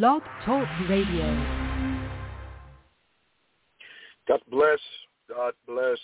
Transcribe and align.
Blog 0.00 0.22
Talk 0.46 0.66
Radio. 0.88 1.26
God 4.26 4.40
bless. 4.50 4.78
God 5.28 5.52
bless. 5.68 5.98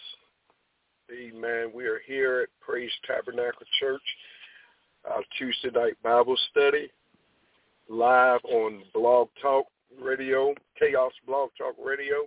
Amen. 1.10 1.70
We 1.74 1.86
are 1.86 2.02
here 2.06 2.42
at 2.42 2.48
Praise 2.60 2.90
Tabernacle 3.06 3.66
Church, 3.80 4.02
our 5.10 5.22
Tuesday 5.38 5.70
night 5.74 5.94
Bible 6.04 6.36
study, 6.50 6.90
live 7.88 8.40
on 8.44 8.82
Blog 8.92 9.28
Talk 9.40 9.64
Radio, 9.98 10.52
Chaos 10.78 11.12
Blog 11.26 11.48
Talk 11.56 11.74
Radio. 11.82 12.26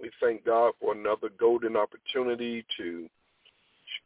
We 0.00 0.12
thank 0.20 0.44
God 0.44 0.74
for 0.80 0.92
another 0.92 1.30
golden 1.40 1.76
opportunity 1.76 2.64
to 2.78 3.08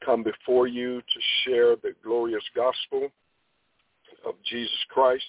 come 0.03 0.23
before 0.23 0.69
you 0.69 1.03
to 1.03 1.21
share 1.45 1.77
the 1.77 1.93
glorious 2.03 2.45
gospel 2.55 3.11
of 4.25 4.37
Jesus 4.49 4.73
Christ. 4.89 5.23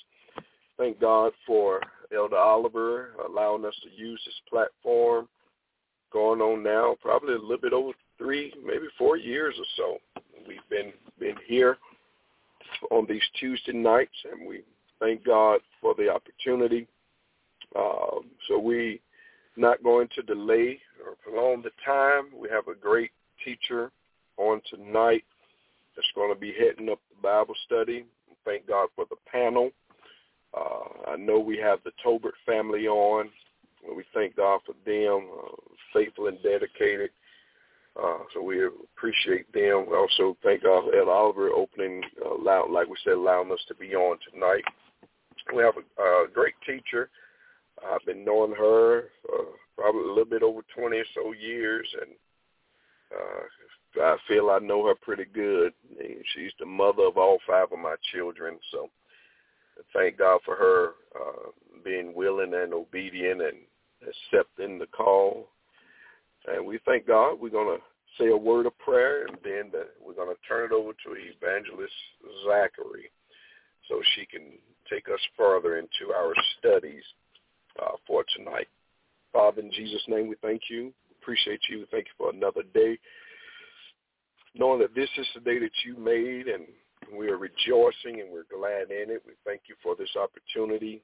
Thank 0.78 1.00
God 1.02 1.32
for 1.46 1.82
Elder 2.16 2.38
Oliver 2.38 3.10
allowing 3.28 3.66
us 3.66 3.76
to 3.84 4.02
use 4.02 4.22
this 4.26 4.40
platform 4.50 5.28
going 6.14 6.40
on 6.40 6.64
now, 6.64 6.96
probably 7.02 7.34
a 7.34 7.40
little 7.40 7.58
bit 7.58 7.74
over 7.74 7.92
three, 8.18 8.54
maybe 8.66 8.86
four 8.98 9.18
years 9.18 9.56
or 9.58 9.66
so. 9.76 10.22
We've 10.48 10.58
been 10.70 10.94
been 11.20 11.36
here 11.46 11.78
on 12.92 13.06
these 13.08 13.24
Tuesday 13.40 13.74
nights, 13.74 14.16
and 14.32 14.48
we 14.48 14.62
thank 15.00 15.26
God 15.26 15.60
for 15.82 15.96
the 15.96 16.10
opportunity. 16.10 16.88
Uh, 17.76 18.22
so 18.48 18.58
we 18.60 19.02
not 19.56 19.84
going 19.84 20.08
to 20.16 20.22
delay 20.22 20.80
or 21.06 21.16
prolong 21.24 21.62
the 21.62 21.72
time. 21.86 22.28
We 22.40 22.50
have 22.50 22.68
a 22.68 22.76
great 22.76 23.12
teacher 23.44 23.92
on 24.38 24.62
tonight 24.70 25.24
that's 25.96 26.08
going 26.16 26.34
to 26.34 26.40
be 26.40 26.54
heading 26.54 26.90
up 26.90 27.00
the 27.10 27.22
Bible 27.22 27.56
study. 27.66 28.06
Thank 28.46 28.68
God 28.68 28.90
for 28.96 29.06
the 29.10 29.16
panel. 29.30 29.72
Uh, 30.58 31.12
I 31.12 31.16
know 31.18 31.40
we 31.40 31.58
have 31.58 31.80
the 31.84 31.92
Tolbert 32.04 32.38
family 32.46 32.88
on. 32.88 33.30
We 33.96 34.04
thank 34.14 34.36
God 34.36 34.62
for 34.66 34.74
them, 34.86 35.30
uh, 35.44 35.56
faithful 35.94 36.28
and 36.28 36.42
dedicated. 36.42 37.12
Uh, 38.02 38.20
so 38.34 38.42
we 38.42 38.66
appreciate 38.66 39.52
them. 39.54 39.86
We 39.90 39.96
also 39.96 40.38
thank 40.44 40.64
God 40.64 40.86
for 40.86 40.96
Ed 40.96 41.08
Oliver 41.08 41.50
opening, 41.50 42.04
uh, 42.24 42.36
loud, 42.40 42.70
like 42.70 42.88
we 42.88 42.96
said, 43.04 43.14
allowing 43.14 43.52
us 43.52 43.64
to 43.68 43.76
be 43.76 43.96
on 43.96 44.18
tonight. 44.32 44.64
We 45.56 45.64
have 45.64 45.76
a, 45.78 46.02
a 46.02 46.28
great 46.32 46.54
teacher. 46.66 47.10
I've 47.86 48.06
been 48.06 48.26
knowing 48.26 48.54
her 48.56 49.06
uh, 49.34 49.44
probably 49.78 50.02
a 50.04 50.08
little 50.08 50.26
bit 50.26 50.44
over 50.44 50.62
20 50.76 50.98
or 50.98 51.06
so 51.16 51.34
years, 51.34 51.88
and 52.02 52.12
uh, 53.16 54.04
I 54.04 54.18
feel 54.28 54.50
I 54.50 54.60
know 54.60 54.86
her 54.88 54.96
pretty 54.96 55.26
good. 55.26 55.74
She's 56.36 56.52
the 56.60 56.66
mother 56.66 57.04
of 57.04 57.18
all 57.18 57.40
five 57.48 57.72
of 57.72 57.80
my 57.80 57.96
children, 58.14 58.60
so 58.72 58.90
thank 59.94 60.18
God 60.18 60.40
for 60.46 60.56
her 60.56 60.92
uh, 61.16 61.50
being 61.84 62.14
willing 62.14 62.54
and 62.54 62.74
obedient 62.74 63.42
and 63.42 63.58
accepting 64.02 64.80
the 64.80 64.88
call. 64.88 65.48
And 66.48 66.66
we 66.66 66.80
thank 66.86 67.08
God. 67.08 67.40
We're 67.40 67.50
going 67.50 67.78
to 67.78 67.84
say 68.20 68.30
a 68.30 68.38
word 68.38 68.66
of 68.66 68.78
prayer, 68.80 69.26
and 69.26 69.38
then 69.44 69.70
the, 69.72 69.88
we're 70.04 70.14
going 70.14 70.34
to 70.34 70.48
turn 70.48 70.66
it 70.66 70.72
over 70.72 70.92
to 70.92 71.12
Evangelist 71.12 71.94
Zachary 72.46 73.12
so 73.88 74.02
she 74.16 74.26
can 74.26 74.54
take 74.90 75.08
us 75.14 75.20
further 75.38 75.78
into 75.78 76.14
our 76.16 76.34
studies 76.60 77.04
uh, 77.82 77.92
for 78.06 78.24
tonight. 78.36 78.68
Father, 79.34 79.62
in 79.62 79.72
Jesus' 79.72 80.04
name, 80.08 80.28
we 80.28 80.36
thank 80.42 80.64
you. 80.70 80.94
Appreciate 81.22 81.60
you. 81.70 81.86
Thank 81.92 82.06
you 82.06 82.12
for 82.18 82.30
another 82.32 82.64
day. 82.74 82.98
Knowing 84.56 84.80
that 84.80 84.96
this 84.96 85.10
is 85.18 85.28
the 85.36 85.42
day 85.42 85.60
that 85.60 85.72
you 85.86 85.98
made 85.98 86.48
and 86.48 86.66
we 87.16 87.30
are 87.30 87.38
rejoicing 87.38 88.22
and 88.22 88.32
we're 88.32 88.46
glad 88.54 88.92
in 88.92 89.10
it. 89.12 89.24
We 89.26 89.34
thank 89.46 89.62
you 89.68 89.76
for 89.82 89.96
this 89.96 90.10
opportunity 90.16 91.02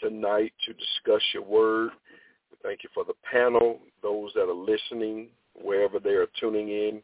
tonight 0.00 0.52
to 0.66 0.72
discuss 0.72 1.22
your 1.32 1.44
word. 1.44 1.90
We 2.50 2.56
thank 2.62 2.82
you 2.82 2.90
for 2.94 3.04
the 3.04 3.14
panel, 3.30 3.80
those 4.02 4.32
that 4.34 4.48
are 4.48 4.54
listening, 4.54 5.28
wherever 5.54 5.98
they 5.98 6.10
are 6.10 6.28
tuning 6.40 6.68
in 6.68 7.02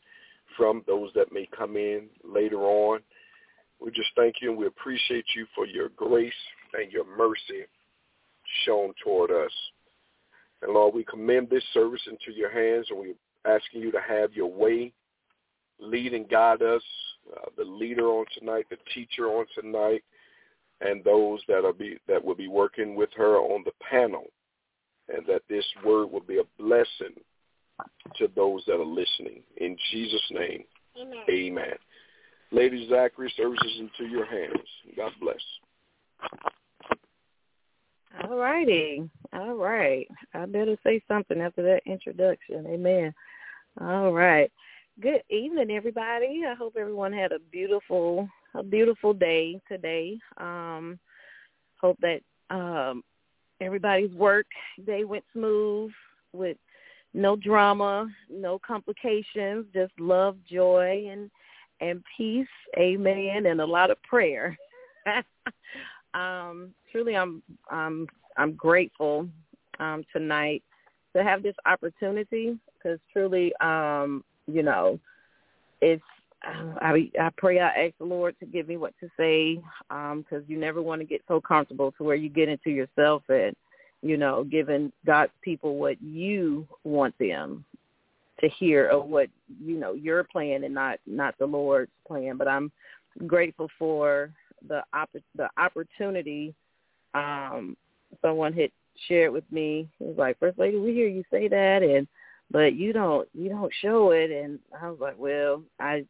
from, 0.57 0.83
those 0.87 1.11
that 1.15 1.33
may 1.33 1.49
come 1.57 1.77
in 1.77 2.07
later 2.25 2.63
on. 2.63 3.01
We 3.81 3.91
just 3.91 4.11
thank 4.17 4.37
you 4.41 4.51
and 4.51 4.59
we 4.59 4.67
appreciate 4.67 5.27
you 5.35 5.47
for 5.55 5.67
your 5.67 5.89
grace 5.91 6.33
and 6.75 6.93
your 6.93 7.05
mercy 7.17 7.67
shown 8.67 8.93
toward 9.03 9.31
us. 9.31 9.53
And 10.63 10.73
Lord, 10.73 10.95
we 10.95 11.05
commend 11.05 11.49
this 11.49 11.65
service 11.73 12.03
into 12.07 12.37
your 12.37 12.51
hands 12.51 12.87
and 12.91 12.99
we're 12.99 13.55
asking 13.57 13.81
you 13.81 13.91
to 13.93 14.01
have 14.07 14.35
your 14.35 14.51
way, 14.53 14.93
lead 15.79 16.13
and 16.13 16.29
guide 16.29 16.63
us, 16.63 16.83
uh, 17.37 17.51
the 17.57 17.65
leader 17.65 18.07
on 18.07 18.25
tonight, 18.39 18.67
the 18.71 18.79
teacher 18.95 19.27
on 19.27 19.47
tonight, 19.61 20.03
and 20.81 21.05
those 21.05 21.41
that 21.49 21.65
are 21.65 21.73
be 21.73 21.99
that 22.09 22.25
will 22.25 22.35
be 22.35 22.49
working 22.49 22.95
with 22.95 23.11
her 23.17 23.37
on 23.37 23.63
the 23.65 23.73
panel, 23.89 24.25
and 25.09 25.27
that 25.27 25.43
this 25.49 25.65
word 25.85 26.11
will 26.11 26.21
be 26.21 26.39
a 26.39 26.63
blessing 26.63 27.15
to 28.17 28.29
those 28.35 28.63
that 28.67 28.75
are 28.81 28.85
listening. 28.85 29.43
In 29.59 29.77
Jesus' 29.93 30.31
name, 30.31 30.65
Amen. 31.01 31.25
amen. 31.31 31.75
Lady 32.53 32.89
Zachary, 32.89 33.33
services 33.37 33.79
into 33.79 34.11
your 34.11 34.25
hands. 34.25 34.67
God 34.97 35.13
bless. 35.21 35.37
All 38.25 38.37
righty. 38.37 39.09
All 39.33 39.55
right. 39.55 40.09
I 40.35 40.47
better 40.47 40.77
say 40.85 41.01
something 41.07 41.41
after 41.41 41.63
that 41.63 41.83
introduction. 41.87 42.67
Amen. 42.67 43.15
All 43.81 44.13
right. 44.13 44.51
Good 45.01 45.23
evening, 45.31 45.71
everybody. 45.71 46.43
I 46.47 46.55
hope 46.55 46.75
everyone 46.79 47.13
had 47.13 47.33
a 47.33 47.39
beautiful, 47.39 48.29
a 48.55 48.63
beautiful 48.63 49.15
day 49.15 49.59
today. 49.67 50.19
Um, 50.37 50.99
hope 51.81 51.97
that 52.03 52.21
um, 52.51 53.03
everybody's 53.63 54.13
work 54.13 54.47
day 54.85 55.05
went 55.05 55.25
smooth 55.33 55.91
with 56.35 56.59
no 57.15 57.35
drama, 57.35 58.09
no 58.29 58.59
complications, 58.59 59.65
just 59.73 59.93
love, 59.99 60.37
joy, 60.51 61.07
and 61.11 61.31
and 61.81 62.05
peace. 62.19 62.47
Amen. 62.77 63.47
And 63.47 63.63
a 63.63 63.67
lot 63.67 63.91
of 63.91 64.03
prayer. 64.03 64.55
um, 66.15 66.75
truly, 66.93 67.17
I'm 67.17 67.43
I'm 67.71 68.07
I'm 68.37 68.53
grateful 68.53 69.29
um, 69.79 70.05
tonight 70.13 70.63
to 71.17 71.25
have 71.25 71.43
this 71.43 71.57
opportunity 71.65 72.59
because 72.75 72.99
truly, 73.13 73.55
um, 73.63 74.25
you 74.53 74.63
know, 74.63 74.99
it's 75.81 76.03
I 76.43 77.11
I 77.21 77.31
pray 77.37 77.61
I 77.61 77.69
ask 77.69 77.95
the 77.99 78.05
Lord 78.05 78.35
to 78.41 78.47
give 78.47 78.69
me 78.69 78.77
what 78.77 78.95
to 79.01 79.09
say 79.17 79.57
because 79.91 80.43
um, 80.43 80.45
you 80.47 80.59
never 80.59 80.81
want 80.81 81.01
to 81.01 81.07
get 81.07 81.23
so 81.29 81.41
comfortable 81.41 81.93
to 81.93 82.05
where 82.05 82.17
you 82.17 82.29
get 82.29 82.49
into 82.49 82.71
yourself 82.71 83.23
and 83.29 83.55
you 84.03 84.17
know 84.17 84.45
giving 84.45 84.91
God's 85.05 85.33
people 85.43 85.77
what 85.77 86.01
you 86.03 86.67
want 86.85 87.15
them 87.19 87.65
to 88.41 88.49
hear 88.49 88.91
or 88.91 89.03
what 89.03 89.29
you 89.63 89.79
know 89.79 89.93
your 89.93 90.25
plan 90.25 90.65
and 90.65 90.75
not 90.75 90.99
not 91.07 91.35
the 91.39 91.47
Lord's 91.47 91.93
plan. 92.07 92.37
But 92.39 92.49
I'm 92.49 92.73
grateful 93.27 93.69
for 93.79 94.33
the 94.67 94.83
opp- 94.95 95.11
the 95.35 95.49
opportunity. 95.59 96.55
Um, 97.13 97.77
someone 98.23 98.55
had 98.55 98.71
shared 99.09 99.33
with 99.33 99.45
me. 99.51 99.89
He 99.99 100.05
was 100.07 100.17
like, 100.17 100.39
First 100.39 100.59
Lady, 100.59 100.79
we 100.79 100.95
hear 100.95 101.09
you 101.09 101.25
say 101.31 101.49
that, 101.49 101.83
and 101.83 102.07
but 102.51 102.75
you 102.75 102.93
don't 102.93 103.29
you 103.35 103.49
don't 103.49 103.73
show 103.81 104.11
it. 104.11 104.31
And 104.31 104.59
I 104.81 104.91
was 104.91 104.99
like, 105.01 105.19
Well, 105.19 105.63
I 105.79 106.05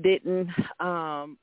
didn't. 0.00 0.48
um 0.80 1.36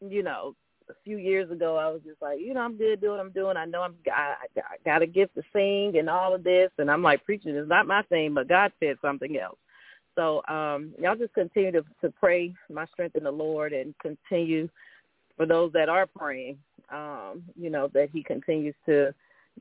You 0.00 0.22
know, 0.22 0.54
a 0.88 0.94
few 1.04 1.18
years 1.18 1.50
ago, 1.50 1.76
I 1.76 1.88
was 1.88 2.00
just 2.04 2.20
like, 2.22 2.38
you 2.40 2.54
know, 2.54 2.60
I'm 2.60 2.76
good 2.76 3.00
doing 3.00 3.12
what 3.12 3.20
I'm 3.20 3.32
doing. 3.32 3.56
I 3.56 3.64
know 3.64 3.82
I'm 3.82 3.94
I, 4.12 4.34
I 4.56 4.76
got 4.84 5.02
a 5.02 5.06
gift 5.06 5.34
to 5.34 5.42
sing 5.52 5.98
and 5.98 6.08
all 6.08 6.34
of 6.34 6.44
this, 6.44 6.70
and 6.78 6.90
I'm 6.90 7.02
like, 7.02 7.24
preaching 7.24 7.56
is 7.56 7.68
not 7.68 7.86
my 7.86 8.02
thing, 8.02 8.34
but 8.34 8.48
God 8.48 8.72
said 8.80 8.96
something 9.02 9.36
else. 9.38 9.58
So 10.14 10.42
um, 10.48 10.94
y'all 10.98 11.16
just 11.16 11.34
continue 11.34 11.72
to, 11.72 11.84
to 12.00 12.10
pray 12.10 12.54
my 12.70 12.86
strength 12.86 13.16
in 13.16 13.24
the 13.24 13.30
Lord 13.30 13.72
and 13.72 13.94
continue 14.00 14.68
for 15.36 15.44
those 15.44 15.72
that 15.72 15.90
are 15.90 16.06
praying, 16.06 16.56
um, 16.90 17.42
you 17.54 17.68
know, 17.68 17.88
that 17.92 18.08
he 18.10 18.22
continues 18.22 18.74
to 18.86 19.12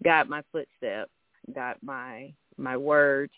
guide 0.03 0.29
my 0.29 0.41
footsteps, 0.51 1.11
guide 1.53 1.75
my 1.81 2.33
my 2.57 2.77
words, 2.77 3.33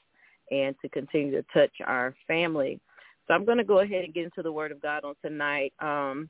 and 0.51 0.75
to 0.81 0.89
continue 0.89 1.31
to 1.31 1.45
touch 1.53 1.71
our 1.85 2.15
family. 2.27 2.79
So 3.27 3.33
I'm 3.33 3.45
going 3.45 3.57
to 3.57 3.63
go 3.63 3.79
ahead 3.79 4.05
and 4.05 4.13
get 4.13 4.25
into 4.25 4.41
the 4.41 4.51
Word 4.51 4.71
of 4.71 4.81
God 4.81 5.03
on 5.03 5.15
tonight. 5.21 5.73
Um, 5.79 6.29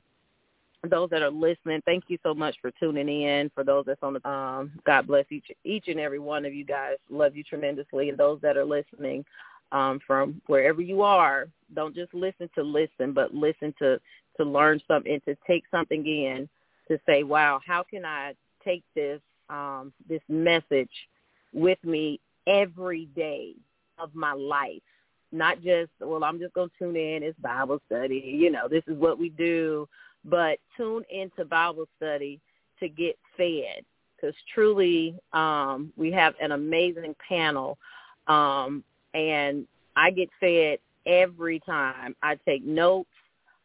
those 0.88 1.10
that 1.10 1.22
are 1.22 1.30
listening, 1.30 1.82
thank 1.84 2.04
you 2.08 2.18
so 2.22 2.34
much 2.34 2.56
for 2.60 2.70
tuning 2.78 3.08
in. 3.08 3.50
For 3.54 3.64
those 3.64 3.84
that's 3.86 4.02
on 4.02 4.14
the, 4.14 4.28
um, 4.28 4.72
God 4.86 5.06
bless 5.06 5.24
each 5.30 5.46
each 5.64 5.88
and 5.88 5.98
every 5.98 6.18
one 6.18 6.44
of 6.44 6.54
you 6.54 6.64
guys. 6.64 6.96
Love 7.10 7.36
you 7.36 7.42
tremendously, 7.42 8.08
and 8.08 8.18
those 8.18 8.40
that 8.42 8.56
are 8.56 8.64
listening 8.64 9.24
um, 9.72 9.98
from 10.06 10.40
wherever 10.46 10.80
you 10.80 11.02
are, 11.02 11.48
don't 11.74 11.94
just 11.94 12.14
listen 12.14 12.48
to 12.54 12.62
listen, 12.62 13.12
but 13.12 13.34
listen 13.34 13.74
to 13.80 14.00
to 14.36 14.44
learn 14.44 14.80
something, 14.86 15.20
to 15.26 15.36
take 15.46 15.64
something 15.70 16.06
in, 16.06 16.48
to 16.86 16.98
say, 17.06 17.24
wow, 17.24 17.60
how 17.66 17.82
can 17.82 18.04
I 18.04 18.34
take 18.64 18.84
this 18.94 19.20
um, 19.50 19.92
this 20.08 20.22
message 20.28 20.90
with 21.52 21.78
me 21.82 22.20
every 22.46 23.06
day 23.16 23.54
of 23.98 24.14
my 24.14 24.32
life? 24.32 24.82
Not 25.30 25.62
just, 25.62 25.90
well, 26.00 26.24
I'm 26.24 26.38
just 26.38 26.54
going 26.54 26.70
to 26.70 26.74
tune 26.78 26.96
in. 26.96 27.22
It's 27.22 27.38
Bible 27.40 27.80
study. 27.86 28.22
You 28.24 28.50
know, 28.50 28.68
this 28.68 28.82
is 28.86 28.96
what 28.96 29.18
we 29.18 29.28
do. 29.30 29.88
But 30.24 30.58
tune 30.76 31.04
into 31.10 31.44
Bible 31.44 31.86
study 31.96 32.40
to 32.80 32.88
get 32.88 33.18
fed 33.36 33.84
because 34.16 34.34
truly 34.52 35.18
um, 35.32 35.92
we 35.96 36.10
have 36.12 36.34
an 36.40 36.52
amazing 36.52 37.14
panel, 37.28 37.78
um, 38.26 38.82
and 39.14 39.66
I 39.96 40.10
get 40.10 40.28
fed 40.40 40.78
every 41.06 41.60
time. 41.60 42.16
I 42.22 42.36
take 42.46 42.64
notes. 42.64 43.08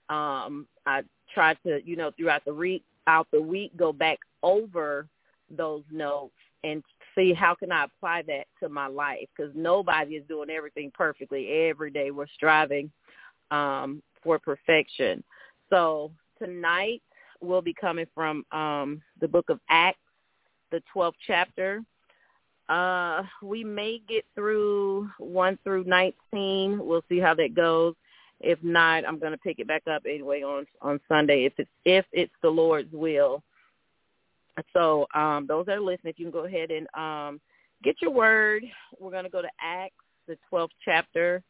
Um, 0.09 0.67
I 0.85 1.01
try 1.33 1.55
to, 1.65 1.81
you 1.83 1.95
know, 1.95 2.11
throughout 2.17 2.45
the 2.45 2.53
week, 2.53 2.83
out 3.07 3.27
the 3.31 3.41
week, 3.41 3.75
go 3.77 3.91
back 3.91 4.19
over 4.43 5.07
those 5.49 5.83
notes 5.91 6.33
and 6.63 6.83
see 7.15 7.33
how 7.33 7.55
can 7.55 7.71
I 7.71 7.85
apply 7.85 8.23
that 8.27 8.45
to 8.61 8.69
my 8.69 8.87
life 8.87 9.27
because 9.35 9.51
nobody 9.55 10.15
is 10.15 10.27
doing 10.27 10.49
everything 10.49 10.91
perfectly 10.93 11.67
every 11.69 11.91
day. 11.91 12.11
We're 12.11 12.27
striving 12.27 12.91
um, 13.51 14.01
for 14.21 14.39
perfection. 14.39 15.23
So 15.69 16.11
tonight 16.39 17.01
we'll 17.41 17.61
be 17.61 17.73
coming 17.73 18.07
from 18.13 18.45
um, 18.51 19.01
the 19.19 19.27
book 19.27 19.49
of 19.49 19.59
Acts, 19.69 19.99
the 20.71 20.81
12th 20.95 21.13
chapter. 21.25 21.81
Uh, 22.69 23.23
we 23.41 23.63
may 23.63 24.01
get 24.07 24.23
through 24.35 25.09
1 25.19 25.59
through 25.63 25.83
19. 25.83 26.79
We'll 26.79 27.03
see 27.09 27.19
how 27.19 27.33
that 27.35 27.53
goes. 27.53 27.95
If 28.39 28.59
not, 28.61 29.05
I'm 29.05 29.19
going 29.19 29.31
to 29.31 29.37
pick 29.37 29.59
it 29.59 29.67
back 29.67 29.83
up 29.87 30.03
anyway 30.05 30.41
on 30.41 30.65
on 30.81 30.99
Sunday 31.07 31.45
if 31.45 31.53
it's 31.57 31.69
if 31.85 32.05
it's 32.11 32.33
the 32.41 32.49
Lord's 32.49 32.91
will. 32.91 33.41
So 34.73 35.07
um, 35.15 35.45
those 35.47 35.65
that 35.65 35.77
are 35.77 35.81
listening, 35.81 36.11
if 36.11 36.19
you 36.19 36.25
can 36.25 36.31
go 36.31 36.45
ahead 36.45 36.69
and 36.71 36.87
um, 36.95 37.41
get 37.83 38.01
your 38.01 38.11
word. 38.11 38.63
We're 38.99 39.11
going 39.11 39.25
to 39.25 39.29
go 39.29 39.41
to 39.41 39.49
Acts, 39.61 39.95
the 40.27 40.37
12th 40.51 40.69
chapter, 40.83 41.43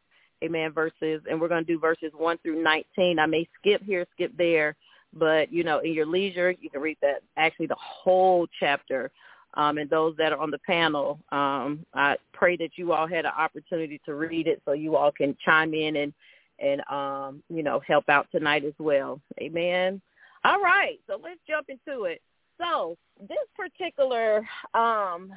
amen, 0.44 0.72
verses, 0.72 1.22
and 1.30 1.40
we're 1.40 1.48
going 1.48 1.66
to 1.66 1.72
do 1.72 1.80
verses 1.80 2.12
1 2.16 2.38
through 2.40 2.62
19. 2.62 3.20
I 3.20 3.26
may 3.26 3.48
skip 3.60 3.84
here, 3.84 4.06
skip 4.14 4.32
there, 4.38 4.76
but, 5.14 5.54
you 5.54 5.64
know, 5.64 5.80
in 5.80 5.94
your 5.94 6.08
leisure, 6.08 6.52
you 6.60 6.70
can 6.70 6.82
read 6.82 6.98
that, 7.02 7.22
actually 7.38 7.68
the 7.68 7.78
whole 7.80 8.48
chapter. 8.60 9.12
Um, 9.56 9.78
and 9.78 9.88
those 9.88 10.16
that 10.18 10.34
are 10.34 10.40
on 10.40 10.50
the 10.50 10.58
panel, 10.66 11.20
um, 11.32 11.86
I 11.94 12.16
pray 12.34 12.58
that 12.58 12.72
you 12.76 12.92
all 12.92 13.06
had 13.06 13.26
an 13.26 13.34
opportunity 13.38 14.02
to 14.04 14.16
read 14.16 14.48
it 14.48 14.60
so 14.66 14.72
you 14.72 14.96
all 14.96 15.12
can 15.12 15.38
chime 15.46 15.76
in 15.76 15.96
and, 15.98 16.14
and 16.58 16.82
um, 16.90 17.44
you 17.50 17.62
know, 17.62 17.80
help 17.86 18.10
out 18.10 18.26
tonight 18.32 18.66
as 18.66 18.74
well. 18.80 19.22
Amen. 19.40 20.02
All 20.44 20.60
right, 20.60 21.00
so 21.08 21.20
let's 21.24 21.40
jump 21.48 21.68
into 21.70 22.06
it. 22.06 22.20
So 22.60 22.98
this 23.20 23.38
particular, 23.56 24.48
um, 24.74 25.32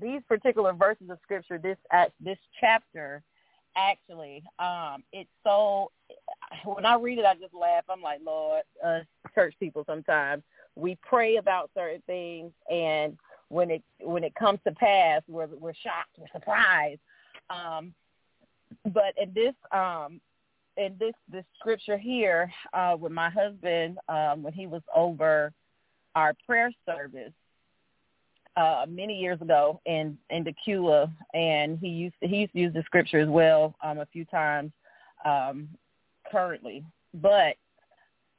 these 0.00 0.20
particular 0.28 0.72
verses 0.72 1.10
of 1.10 1.18
scripture, 1.22 1.58
this 1.58 1.78
at 1.92 2.12
this 2.20 2.38
chapter, 2.60 3.22
actually, 3.76 4.42
um, 4.58 5.02
it's 5.12 5.30
so. 5.44 5.90
When 6.64 6.86
I 6.86 6.96
read 6.96 7.18
it, 7.18 7.24
I 7.24 7.34
just 7.34 7.54
laugh. 7.54 7.84
I'm 7.88 8.02
like, 8.02 8.20
Lord, 8.24 8.62
uh, 8.84 9.00
church 9.34 9.54
people. 9.60 9.84
Sometimes 9.86 10.42
we 10.76 10.96
pray 11.02 11.36
about 11.36 11.70
certain 11.74 12.02
things, 12.06 12.52
and 12.70 13.16
when 13.48 13.70
it 13.70 13.82
when 14.00 14.24
it 14.24 14.34
comes 14.34 14.60
to 14.66 14.72
pass, 14.72 15.22
we're 15.28 15.46
we're 15.46 15.74
shocked, 15.74 16.16
we're 16.18 16.26
surprised. 16.32 17.00
Um, 17.50 17.94
but 18.92 19.14
in 19.20 19.32
this 19.34 19.54
um, 19.72 20.20
in 20.76 20.96
this 20.98 21.14
this 21.30 21.44
scripture 21.58 21.98
here, 21.98 22.50
uh, 22.72 22.96
with 22.98 23.12
my 23.12 23.30
husband, 23.30 23.98
um, 24.08 24.42
when 24.42 24.52
he 24.52 24.66
was 24.66 24.82
over 24.94 25.52
our 26.14 26.34
prayer 26.46 26.70
service 26.86 27.32
uh, 28.56 28.86
many 28.88 29.16
years 29.18 29.40
ago 29.40 29.80
in 29.86 30.18
in 30.30 30.44
Dacula, 30.44 31.12
and 31.32 31.78
he 31.78 31.88
used 31.88 32.14
to, 32.22 32.28
he 32.28 32.38
used 32.38 32.52
to 32.52 32.58
use 32.58 32.74
the 32.74 32.82
scripture 32.82 33.20
as 33.20 33.28
well 33.28 33.74
um, 33.82 33.98
a 33.98 34.06
few 34.06 34.24
times 34.24 34.72
um, 35.24 35.68
currently. 36.30 36.84
But 37.14 37.54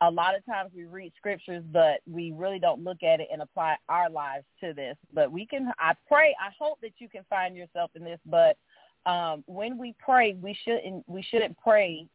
a 0.02 0.12
lot 0.12 0.36
of 0.36 0.46
times 0.46 0.72
we 0.76 0.86
read 0.86 1.14
scriptures, 1.18 1.64
but 1.72 2.02
we 2.10 2.32
really 2.32 2.60
don't 2.60 2.84
look 2.84 3.04
at 3.04 3.20
it 3.20 3.28
and 3.32 3.42
apply 3.42 3.76
our 3.88 4.10
lives 4.10 4.46
to 4.62 4.74
this. 4.74 4.98
But 5.14 5.32
we 5.32 5.46
can. 5.46 5.72
I 5.80 5.94
pray. 6.08 6.36
I 6.40 6.52
hope 6.60 6.80
that 6.82 6.94
you 7.00 7.08
can 7.08 7.24
find 7.30 7.56
yourself 7.56 7.92
in 7.96 8.04
this. 8.04 8.20
But 8.26 8.58
um, 9.10 9.44
when 9.48 9.78
we 9.78 9.96
pray, 10.04 10.36
we 10.42 10.58
shouldn't 10.66 11.08
we 11.08 11.22
shouldn't 11.22 11.58
pray 11.58 12.08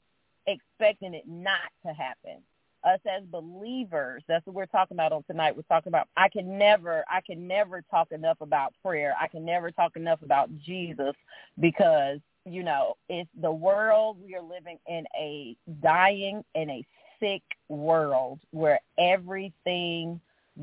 expecting 0.46 1.14
it 1.14 1.24
not 1.26 1.70
to 1.86 1.92
happen 1.92 2.42
us 2.84 3.00
as 3.06 3.22
believers, 3.24 4.22
that's 4.28 4.46
what 4.46 4.54
we're 4.54 4.66
talking 4.66 4.96
about 4.96 5.12
on 5.12 5.22
tonight. 5.24 5.56
We're 5.56 5.62
talking 5.62 5.90
about 5.90 6.08
I 6.16 6.28
can 6.28 6.58
never 6.58 7.04
I 7.10 7.20
can 7.20 7.46
never 7.46 7.82
talk 7.90 8.12
enough 8.12 8.40
about 8.40 8.74
prayer. 8.82 9.14
I 9.20 9.28
can 9.28 9.44
never 9.44 9.70
talk 9.70 9.96
enough 9.96 10.22
about 10.22 10.50
Jesus 10.64 11.14
because, 11.60 12.18
you 12.44 12.62
know, 12.62 12.96
it's 13.08 13.30
the 13.40 13.52
world 13.52 14.18
we 14.24 14.34
are 14.34 14.42
living 14.42 14.78
in 14.86 15.06
a 15.18 15.56
dying 15.82 16.44
and 16.54 16.70
a 16.70 16.84
sick 17.20 17.42
world 17.68 18.40
where 18.50 18.80
everything 18.98 20.20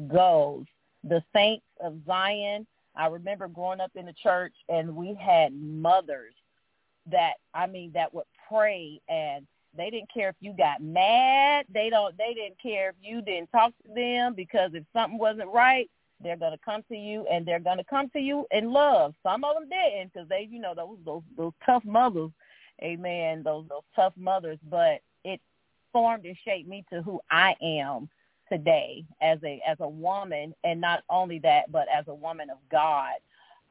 goes. 0.08 0.66
The 1.04 1.24
saints 1.34 1.66
of 1.84 1.96
Zion, 2.06 2.68
I 2.96 3.08
remember 3.08 3.48
growing 3.48 3.80
up 3.80 3.92
in 3.96 4.06
the 4.06 4.14
church 4.14 4.54
and 4.70 4.96
we 4.96 5.16
had 5.16 5.54
mothers 5.54 6.34
that 7.12 7.34
I 7.54 7.66
mean 7.68 7.92
that 7.94 8.14
would 8.14 8.26
pray 8.48 9.02
and 9.10 9.48
they 9.76 9.90
didn't 9.90 10.14
care 10.14 10.30
if 10.30 10.36
you 10.40 10.54
got 10.54 10.82
mad. 10.82 11.66
They 11.74 11.90
don't. 11.90 12.18
They 12.18 12.34
didn't 12.34 12.62
care 12.62 12.90
if 12.90 12.96
you 13.02 13.22
didn't 13.22 13.52
talk 13.52 13.74
to 13.86 13.94
them 13.94 14.34
because 14.36 14.72
if 14.74 14.84
something 14.94 15.18
wasn't 15.18 15.50
right, 15.50 15.90
they're 16.22 16.38
gonna 16.38 16.60
come 16.64 16.84
to 16.90 16.96
you 16.96 17.26
and 17.32 17.46
they're 17.46 17.60
gonna 17.60 17.84
come 17.84 18.10
to 18.10 18.20
you 18.20 18.46
in 18.52 18.72
love. 18.72 19.14
Some 19.24 19.44
of 19.44 19.56
them 19.56 19.70
didn't 19.70 20.14
because 20.14 20.28
they, 20.28 20.48
you 20.50 20.60
know, 20.60 20.74
those 20.76 20.98
those 21.06 21.24
those 21.38 21.54
tough 21.66 21.86
mothers, 21.86 22.32
amen. 22.84 23.44
Those 23.44 23.66
those 23.70 23.84
tough 23.96 24.14
mothers. 24.18 24.60
But 24.70 25.02
it 25.24 25.40
formed 25.94 26.26
and 26.26 26.38
shaped 26.44 26.68
me 26.70 26.84
to 26.92 27.02
who 27.02 27.20
I 27.30 27.56
am 27.62 28.10
today 28.50 29.06
as 29.22 29.40
a 29.44 29.62
as 29.68 29.78
a 29.80 29.88
woman, 29.88 30.54
and 30.64 30.82
not 30.82 31.04
only 31.10 31.40
that, 31.40 31.72
but 31.72 31.88
as 31.94 32.06
a 32.08 32.16
woman 32.16 32.50
of 32.50 32.58
God. 32.70 33.14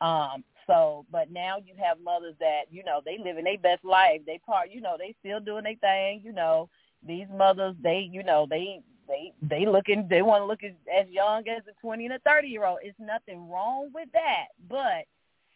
Um, 0.00 0.44
so, 0.67 1.07
but 1.11 1.31
now 1.31 1.59
you 1.59 1.75
have 1.83 1.99
mothers 2.01 2.35
that, 2.41 2.62
you 2.71 2.85
know, 2.85 3.01
they 3.05 3.19
living 3.19 3.45
their 3.45 3.59
best 3.59 3.85
life. 3.85 4.21
They 4.27 4.39
part, 4.39 4.71
you 4.71 4.81
know, 4.81 4.97
they 4.99 5.15
still 5.21 5.41
doing 5.41 5.65
their 5.65 5.77
thing. 5.77 6.23
You 6.25 6.33
know, 6.33 6.69
these 7.07 7.27
mothers, 7.35 7.75
they, 7.83 8.09
you 8.11 8.23
know, 8.23 8.47
they, 8.49 8.81
they, 9.09 9.33
they 9.43 9.67
looking, 9.67 10.07
they 10.09 10.23
want 10.23 10.43
to 10.43 10.47
look 10.47 10.62
as, 10.62 10.73
as 10.93 11.09
young 11.09 11.49
as 11.49 11.62
a 11.69 11.81
20 11.81 12.07
and 12.07 12.15
a 12.15 12.19
30 12.21 12.49
year 12.49 12.65
old. 12.65 12.79
It's 12.83 12.99
nothing 12.99 13.49
wrong 13.49 13.91
with 13.93 14.09
that, 14.12 14.47
but 14.69 15.05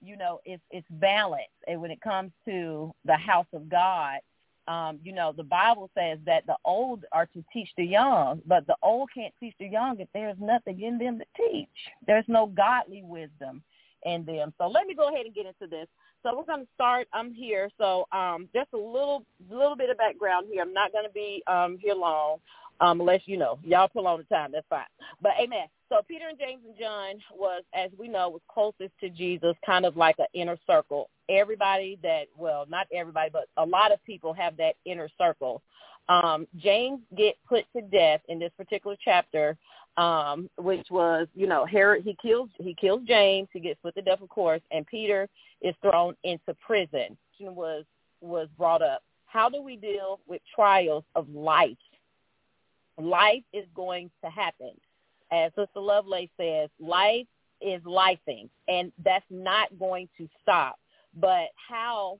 you 0.03 0.17
know, 0.17 0.41
it's, 0.45 0.63
it's 0.71 0.87
balance. 0.91 1.45
And 1.67 1.81
when 1.81 1.91
it 1.91 2.01
comes 2.01 2.31
to 2.47 2.93
the 3.07 3.17
house 3.17 3.47
of 3.55 3.69
God, 3.71 4.19
um, 4.67 4.99
you 5.03 5.13
know, 5.13 5.33
the 5.37 5.45
Bible 5.45 5.91
says 5.97 6.19
that 6.27 6.47
the 6.47 6.57
old 6.65 7.05
are 7.13 7.27
to 7.27 7.45
teach 7.53 7.69
the 7.77 7.85
young, 7.85 8.41
but 8.47 8.67
the 8.67 8.77
old 8.83 9.11
can't 9.15 9.35
teach 9.39 9.55
the 9.59 9.67
young 9.67 10.01
if 10.01 10.09
there's 10.15 10.37
nothing 10.41 10.81
in 10.81 10.99
them 10.99 11.19
to 11.19 11.25
teach. 11.37 11.69
There's 12.07 12.25
no 12.29 12.47
godly 12.47 13.03
wisdom 13.03 13.63
in 14.05 14.25
them. 14.25 14.53
So 14.59 14.69
let 14.69 14.87
me 14.87 14.95
go 14.95 15.09
ahead 15.09 15.27
and 15.27 15.35
get 15.35 15.47
into 15.47 15.67
this. 15.69 15.87
So 16.23 16.37
we're 16.37 16.45
going 16.45 16.65
to 16.65 16.73
start. 16.75 17.07
I'm 17.13 17.33
here. 17.33 17.69
So 17.79 18.07
um, 18.13 18.49
just 18.55 18.69
a 18.73 18.79
little 18.79 19.25
little 19.51 19.77
bit 19.77 19.91
of 19.91 19.99
background 19.99 20.47
here. 20.51 20.63
I'm 20.63 20.73
not 20.73 20.93
going 20.93 21.05
to 21.05 21.13
be 21.13 21.43
um, 21.47 21.79
here 21.81 21.95
long 21.95 22.39
um, 22.81 23.01
unless, 23.01 23.21
you 23.27 23.37
know, 23.37 23.59
y'all 23.65 23.89
pull 23.89 24.07
on 24.07 24.19
the 24.19 24.35
time. 24.35 24.51
That's 24.53 24.67
fine. 24.69 24.85
But 25.23 25.33
amen. 25.41 25.67
So 25.89 26.01
Peter 26.09 26.29
and 26.29 26.39
James 26.39 26.63
and 26.67 26.77
John 26.79 27.17
was, 27.33 27.63
as 27.75 27.91
we 27.99 28.09
know, 28.09 28.29
was 28.29 28.41
closest 28.49 28.99
to 29.01 29.11
Jesus, 29.11 29.55
kind 29.65 29.85
of 29.85 29.97
like 29.97 30.17
an 30.19 30.27
inner 30.35 30.59
circle. 30.67 31.09
Everybody 31.29 31.99
that, 32.03 32.25
well, 32.37 32.65
not 32.69 32.87
everybody, 32.93 33.31
but 33.33 33.47
a 33.57 33.65
lot 33.65 33.93
of 33.93 34.03
people 34.05 34.33
have 34.35 34.57
that 34.57 34.75
inner 34.85 35.09
circle. 35.19 35.63
Um, 36.09 36.47
James 36.57 37.01
get 37.17 37.37
put 37.49 37.65
to 37.75 37.83
death 37.83 38.21
in 38.29 38.39
this 38.39 38.53
particular 38.57 38.97
chapter 39.03 39.57
um, 39.97 40.51
which 40.59 40.87
was, 40.91 41.29
you 41.35 41.47
know, 41.47 41.65
Herod, 41.65 42.05
he 42.05 42.17
kills, 42.21 42.51
he 42.59 42.75
kills 42.75 43.03
James, 43.07 43.49
he 43.53 43.61
gets 43.61 43.81
put 43.83 43.95
to 43.95 44.03
death, 44.03 44.21
of 44.21 44.29
course, 44.29 44.61
and 44.71 44.87
Peter 44.87 45.29
is 45.63 45.75
thrown 45.83 46.15
into 46.25 46.55
prison. 46.67 47.17
Was, 47.41 47.85
was 48.21 48.49
brought 48.57 48.81
up. 48.81 49.03
How 49.27 49.49
do 49.49 49.61
we 49.61 49.77
deal 49.77 50.21
with 50.27 50.41
trials 50.55 51.05
of 51.15 51.29
life? 51.29 51.77
Life 52.97 53.43
is 53.53 53.67
going 53.75 54.11
to 54.25 54.31
happen. 54.31 54.71
As 55.33 55.51
Sister 55.57 55.81
Lovelace 55.81 56.31
says, 56.39 56.71
life 56.79 57.27
is 57.61 57.83
lifing, 57.83 58.49
and 58.69 58.93
that's 59.05 59.25
not 59.31 59.77
going 59.79 60.09
to 60.17 60.29
stop. 60.41 60.79
But 61.21 61.49
how 61.69 62.19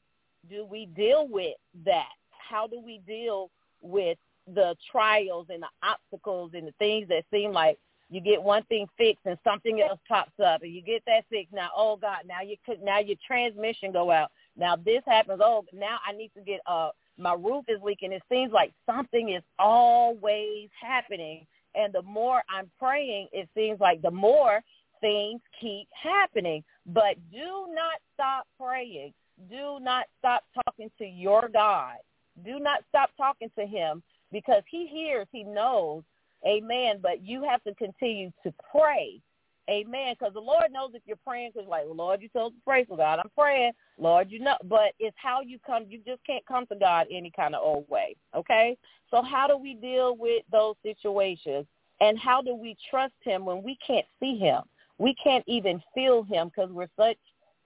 do 0.51 0.67
we 0.67 0.87
deal 0.87 1.29
with 1.29 1.55
that? 1.85 2.13
How 2.31 2.67
do 2.67 2.81
we 2.81 3.01
deal 3.07 3.51
with 3.81 4.19
the 4.53 4.77
trials 4.91 5.47
and 5.51 5.63
the 5.63 5.69
obstacles 5.83 6.53
and 6.55 6.67
the 6.67 6.75
things 6.79 7.09
that 7.09 7.25
seem 7.31 7.53
like 7.53 7.79
you 8.11 8.21
get 8.21 8.43
one 8.43 8.63
thing 8.65 8.87
fixed 8.99 9.25
and 9.25 9.39
something 9.43 9.81
else 9.81 9.99
pops 10.07 10.39
up 10.45 10.63
and 10.63 10.73
you 10.73 10.83
get 10.83 11.03
that 11.07 11.25
fixed. 11.31 11.53
Now 11.53 11.71
oh 11.77 11.97
god 11.97 12.19
now 12.27 12.43
you 12.43 12.57
could 12.65 12.83
now 12.83 12.99
your 12.99 13.17
transmission 13.27 13.93
go 13.93 14.11
out. 14.11 14.31
Now 14.57 14.77
this 14.77 15.03
happens. 15.07 15.41
Oh 15.43 15.65
now 15.73 15.99
i 16.07 16.13
need 16.13 16.31
to 16.37 16.43
get 16.43 16.61
uh 16.67 16.91
my 17.17 17.35
roof 17.35 17.65
is 17.69 17.81
leaking. 17.83 18.13
It 18.13 18.23
seems 18.31 18.53
like 18.53 18.73
something 18.87 19.31
is 19.31 19.43
always 19.59 20.69
happening. 20.81 21.47
And 21.75 21.93
the 21.93 22.03
more 22.03 22.43
i'm 22.49 22.71
praying 22.79 23.29
it 23.33 23.49
seems 23.57 23.81
like 23.81 24.03
the 24.03 24.11
more 24.11 24.61
things 25.01 25.41
keep 25.61 25.89
happening. 25.91 26.63
But 26.87 27.17
do 27.33 27.67
not 27.75 28.01
stop 28.15 28.47
praying. 28.61 29.15
Do 29.51 29.79
not 29.81 30.05
stop 30.19 30.45
talking 30.65 30.91
to 30.99 31.05
your 31.05 31.49
god. 31.53 31.97
Do 32.45 32.61
not 32.61 32.85
stop 32.91 33.11
talking 33.17 33.51
to 33.59 33.67
him 33.67 34.03
because 34.35 34.63
he 34.71 34.87
hears, 34.87 35.27
he 35.33 35.45
knows, 35.45 36.03
amen, 36.47 36.99
but 37.01 37.25
you 37.25 37.43
have 37.49 37.63
to 37.65 37.75
continue 37.77 38.31
to 38.43 38.53
pray 38.71 39.23
Amen. 39.71 40.15
Because 40.19 40.35
the 40.35 40.41
Lord 40.41 40.73
knows 40.73 40.91
if 40.95 41.03
you're 41.07 41.17
praying, 41.17 41.53
because 41.55 41.69
like, 41.69 41.85
Lord, 41.89 42.21
you 42.21 42.29
told 42.29 42.53
us 42.53 42.59
to 42.59 42.65
pray 42.65 42.85
for 42.85 42.97
God. 42.97 43.19
I'm 43.19 43.31
praying. 43.37 43.73
Lord, 43.99 44.31
you 44.31 44.41
know. 44.41 44.57
But 44.65 44.93
it's 44.99 45.17
how 45.21 45.41
you 45.41 45.59
come. 45.65 45.87
You 45.89 46.01
just 46.05 46.25
can't 46.27 46.45
come 46.47 46.67
to 46.67 46.77
God 46.77 47.07
any 47.11 47.33
kind 47.35 47.55
of 47.55 47.63
old 47.63 47.89
way. 47.89 48.17
Okay? 48.37 48.77
So 49.11 49.23
how 49.23 49.47
do 49.47 49.57
we 49.57 49.75
deal 49.75 50.17
with 50.17 50.43
those 50.53 50.75
situations? 50.83 51.67
And 52.01 52.19
how 52.19 52.43
do 52.43 52.55
we 52.55 52.77
trust 52.91 53.15
him 53.23 53.45
when 53.45 53.63
we 53.63 53.79
can't 53.87 54.07
see 54.21 54.37
him? 54.37 54.63
We 54.99 55.15
can't 55.23 55.45
even 55.47 55.83
feel 55.95 56.23
him 56.25 56.49
because 56.49 56.71
we're 56.71 56.89
such 56.99 57.17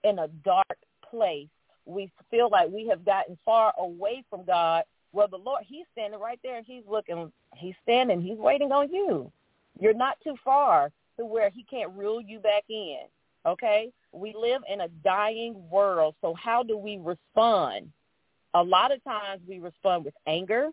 in 0.04 0.20
a 0.20 0.28
dark 0.44 0.78
place. 1.10 1.48
We 1.84 2.10
feel 2.30 2.48
like 2.50 2.68
we 2.70 2.87
have 2.88 3.04
gotten 3.04 3.38
far 3.44 3.72
away 3.78 4.22
from 4.30 4.44
God. 4.44 4.84
Well, 5.12 5.28
the 5.28 5.36
Lord, 5.36 5.62
he's 5.66 5.86
standing 5.92 6.20
right 6.20 6.38
there 6.42 6.62
he's 6.62 6.82
looking, 6.88 7.32
he's 7.56 7.74
standing, 7.82 8.20
he's 8.20 8.38
waiting 8.38 8.72
on 8.72 8.92
you. 8.92 9.30
You're 9.80 9.94
not 9.94 10.18
too 10.22 10.36
far 10.44 10.90
to 11.18 11.24
where 11.24 11.50
he 11.50 11.64
can't 11.64 11.92
reel 11.96 12.20
you 12.20 12.40
back 12.40 12.64
in. 12.68 13.00
Okay? 13.46 13.90
We 14.12 14.34
live 14.38 14.62
in 14.70 14.82
a 14.82 14.88
dying 15.04 15.54
world. 15.70 16.14
So 16.20 16.34
how 16.34 16.62
do 16.62 16.76
we 16.76 16.98
respond? 16.98 17.90
A 18.54 18.62
lot 18.62 18.92
of 18.92 19.02
times 19.04 19.40
we 19.48 19.58
respond 19.58 20.04
with 20.04 20.14
anger. 20.26 20.70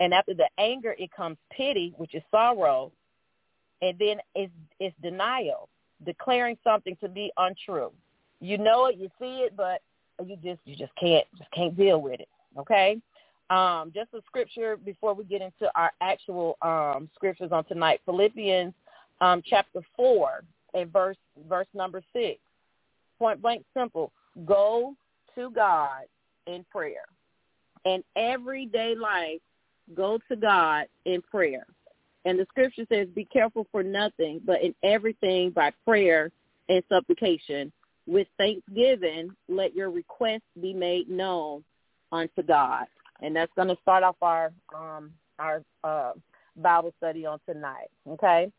And 0.00 0.12
after 0.12 0.34
the 0.34 0.48
anger, 0.58 0.94
it 0.98 1.10
comes 1.12 1.36
pity, 1.52 1.94
which 1.96 2.14
is 2.14 2.22
sorrow. 2.30 2.92
And 3.80 3.98
then 3.98 4.18
it's, 4.34 4.52
it's 4.80 4.96
denial, 5.02 5.68
declaring 6.04 6.58
something 6.64 6.96
to 7.02 7.08
be 7.08 7.32
untrue. 7.36 7.92
You 8.40 8.58
know 8.58 8.86
it, 8.86 8.96
you 8.98 9.08
see 9.18 9.42
it, 9.46 9.56
but 9.56 9.80
you 10.24 10.36
just 10.42 10.60
you 10.64 10.76
just 10.76 10.94
can't 10.96 11.26
just 11.38 11.50
can't 11.50 11.76
deal 11.76 12.00
with 12.00 12.20
it. 12.20 12.28
Okay? 12.58 13.00
Um, 13.50 13.92
just 13.94 14.14
a 14.14 14.22
scripture 14.26 14.76
before 14.76 15.14
we 15.14 15.24
get 15.24 15.42
into 15.42 15.70
our 15.74 15.92
actual 16.00 16.56
um, 16.62 17.08
scriptures 17.14 17.50
on 17.52 17.64
tonight. 17.64 18.00
Philippians 18.04 18.72
um, 19.20 19.42
chapter 19.44 19.80
4 19.96 20.42
and 20.74 20.92
verse, 20.92 21.16
verse 21.48 21.66
number 21.74 22.02
6. 22.12 22.38
Point 23.18 23.42
blank 23.42 23.64
simple. 23.76 24.12
Go 24.44 24.94
to 25.34 25.50
God 25.50 26.02
in 26.46 26.64
prayer. 26.70 27.04
In 27.84 28.02
everyday 28.16 28.94
life, 28.94 29.40
go 29.94 30.18
to 30.28 30.36
God 30.36 30.86
in 31.04 31.20
prayer. 31.22 31.66
And 32.24 32.38
the 32.38 32.46
scripture 32.48 32.86
says, 32.90 33.06
be 33.14 33.26
careful 33.26 33.66
for 33.70 33.82
nothing, 33.82 34.40
but 34.44 34.62
in 34.62 34.74
everything 34.82 35.50
by 35.50 35.72
prayer 35.84 36.30
and 36.68 36.82
supplication. 36.88 37.70
With 38.06 38.26
thanksgiving, 38.38 39.30
let 39.48 39.74
your 39.74 39.90
requests 39.90 40.42
be 40.60 40.72
made 40.72 41.08
known 41.08 41.62
unto 42.12 42.42
God. 42.42 42.86
And 43.22 43.34
that's 43.34 43.52
going 43.56 43.68
to 43.68 43.76
start 43.82 44.02
off 44.02 44.16
our 44.22 44.52
um, 44.74 45.12
our 45.38 45.62
uh, 45.82 46.12
Bible 46.56 46.92
study 46.98 47.26
on 47.26 47.38
tonight. 47.48 47.88
Okay. 48.08 48.50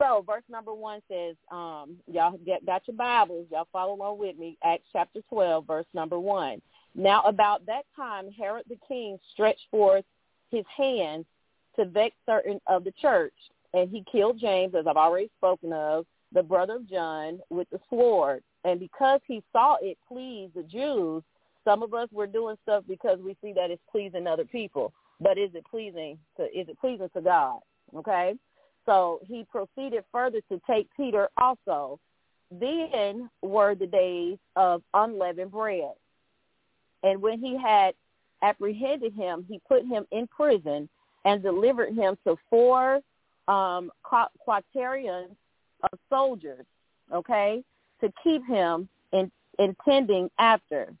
So 0.00 0.24
verse 0.26 0.42
number 0.48 0.72
one 0.72 1.00
says, 1.10 1.36
um, 1.50 1.96
y'all 2.10 2.38
get, 2.46 2.64
got 2.64 2.82
your 2.88 2.96
Bibles. 2.96 3.46
Y'all 3.52 3.68
follow 3.70 3.94
along 3.94 4.18
with 4.18 4.38
me. 4.38 4.56
Acts 4.64 4.88
chapter 4.92 5.20
12, 5.28 5.66
verse 5.66 5.84
number 5.92 6.18
one. 6.18 6.62
Now 6.94 7.22
about 7.22 7.66
that 7.66 7.84
time, 7.94 8.30
Herod 8.32 8.64
the 8.68 8.78
king 8.88 9.18
stretched 9.32 9.66
forth 9.70 10.04
his 10.50 10.64
hands 10.74 11.26
to 11.76 11.84
vex 11.84 12.16
certain 12.26 12.60
of 12.66 12.84
the 12.84 12.92
church, 13.00 13.34
and 13.74 13.88
he 13.88 14.04
killed 14.10 14.40
James, 14.40 14.74
as 14.74 14.86
I've 14.86 14.96
already 14.96 15.30
spoken 15.38 15.72
of, 15.72 16.06
the 16.32 16.42
brother 16.42 16.76
of 16.76 16.88
John, 16.88 17.40
with 17.50 17.68
the 17.70 17.78
sword. 17.88 18.42
And 18.64 18.80
because 18.80 19.20
he 19.26 19.42
saw 19.52 19.76
it 19.80 19.98
pleased 20.08 20.54
the 20.54 20.62
Jews, 20.62 21.22
some 21.70 21.84
of 21.84 21.94
us 21.94 22.08
were 22.10 22.26
doing 22.26 22.56
stuff 22.64 22.82
because 22.88 23.20
we 23.24 23.36
see 23.40 23.52
that 23.52 23.70
it's 23.70 23.82
pleasing 23.92 24.26
other 24.26 24.44
people. 24.44 24.92
But 25.20 25.38
is 25.38 25.50
it 25.54 25.64
pleasing 25.70 26.18
to 26.36 26.44
is 26.44 26.68
it 26.68 26.78
pleasing 26.80 27.08
to 27.14 27.20
God? 27.20 27.60
Okay? 27.94 28.34
So 28.86 29.20
he 29.24 29.44
proceeded 29.44 30.04
further 30.10 30.40
to 30.50 30.60
take 30.68 30.88
Peter 30.96 31.28
also. 31.36 32.00
Then 32.50 33.30
were 33.42 33.76
the 33.76 33.86
days 33.86 34.38
of 34.56 34.82
unleavened 34.94 35.52
bread. 35.52 35.92
And 37.04 37.22
when 37.22 37.38
he 37.38 37.56
had 37.56 37.94
apprehended 38.42 39.14
him, 39.14 39.46
he 39.48 39.60
put 39.68 39.86
him 39.86 40.04
in 40.10 40.26
prison 40.26 40.88
and 41.24 41.42
delivered 41.42 41.94
him 41.94 42.18
to 42.26 42.36
four 42.48 43.00
um, 43.46 43.92
quaternions 44.02 45.36
of 45.92 45.98
soldiers, 46.08 46.66
okay, 47.12 47.62
to 48.00 48.12
keep 48.24 48.44
him 48.46 48.88
in, 49.12 49.30
intending 49.58 50.28
after, 50.38 50.92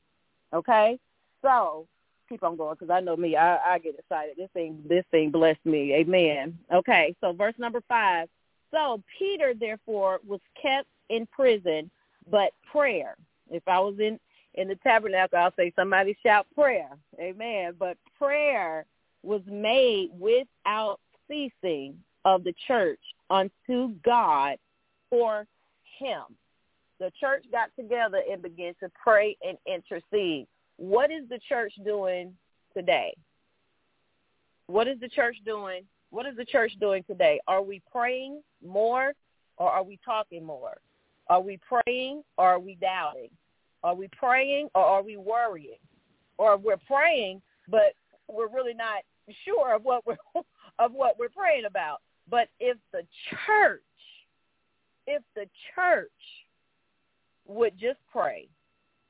okay. 0.52 0.98
So 1.42 1.86
keep 2.28 2.42
on 2.42 2.56
going 2.56 2.76
because 2.78 2.90
I 2.90 3.00
know 3.00 3.16
me. 3.16 3.36
I, 3.36 3.74
I 3.74 3.78
get 3.78 3.98
excited. 3.98 4.36
This 4.36 4.50
thing, 4.54 4.82
this 4.88 5.04
thing 5.10 5.30
blessed 5.30 5.64
me. 5.64 5.94
Amen. 5.94 6.58
Okay, 6.72 7.14
so 7.20 7.32
verse 7.32 7.54
number 7.58 7.82
five. 7.88 8.28
So 8.70 9.02
Peter, 9.18 9.52
therefore, 9.58 10.20
was 10.26 10.40
kept 10.60 10.86
in 11.08 11.26
prison, 11.26 11.90
but 12.30 12.52
prayer. 12.70 13.16
If 13.50 13.66
I 13.66 13.80
was 13.80 13.96
in 13.98 14.18
in 14.54 14.68
the 14.68 14.76
tabernacle, 14.76 15.38
I'll 15.38 15.54
say 15.56 15.72
somebody 15.76 16.16
shout 16.24 16.46
prayer. 16.54 16.90
Amen. 17.20 17.74
But 17.78 17.96
prayer 18.18 18.84
was 19.22 19.42
made 19.46 20.10
without 20.18 20.98
ceasing 21.28 21.96
of 22.24 22.44
the 22.44 22.54
church 22.66 23.00
unto 23.28 23.94
God 24.04 24.56
for 25.08 25.46
him. 25.98 26.22
The 27.00 27.10
church 27.18 27.44
got 27.50 27.70
together 27.76 28.20
and 28.30 28.42
began 28.42 28.74
to 28.80 28.90
pray 29.02 29.36
and 29.42 29.58
intercede. 29.66 30.46
What 30.76 31.10
is 31.10 31.28
the 31.28 31.40
church 31.48 31.72
doing 31.84 32.34
today? 32.76 33.14
What 34.66 34.86
is 34.86 35.00
the 35.00 35.08
church 35.08 35.36
doing? 35.44 35.82
What 36.10 36.26
is 36.26 36.36
the 36.36 36.44
church 36.44 36.72
doing 36.78 37.02
today? 37.04 37.40
Are 37.48 37.62
we 37.62 37.82
praying 37.90 38.42
more 38.64 39.14
or 39.56 39.70
are 39.70 39.82
we 39.82 39.98
talking 40.04 40.44
more? 40.44 40.76
Are 41.28 41.40
we 41.40 41.58
praying 41.58 42.22
or 42.36 42.48
are 42.48 42.60
we 42.60 42.76
doubting? 42.80 43.30
Are 43.82 43.94
we 43.94 44.08
praying 44.08 44.68
or 44.74 44.84
are 44.84 45.02
we 45.02 45.16
worrying? 45.16 45.78
Or 46.38 46.56
we're 46.56 46.76
praying 46.76 47.40
but 47.70 47.94
we're 48.28 48.48
really 48.48 48.74
not 48.74 49.02
sure 49.44 49.74
of 49.74 49.84
what 49.84 50.04
we're 50.06 50.16
of 50.78 50.92
what 50.92 51.18
we're 51.18 51.28
praying 51.28 51.64
about. 51.64 52.00
But 52.28 52.48
if 52.58 52.76
the 52.92 53.02
church 53.46 53.80
if 55.06 55.22
the 55.34 55.46
church 55.74 56.10
would 57.50 57.78
just 57.78 57.98
pray 58.10 58.48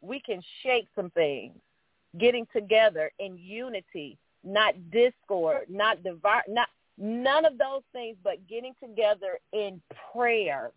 we 0.00 0.20
can 0.20 0.42
shake 0.62 0.86
some 0.94 1.10
things. 1.10 1.54
Getting 2.18 2.46
together 2.52 3.12
in 3.18 3.38
unity, 3.38 4.18
not 4.42 4.74
discord, 4.90 5.66
not 5.68 6.02
divide, 6.02 6.42
not 6.48 6.68
none 6.98 7.44
of 7.44 7.56
those 7.56 7.82
things, 7.92 8.16
but 8.24 8.46
getting 8.48 8.74
together 8.82 9.38
in 9.52 9.80
prayer. 10.12 10.72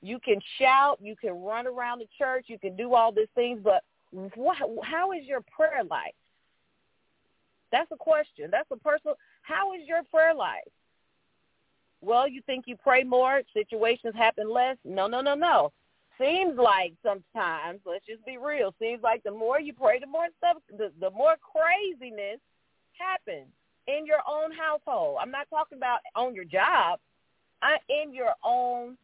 You 0.00 0.18
can 0.18 0.40
shout, 0.58 0.98
you 1.00 1.14
can 1.14 1.40
run 1.40 1.66
around 1.66 2.00
the 2.00 2.08
church, 2.18 2.46
you 2.48 2.58
can 2.58 2.74
do 2.74 2.94
all 2.94 3.12
these 3.12 3.28
things, 3.36 3.60
but 3.62 3.84
what, 4.34 4.56
how 4.82 5.12
is 5.12 5.24
your 5.24 5.40
prayer 5.54 5.84
life? 5.88 6.14
That's 7.70 7.90
a 7.92 7.96
question. 7.96 8.48
That's 8.50 8.70
a 8.72 8.76
personal. 8.76 9.16
How 9.42 9.72
is 9.74 9.80
your 9.86 10.02
prayer 10.10 10.34
life? 10.34 10.60
Well, 12.00 12.26
you 12.26 12.42
think 12.44 12.64
you 12.66 12.76
pray 12.76 13.04
more, 13.04 13.42
situations 13.54 14.14
happen 14.16 14.50
less? 14.50 14.76
No, 14.84 15.06
no, 15.06 15.20
no, 15.20 15.34
no 15.36 15.72
seems 16.22 16.58
like 16.58 16.94
sometimes, 17.02 17.80
let's 17.86 18.06
just 18.06 18.24
be 18.24 18.36
real, 18.36 18.74
seems 18.80 19.02
like 19.02 19.22
the 19.22 19.30
more 19.30 19.60
you 19.60 19.72
pray, 19.72 19.98
the 19.98 20.06
more 20.06 20.26
stuff, 20.38 20.58
the, 20.76 20.92
the 21.00 21.10
more 21.10 21.36
craziness 21.40 22.40
happens 22.98 23.48
in 23.88 24.06
your 24.06 24.20
own 24.28 24.52
household. 24.52 25.18
I'm 25.20 25.30
not 25.30 25.48
talking 25.50 25.78
about 25.78 25.98
on 26.14 26.34
your 26.34 26.44
job, 26.44 27.00
I, 27.62 27.76
in 27.88 28.14
your 28.14 28.34
own 28.44 28.96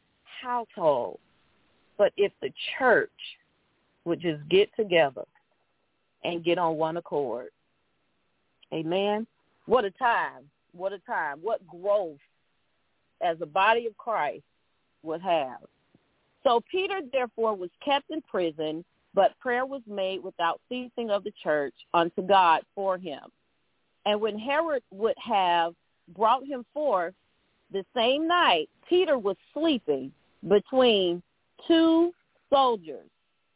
household. 0.42 1.18
But 1.96 2.12
if 2.16 2.32
the 2.40 2.52
church 2.78 3.10
would 4.04 4.20
just 4.20 4.48
get 4.48 4.70
together 4.76 5.24
and 6.24 6.44
get 6.44 6.58
on 6.58 6.76
one 6.76 6.96
accord, 6.96 7.48
amen, 8.72 9.26
what 9.66 9.84
a 9.84 9.90
time, 9.90 10.44
what 10.72 10.92
a 10.92 10.98
time, 11.00 11.38
what 11.42 11.66
growth 11.66 12.18
as 13.20 13.36
a 13.40 13.46
body 13.46 13.86
of 13.86 13.96
Christ 13.96 14.44
would 15.02 15.20
have 15.22 15.58
so 16.42 16.60
Peter 16.70 17.00
therefore 17.12 17.54
was 17.54 17.70
kept 17.84 18.10
in 18.10 18.22
prison, 18.22 18.84
but 19.14 19.38
prayer 19.40 19.66
was 19.66 19.82
made 19.86 20.22
without 20.22 20.60
ceasing 20.68 21.10
of 21.10 21.24
the 21.24 21.32
church 21.42 21.74
unto 21.94 22.22
God 22.22 22.62
for 22.74 22.98
him. 22.98 23.22
And 24.06 24.20
when 24.20 24.38
Herod 24.38 24.82
would 24.90 25.16
have 25.18 25.74
brought 26.16 26.46
him 26.46 26.64
forth 26.72 27.14
the 27.72 27.84
same 27.94 28.26
night, 28.26 28.68
Peter 28.88 29.18
was 29.18 29.36
sleeping 29.52 30.12
between 30.46 31.22
two 31.66 32.12
soldiers. 32.50 33.08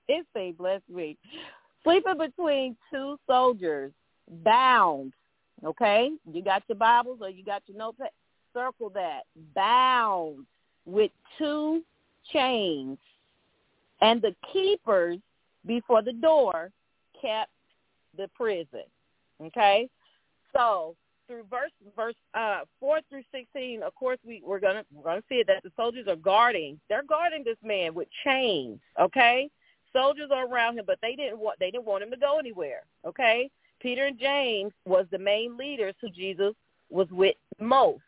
If 0.08 0.26
they 0.34 0.52
bless 0.52 0.82
me. 0.92 1.16
Sleeping 1.84 2.18
between 2.18 2.76
two 2.90 3.18
soldiers, 3.26 3.92
bound. 4.44 5.12
Okay? 5.64 6.10
You 6.30 6.42
got 6.42 6.64
your 6.68 6.76
Bibles 6.76 7.18
or 7.20 7.30
you 7.30 7.44
got 7.44 7.62
your 7.66 7.78
notepad? 7.78 8.10
Circle 8.52 8.90
that. 8.90 9.22
Bound 9.54 10.44
with 10.84 11.10
two 11.38 11.82
chains, 12.32 12.98
and 14.00 14.20
the 14.20 14.34
keepers 14.52 15.18
before 15.66 16.02
the 16.02 16.12
door 16.12 16.70
kept 17.20 17.50
the 18.16 18.28
prison. 18.36 18.84
Okay? 19.40 19.88
So 20.52 20.94
through 21.26 21.44
verse 21.50 21.70
verse 21.96 22.14
uh, 22.34 22.60
four 22.78 23.00
through 23.08 23.22
sixteen, 23.32 23.82
of 23.82 23.94
course 23.94 24.18
we 24.26 24.42
we're 24.44 24.60
gonna 24.60 24.84
we're 24.92 25.04
gonna 25.04 25.22
see 25.28 25.36
it 25.36 25.46
that 25.46 25.62
the 25.62 25.72
soldiers 25.76 26.06
are 26.08 26.16
guarding. 26.16 26.78
They're 26.88 27.04
guarding 27.04 27.44
this 27.44 27.56
man 27.62 27.94
with 27.94 28.08
chains. 28.24 28.80
Okay, 29.00 29.48
soldiers 29.92 30.30
are 30.32 30.46
around 30.46 30.78
him, 30.78 30.84
but 30.86 30.98
they 31.00 31.14
didn't 31.14 31.38
want 31.38 31.58
they 31.58 31.70
didn't 31.70 31.86
want 31.86 32.02
him 32.02 32.10
to 32.10 32.16
go 32.16 32.38
anywhere. 32.38 32.82
Okay, 33.06 33.50
Peter 33.80 34.06
and 34.06 34.18
James 34.18 34.72
was 34.84 35.06
the 35.10 35.18
main 35.18 35.56
leaders 35.56 35.94
who 36.00 36.10
Jesus 36.10 36.54
was 36.90 37.08
with 37.10 37.36
most. 37.58 38.02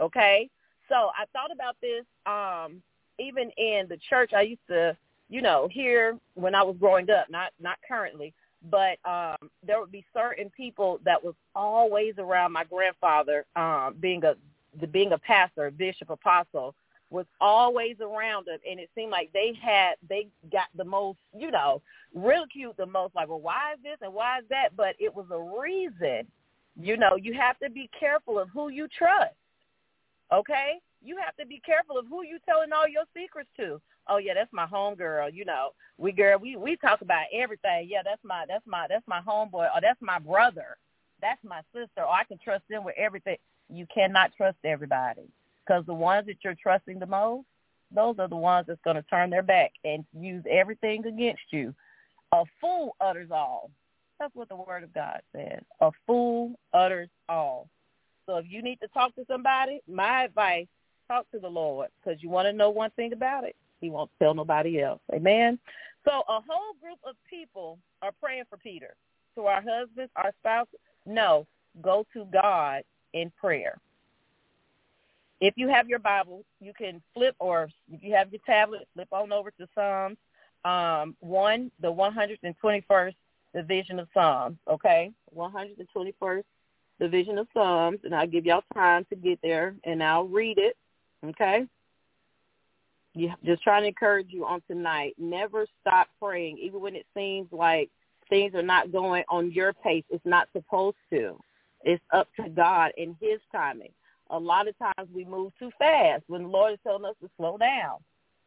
Okay, 0.00 0.48
so 0.88 1.10
I 1.16 1.24
thought 1.32 1.52
about 1.52 1.76
this. 1.80 2.04
Um, 2.26 2.82
even 3.18 3.50
in 3.56 3.86
the 3.88 3.98
church, 4.08 4.32
I 4.34 4.42
used 4.42 4.66
to, 4.68 4.96
you 5.28 5.42
know, 5.42 5.68
hear 5.70 6.18
when 6.34 6.54
I 6.54 6.62
was 6.62 6.76
growing 6.78 7.08
up, 7.10 7.26
not 7.30 7.52
not 7.60 7.78
currently 7.86 8.34
but 8.70 8.98
um 9.04 9.50
there 9.66 9.80
would 9.80 9.92
be 9.92 10.04
certain 10.14 10.50
people 10.56 10.98
that 11.04 11.22
was 11.22 11.34
always 11.54 12.14
around 12.18 12.52
my 12.52 12.64
grandfather 12.64 13.44
um 13.56 13.94
being 14.00 14.24
a 14.24 14.34
the 14.80 14.86
being 14.86 15.12
a 15.12 15.18
pastor 15.18 15.70
bishop 15.70 16.10
apostle 16.10 16.74
was 17.10 17.26
always 17.40 17.96
around 18.00 18.48
him 18.48 18.58
and 18.68 18.80
it 18.80 18.90
seemed 18.94 19.10
like 19.10 19.30
they 19.32 19.52
had 19.62 19.94
they 20.08 20.26
got 20.50 20.66
the 20.76 20.84
most 20.84 21.18
you 21.36 21.50
know 21.50 21.80
ridiculed 22.14 22.74
the 22.76 22.86
most 22.86 23.14
like 23.14 23.28
well 23.28 23.40
why 23.40 23.74
is 23.74 23.78
this 23.82 23.98
and 24.02 24.12
why 24.12 24.38
is 24.38 24.44
that? 24.50 24.70
But 24.76 24.96
it 24.98 25.14
was 25.14 25.26
a 25.30 25.60
reason 25.60 26.26
you 26.80 26.96
know 26.96 27.16
you 27.16 27.34
have 27.34 27.58
to 27.60 27.70
be 27.70 27.88
careful 27.98 28.38
of 28.38 28.48
who 28.48 28.68
you 28.68 28.88
trust 28.88 29.34
okay 30.32 30.80
you 31.04 31.16
have 31.24 31.36
to 31.36 31.46
be 31.46 31.60
careful 31.64 31.98
of 31.98 32.06
who 32.08 32.24
you 32.24 32.38
telling 32.46 32.72
all 32.72 32.88
your 32.88 33.04
secrets 33.14 33.50
to 33.58 33.80
oh 34.08 34.18
yeah, 34.18 34.34
that's 34.34 34.52
my 34.52 34.66
home 34.66 34.94
girl. 34.94 35.28
You 35.28 35.44
know, 35.44 35.70
we 35.98 36.12
girl, 36.12 36.38
we 36.38 36.56
we 36.56 36.76
talk 36.76 37.00
about 37.00 37.26
everything. 37.32 37.88
Yeah, 37.90 38.02
that's 38.04 38.22
my 38.24 38.44
that's 38.48 38.66
my 38.66 38.86
that's 38.88 39.06
my 39.06 39.20
homeboy, 39.20 39.68
or 39.74 39.80
that's 39.80 40.00
my 40.00 40.18
brother, 40.18 40.76
that's 41.20 41.42
my 41.44 41.60
sister, 41.72 42.02
or 42.02 42.10
I 42.10 42.24
can 42.24 42.38
trust 42.38 42.64
them 42.68 42.84
with 42.84 42.94
everything. 42.98 43.36
You 43.68 43.86
cannot 43.92 44.32
trust 44.36 44.58
everybody 44.64 45.28
because 45.64 45.84
the 45.86 45.94
ones 45.94 46.26
that 46.26 46.36
you're 46.44 46.56
trusting 46.60 46.98
the 46.98 47.06
most, 47.06 47.46
those 47.94 48.16
are 48.18 48.28
the 48.28 48.36
ones 48.36 48.66
that's 48.66 48.80
going 48.84 48.96
to 48.96 49.02
turn 49.02 49.30
their 49.30 49.42
back 49.42 49.72
and 49.84 50.04
use 50.18 50.44
everything 50.50 51.06
against 51.06 51.42
you. 51.50 51.74
A 52.32 52.44
fool 52.60 52.96
utters 53.00 53.30
all. 53.30 53.70
That's 54.20 54.34
what 54.34 54.48
the 54.48 54.56
word 54.56 54.84
of 54.84 54.92
God 54.92 55.20
says. 55.34 55.62
A 55.80 55.90
fool 56.06 56.52
utters 56.72 57.08
all. 57.28 57.68
So 58.26 58.36
if 58.36 58.46
you 58.48 58.62
need 58.62 58.80
to 58.80 58.88
talk 58.88 59.14
to 59.16 59.24
somebody, 59.28 59.80
my 59.88 60.24
advice, 60.24 60.66
talk 61.08 61.30
to 61.32 61.38
the 61.38 61.48
Lord 61.48 61.88
because 62.02 62.22
you 62.22 62.28
want 62.28 62.46
to 62.46 62.52
know 62.52 62.70
one 62.70 62.90
thing 62.90 63.12
about 63.12 63.44
it. 63.44 63.56
He 63.80 63.90
won't 63.90 64.10
tell 64.18 64.34
nobody 64.34 64.80
else. 64.82 65.00
Amen. 65.12 65.58
So 66.04 66.10
a 66.28 66.40
whole 66.40 66.74
group 66.80 66.98
of 67.06 67.16
people 67.28 67.78
are 68.02 68.12
praying 68.20 68.44
for 68.48 68.56
Peter. 68.56 68.94
To 69.34 69.46
our 69.46 69.62
husbands, 69.62 70.12
our 70.16 70.32
spouses, 70.40 70.78
no, 71.06 71.46
go 71.82 72.06
to 72.12 72.24
God 72.32 72.82
in 73.14 73.32
prayer. 73.40 73.78
If 75.40 75.54
you 75.56 75.68
have 75.68 75.88
your 75.88 75.98
Bible, 75.98 76.44
you 76.60 76.72
can 76.72 77.02
flip, 77.12 77.34
or 77.40 77.68
if 77.92 78.02
you 78.02 78.14
have 78.14 78.32
your 78.32 78.40
tablet, 78.46 78.86
flip 78.94 79.08
on 79.10 79.32
over 79.32 79.50
to 79.50 79.68
Psalms 79.74 80.16
um, 80.64 81.16
1, 81.20 81.70
the 81.80 81.92
121st 81.92 83.14
division 83.54 83.98
of 83.98 84.08
Psalms, 84.14 84.56
okay? 84.68 85.10
121st 85.36 86.44
division 87.00 87.38
of 87.38 87.46
Psalms, 87.52 87.98
and 88.04 88.14
I'll 88.14 88.26
give 88.26 88.46
y'all 88.46 88.64
time 88.72 89.04
to 89.10 89.16
get 89.16 89.38
there, 89.42 89.74
and 89.84 90.02
I'll 90.02 90.26
read 90.28 90.58
it, 90.58 90.76
okay? 91.24 91.66
you 93.14 93.32
just 93.44 93.62
trying 93.62 93.82
to 93.82 93.88
encourage 93.88 94.28
you 94.30 94.44
on 94.44 94.60
tonight. 94.68 95.14
Never 95.18 95.66
stop 95.80 96.08
praying, 96.20 96.58
even 96.58 96.80
when 96.80 96.96
it 96.96 97.06
seems 97.14 97.48
like 97.52 97.90
things 98.28 98.54
are 98.54 98.62
not 98.62 98.92
going 98.92 99.24
on 99.28 99.52
your 99.52 99.72
pace. 99.72 100.04
It's 100.10 100.26
not 100.26 100.48
supposed 100.52 100.96
to. 101.10 101.38
It's 101.82 102.02
up 102.12 102.28
to 102.40 102.48
God 102.48 102.92
in 102.96 103.16
His 103.20 103.40
timing. 103.52 103.92
A 104.30 104.38
lot 104.38 104.66
of 104.68 104.74
times 104.78 105.08
we 105.14 105.24
move 105.24 105.52
too 105.58 105.70
fast 105.78 106.24
when 106.26 106.42
the 106.42 106.48
Lord 106.48 106.72
is 106.72 106.78
telling 106.82 107.04
us 107.04 107.14
to 107.22 107.30
slow 107.36 107.56
down, 107.56 107.98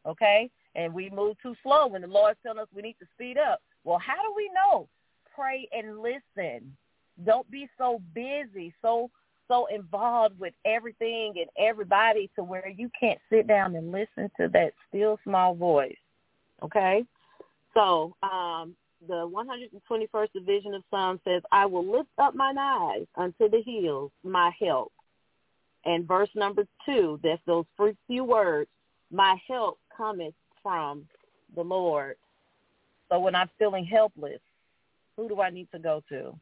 okay? 0.06 0.50
And 0.76 0.94
we 0.94 1.10
move 1.12 1.38
too 1.42 1.56
slow 1.64 1.88
when 1.88 2.02
the 2.02 2.08
Lord 2.08 2.32
is 2.32 2.38
telling 2.44 2.60
us 2.60 2.68
we 2.76 2.82
need 2.82 2.98
to 3.00 3.08
speed 3.14 3.38
up. 3.38 3.62
Well, 3.84 4.00
how 4.00 4.16
do 4.16 4.34
we 4.36 4.50
know? 4.54 4.90
Pray 5.34 5.70
and 5.72 6.00
listen. 6.00 6.76
Don't 7.26 7.50
be 7.50 7.70
so 7.78 8.02
busy, 8.14 8.74
so 8.82 9.10
so 9.48 9.68
involved 9.68 10.40
with 10.40 10.54
everything 10.66 11.34
and 11.38 11.48
everybody 11.58 12.30
to 12.36 12.44
where 12.44 12.70
you 12.70 12.90
can't 13.00 13.20
sit 13.32 13.48
down 13.48 13.76
and 13.76 13.92
listen 13.92 14.30
to 14.40 14.48
that 14.50 14.74
still 14.90 15.20
small 15.24 15.56
voice. 15.56 15.96
Okay? 16.64 17.06
So 17.74 18.16
um, 18.24 18.76
the 19.08 19.30
121st 19.30 20.34
division 20.34 20.74
of 20.74 20.84
Psalms 20.90 21.20
says, 21.26 21.42
I 21.52 21.66
will 21.66 21.86
lift 21.86 22.10
up 22.18 22.36
mine 22.36 22.58
eyes 22.58 23.06
unto 23.16 23.50
the 23.50 23.62
hills, 23.66 24.12
my 24.24 24.52
help. 24.60 24.92
And 25.86 26.08
verse 26.08 26.30
number 26.36 26.66
two, 26.86 27.20
that's 27.24 27.42
those 27.46 27.66
first 27.78 27.98
few 28.08 28.24
words, 28.24 28.70
my 29.12 29.38
help 29.48 29.78
cometh 29.96 30.34
from 30.62 31.06
the 31.56 31.64
Lord. 31.64 32.16
So 33.10 33.20
when 33.20 33.36
I'm 33.36 33.50
feeling 33.58 33.86
helpless, 33.86 34.40
who 35.16 35.30
do 35.30 35.40
I 35.42 35.50
need 35.50 35.70
to 35.72 35.80
go 35.80 36.04
to? 36.10 36.36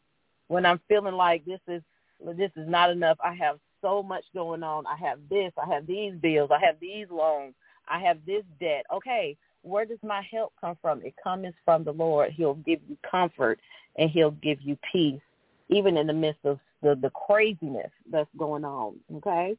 When 0.48 0.66
I'm 0.66 0.80
feeling 0.88 1.16
like 1.16 1.46
this 1.46 1.60
is 1.68 1.82
this 2.20 2.52
is 2.56 2.68
not 2.68 2.90
enough. 2.90 3.18
I 3.24 3.34
have 3.36 3.60
so 3.82 4.02
much 4.02 4.24
going 4.34 4.64
on. 4.64 4.86
I 4.88 4.96
have 4.98 5.20
this. 5.30 5.52
I 5.58 5.74
have 5.74 5.86
these 5.88 6.14
bills. 6.22 6.50
I 6.54 6.66
have 6.66 6.80
these 6.80 7.08
loans. 7.10 7.54
I 7.88 8.00
have 8.00 8.18
this 8.26 8.44
debt. 8.60 8.86
Okay, 8.92 9.38
where 9.62 9.86
does 9.86 10.00
my 10.04 10.22
help 10.32 10.54
come 10.60 10.78
from? 10.82 11.02
It 11.04 11.14
comes 11.22 11.54
from 11.64 11.84
the 11.84 11.92
Lord. 11.92 12.32
He'll 12.32 12.56
give 12.56 12.80
you 12.88 12.98
comfort 13.10 13.60
and 13.98 14.10
he'll 14.10 14.32
give 14.32 14.62
you 14.62 14.78
peace, 14.92 15.22
even 15.70 15.98
in 15.98 16.08
the 16.08 16.14
midst 16.14 16.46
of 16.46 16.60
the, 16.82 16.96
the 16.96 17.10
craziness 17.12 17.92
that's 18.12 18.30
going 18.38 18.64
on. 18.64 18.96
Okay. 19.16 19.58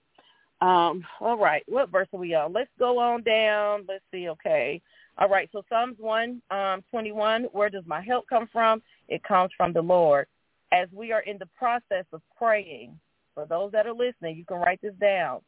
Um, 0.61 1.05
all 1.21 1.37
right. 1.37 1.63
What 1.67 1.91
verse 1.91 2.09
are 2.13 2.21
we 2.21 2.35
on? 2.35 2.53
Let's 2.53 2.71
go 2.79 2.99
on 2.99 3.23
down. 3.23 3.85
Let's 3.89 4.05
see. 4.13 4.29
Okay. 4.29 4.81
All 5.19 5.29
right. 5.29 5.49
So 5.53 5.63
Psalms 5.69 5.97
1, 5.99 6.43
um, 6.51 6.85
21, 6.91 7.45
where 7.53 7.71
does 7.71 7.85
my 7.87 8.01
help 8.01 8.27
come 8.29 8.49
from? 8.53 8.83
It 9.09 9.23
comes 9.23 9.51
from 9.57 9.73
the 9.73 9.83
Lord 9.83 10.27
as 10.73 10.89
we 10.93 11.13
are 11.13 11.21
in 11.21 11.39
the 11.39 11.49
process 11.59 12.05
of 12.13 12.21
praying, 12.37 12.99
for 13.35 13.47
those 13.47 13.73
that 13.73 13.87
are 13.87 13.95
listening, 13.95 14.37
you 14.37 14.45
can 14.45 14.59
write 14.59 14.81
this 14.83 14.95
down. 15.01 15.41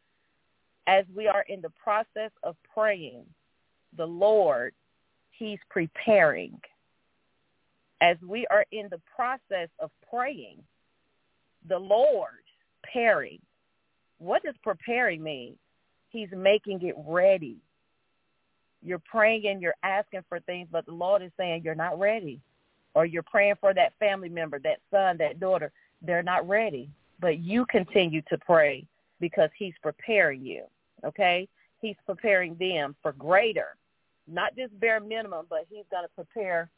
As 0.86 1.04
we 1.14 1.26
are 1.26 1.44
in 1.48 1.60
the 1.60 1.72
process 1.82 2.30
of 2.42 2.56
praying, 2.72 3.24
the 3.96 4.06
Lord, 4.06 4.74
he's 5.30 5.58
preparing. 5.70 6.60
As 8.00 8.16
we 8.26 8.46
are 8.48 8.64
in 8.70 8.88
the 8.90 9.00
process 9.14 9.68
of 9.80 9.90
praying, 10.08 10.62
the 11.68 11.78
Lord 11.78 12.30
preparing. 12.82 13.40
What 14.18 14.42
does 14.42 14.54
preparing 14.62 15.22
mean? 15.22 15.56
He's 16.10 16.28
making 16.34 16.82
it 16.82 16.94
ready. 17.06 17.58
You're 18.82 19.00
praying 19.00 19.46
and 19.46 19.60
you're 19.60 19.74
asking 19.82 20.22
for 20.28 20.40
things, 20.40 20.68
but 20.70 20.86
the 20.86 20.92
Lord 20.92 21.22
is 21.22 21.32
saying 21.36 21.62
you're 21.64 21.74
not 21.74 21.98
ready 21.98 22.40
or 22.98 23.06
you're 23.06 23.22
praying 23.22 23.54
for 23.60 23.72
that 23.72 23.92
family 24.00 24.28
member, 24.28 24.58
that 24.58 24.80
son, 24.90 25.16
that 25.18 25.38
daughter, 25.38 25.70
they're 26.02 26.20
not 26.20 26.48
ready. 26.48 26.90
But 27.20 27.38
you 27.38 27.64
continue 27.66 28.22
to 28.22 28.36
pray 28.38 28.84
because 29.20 29.50
he's 29.56 29.74
preparing 29.80 30.44
you, 30.44 30.64
okay? 31.06 31.48
He's 31.80 31.94
preparing 32.06 32.56
them 32.56 32.96
for 33.00 33.12
greater, 33.12 33.76
not 34.26 34.56
just 34.56 34.78
bare 34.80 34.98
minimum, 34.98 35.46
but 35.48 35.64
he's 35.70 35.84
going 35.92 36.02
to 36.02 36.10
prepare 36.16 36.70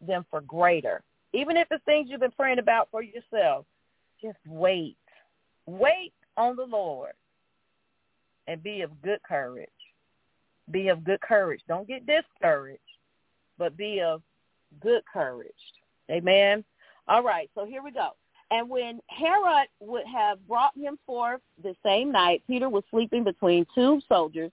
them 0.00 0.24
for 0.30 0.42
greater. 0.42 1.02
Even 1.32 1.56
if 1.56 1.66
it's 1.72 1.84
things 1.84 2.06
you've 2.08 2.20
been 2.20 2.30
praying 2.30 2.60
about 2.60 2.86
for 2.92 3.02
yourself, 3.02 3.66
just 4.22 4.38
wait. 4.46 4.96
Wait 5.66 6.12
on 6.36 6.54
the 6.54 6.66
Lord 6.66 7.14
and 8.46 8.62
be 8.62 8.82
of 8.82 9.02
good 9.02 9.18
courage. 9.24 9.68
Be 10.70 10.86
of 10.86 11.02
good 11.02 11.20
courage. 11.20 11.62
Don't 11.66 11.88
get 11.88 12.06
discouraged, 12.06 12.78
but 13.58 13.76
be 13.76 14.00
of 14.00 14.22
good 14.80 15.02
courage. 15.12 15.52
Amen. 16.10 16.64
All 17.08 17.22
right, 17.22 17.50
so 17.54 17.64
here 17.64 17.82
we 17.82 17.90
go. 17.90 18.10
And 18.50 18.68
when 18.68 19.00
Herod 19.08 19.68
would 19.80 20.06
have 20.06 20.46
brought 20.46 20.76
him 20.76 20.98
forth 21.06 21.40
the 21.62 21.74
same 21.84 22.12
night, 22.12 22.42
Peter 22.46 22.68
was 22.68 22.84
sleeping 22.90 23.24
between 23.24 23.66
two 23.74 24.00
soldiers, 24.08 24.52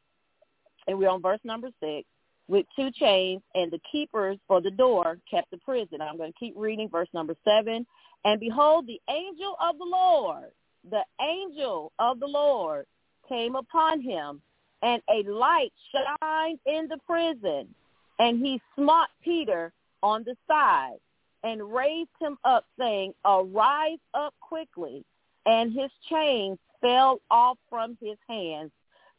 and 0.87 0.97
we're 0.97 1.09
on 1.09 1.21
verse 1.21 1.39
number 1.43 1.69
six, 1.79 2.07
with 2.47 2.65
two 2.75 2.89
chains, 2.91 3.41
and 3.53 3.71
the 3.71 3.79
keepers 3.91 4.37
for 4.47 4.61
the 4.61 4.71
door 4.71 5.17
kept 5.29 5.51
the 5.51 5.57
prison. 5.57 6.01
I'm 6.01 6.17
going 6.17 6.31
to 6.31 6.39
keep 6.39 6.53
reading 6.57 6.89
verse 6.89 7.09
number 7.13 7.35
seven. 7.45 7.85
And 8.25 8.39
behold, 8.39 8.87
the 8.87 8.99
angel 9.09 9.55
of 9.61 9.77
the 9.77 9.85
Lord, 9.85 10.51
the 10.89 11.03
angel 11.21 11.91
of 11.99 12.19
the 12.19 12.27
Lord 12.27 12.85
came 13.29 13.55
upon 13.55 14.01
him, 14.01 14.41
and 14.81 15.01
a 15.09 15.23
light 15.29 15.71
shined 15.91 16.59
in 16.65 16.87
the 16.87 16.97
prison, 17.05 17.73
and 18.19 18.39
he 18.39 18.59
smote 18.75 19.07
Peter 19.23 19.71
on 20.03 20.23
the 20.23 20.35
side 20.47 20.97
and 21.43 21.73
raised 21.73 22.09
him 22.19 22.37
up, 22.43 22.65
saying, 22.77 23.13
Arise 23.25 23.99
up 24.13 24.33
quickly. 24.41 25.03
And 25.45 25.73
his 25.73 25.89
chains 26.09 26.59
fell 26.81 27.19
off 27.31 27.57
from 27.69 27.97
his 28.01 28.17
hands. 28.27 28.71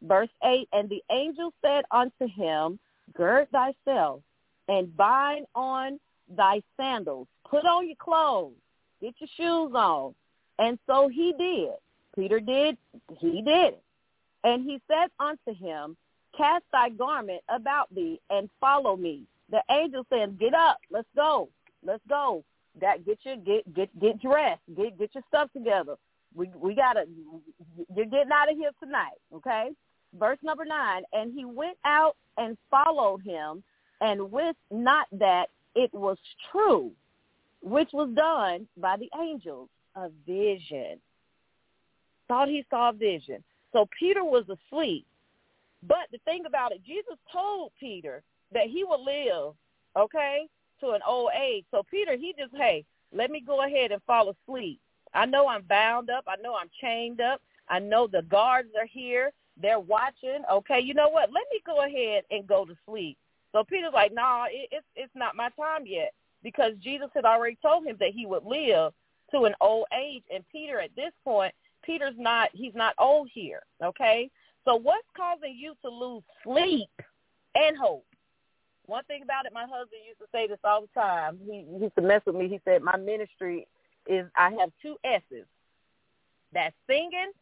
Verse 0.03 0.29
8, 0.45 0.69
And 0.73 0.89
the 0.89 1.03
angel 1.11 1.53
said 1.63 1.85
unto 1.91 2.29
him, 2.29 2.79
Gird 3.15 3.49
thyself, 3.51 4.23
and 4.69 4.97
bind 4.97 5.47
on 5.55 5.99
thy 6.37 6.63
sandals. 6.77 7.27
Put 7.49 7.65
on 7.65 7.87
your 7.87 7.97
clothes. 7.97 8.55
Get 9.01 9.15
your 9.19 9.29
shoes 9.37 9.75
on. 9.75 10.15
And 10.59 10.79
so 10.87 11.09
he 11.09 11.35
did. 11.39 11.73
Peter 12.15 12.41
did. 12.41 12.77
He 13.19 13.43
did. 13.43 13.75
And 14.45 14.65
he 14.65 14.81
said 14.89 15.09
unto 15.19 15.55
him, 15.59 15.97
Cast 16.37 16.65
thy 16.73 16.89
garment 16.89 17.43
about 17.49 17.93
thee 17.95 18.21
and 18.31 18.49
follow 18.61 18.97
me. 18.97 19.25
The 19.51 19.63
angel 19.71 20.07
said, 20.09 20.39
Get 20.39 20.55
up, 20.55 20.79
let's 20.91 21.09
go, 21.15 21.49
let's 21.85 22.03
go. 22.09 22.45
That 22.81 23.05
get 23.05 23.19
your 23.23 23.37
get 23.37 23.75
get 23.75 24.01
get 24.01 24.21
dressed, 24.21 24.63
get 24.77 24.99
get 24.99 25.15
your 25.15 25.25
stuff 25.29 25.53
together. 25.53 25.97
We 26.35 26.51
we 26.57 26.75
gotta 26.75 27.05
you're 27.95 28.07
getting 28.07 28.33
out 28.33 28.51
of 28.51 28.57
here 28.57 28.71
tonight, 28.83 29.19
okay? 29.35 29.71
Verse 30.19 30.39
number 30.43 30.65
nine, 30.65 31.03
and 31.13 31.33
he 31.35 31.45
went 31.45 31.77
out 31.85 32.17
and 32.39 32.57
followed 32.71 33.23
him, 33.23 33.63
and 34.01 34.33
with 34.33 34.57
not 34.71 35.07
that 35.13 35.47
it 35.75 35.93
was 35.93 36.17
true, 36.51 36.93
which 37.63 37.91
was 37.93 38.11
done 38.15 38.67
by 38.77 38.97
the 38.97 39.11
angels, 39.21 39.69
a 39.97 40.09
vision. 40.27 40.99
Thought 42.29 42.49
he 42.49 42.65
saw 42.71 42.91
a 42.91 42.93
vision. 42.93 43.43
So 43.73 43.89
Peter 43.99 44.25
was 44.25 44.45
asleep. 44.49 45.07
But 45.83 46.07
the 46.13 46.19
thing 46.25 46.45
about 46.47 46.73
it, 46.73 46.85
Jesus 46.87 47.17
told 47.33 47.73
Peter 47.81 48.23
that 48.53 48.67
he 48.67 48.85
would 48.85 49.01
live, 49.01 49.55
okay, 49.97 50.47
to 50.81 50.91
an 50.91 51.01
old 51.07 51.31
age. 51.41 51.65
So 51.71 51.83
Peter, 51.91 52.17
he 52.17 52.35
just, 52.39 52.55
hey, 52.55 52.85
let 53.13 53.31
me 53.31 53.41
go 53.41 53.65
ahead 53.65 53.93
and 53.93 54.03
fall 54.05 54.31
asleep. 54.31 54.81
I 55.15 55.27
know 55.27 55.47
I'm 55.49 55.63
bound 55.63 56.11
up. 56.11 56.25
I 56.27 56.37
know 56.43 56.55
I'm 56.55 56.71
chained 56.81 57.21
up. 57.21 57.41
I 57.69 57.79
know 57.79 58.07
the 58.07 58.23
guards 58.23 58.71
are 58.79 58.87
here. 58.87 59.31
They're 59.61 59.81
watching. 59.81 60.43
Okay, 60.51 60.81
you 60.81 60.95
know 60.95 61.09
what? 61.09 61.31
Let 61.33 61.45
me 61.53 61.61
go 61.65 61.85
ahead 61.85 62.25
and 62.31 62.47
go 62.47 62.65
to 62.65 62.75
sleep. 62.87 63.19
So 63.53 63.63
Peter's 63.65 63.93
like, 63.93 64.15
nah, 64.15 64.47
it, 64.51 64.69
it's 64.73 64.87
it's 64.97 65.13
not 65.15 65.37
my 65.37 65.51
time 65.51 65.87
yet 65.87 66.13
because 66.43 66.73
Jesus 66.81 67.09
had 67.15 67.25
already 67.25 67.59
told 67.63 67.87
him 67.87 67.97
that 68.01 68.13
he 68.15 68.27
would 68.27 68.45
live 68.45 68.93
to 69.31 69.45
an 69.45 69.55
old 69.61 69.87
age. 69.97 70.23
And 70.35 70.45
Peter, 70.51 70.81
at 70.81 70.95
this 70.97 71.13
point, 71.23 71.55
Peter's 71.85 72.15
not 72.17 72.49
he's 72.55 72.75
not 72.75 72.95
old 72.99 73.29
here. 73.33 73.63
Okay, 73.85 74.31
so 74.65 74.77
what's 74.77 75.07
causing 75.17 75.55
you 75.55 75.75
to 75.83 75.91
lose 75.91 76.23
sleep 76.45 76.89
and 77.55 77.77
hope? 77.77 78.07
One 78.87 79.05
thing 79.05 79.23
about 79.23 79.47
it, 79.47 79.53
my 79.53 79.63
husband 79.63 80.03
used 80.07 80.19
to 80.19 80.27
say 80.33 80.47
this 80.49 80.59
all 80.65 80.83
the 80.83 81.01
time. 81.01 81.39
He, 81.45 81.65
he 81.71 81.83
used 81.85 81.95
to 81.97 82.03
mess 82.03 82.23
with 82.27 82.35
me. 82.35 82.49
He 82.49 82.61
said, 82.65 82.83
my 82.83 82.97
ministry 82.97 83.67
is 84.07 84.27
I 84.37 84.51
have 84.59 84.71
two 84.83 84.97
S's. 85.05 85.47
That's 86.53 86.75
singing 86.87 87.33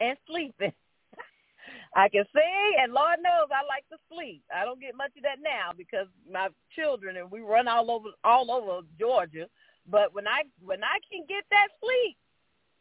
and 0.00 0.16
sleeping. 0.26 0.72
I 1.94 2.08
can 2.08 2.24
sing, 2.32 2.72
and 2.80 2.92
Lord 2.92 3.18
knows 3.22 3.48
I 3.52 3.62
like 3.68 3.86
to 3.90 3.98
sleep. 4.12 4.42
I 4.54 4.64
don't 4.64 4.80
get 4.80 4.96
much 4.96 5.12
of 5.16 5.22
that 5.22 5.38
now 5.42 5.70
because 5.76 6.06
my 6.30 6.48
children 6.74 7.16
and 7.16 7.30
we 7.30 7.40
run 7.40 7.68
all 7.68 7.90
over 7.90 8.08
all 8.24 8.50
over 8.50 8.86
Georgia. 8.98 9.46
But 9.88 10.14
when 10.14 10.26
I 10.26 10.42
when 10.64 10.82
I 10.82 10.98
can 11.10 11.24
get 11.28 11.44
that 11.50 11.68
sleep, 11.80 12.16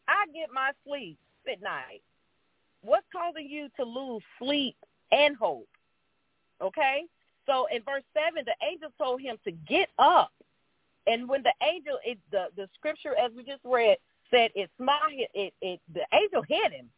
I 0.07 0.25
get 0.33 0.49
my 0.53 0.71
sleep 0.85 1.17
at 1.51 1.61
night. 1.61 2.01
What's 2.81 3.05
causing 3.11 3.47
you 3.47 3.67
to 3.77 3.83
lose 3.83 4.23
sleep 4.39 4.75
and 5.11 5.35
hope? 5.35 5.67
Okay, 6.61 7.03
so 7.45 7.67
in 7.73 7.81
verse 7.83 8.03
seven, 8.13 8.43
the 8.45 8.55
angel 8.65 8.89
told 8.97 9.21
him 9.21 9.37
to 9.45 9.51
get 9.51 9.89
up, 9.97 10.31
and 11.07 11.27
when 11.27 11.43
the 11.43 11.53
angel, 11.63 11.97
it, 12.05 12.17
the 12.31 12.47
the 12.55 12.69
scripture 12.75 13.15
as 13.15 13.31
we 13.35 13.43
just 13.43 13.61
read 13.63 13.97
said 14.31 14.51
it 14.55 14.69
smiled, 14.77 15.11
it, 15.11 15.29
it 15.33 15.53
it 15.61 15.79
the 15.93 16.05
angel 16.13 16.43
hit 16.47 16.71
him. 16.71 16.89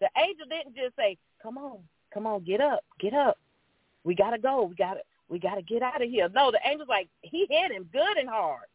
The 0.00 0.08
angel 0.16 0.46
didn't 0.48 0.76
just 0.76 0.96
say, 0.96 1.18
"Come 1.42 1.58
on, 1.58 1.78
come 2.12 2.26
on, 2.26 2.44
get 2.44 2.60
up, 2.60 2.84
get 2.98 3.14
up. 3.14 3.38
We 4.04 4.14
gotta 4.14 4.38
go. 4.38 4.64
We 4.64 4.74
gotta 4.74 5.00
we 5.28 5.38
gotta 5.38 5.62
get 5.62 5.82
out 5.82 6.02
of 6.02 6.08
here." 6.08 6.28
No, 6.28 6.50
the 6.50 6.64
angel's 6.66 6.88
like 6.88 7.08
he 7.22 7.46
hit 7.50 7.72
him 7.72 7.88
good 7.92 8.16
and 8.16 8.28
hard. 8.28 8.66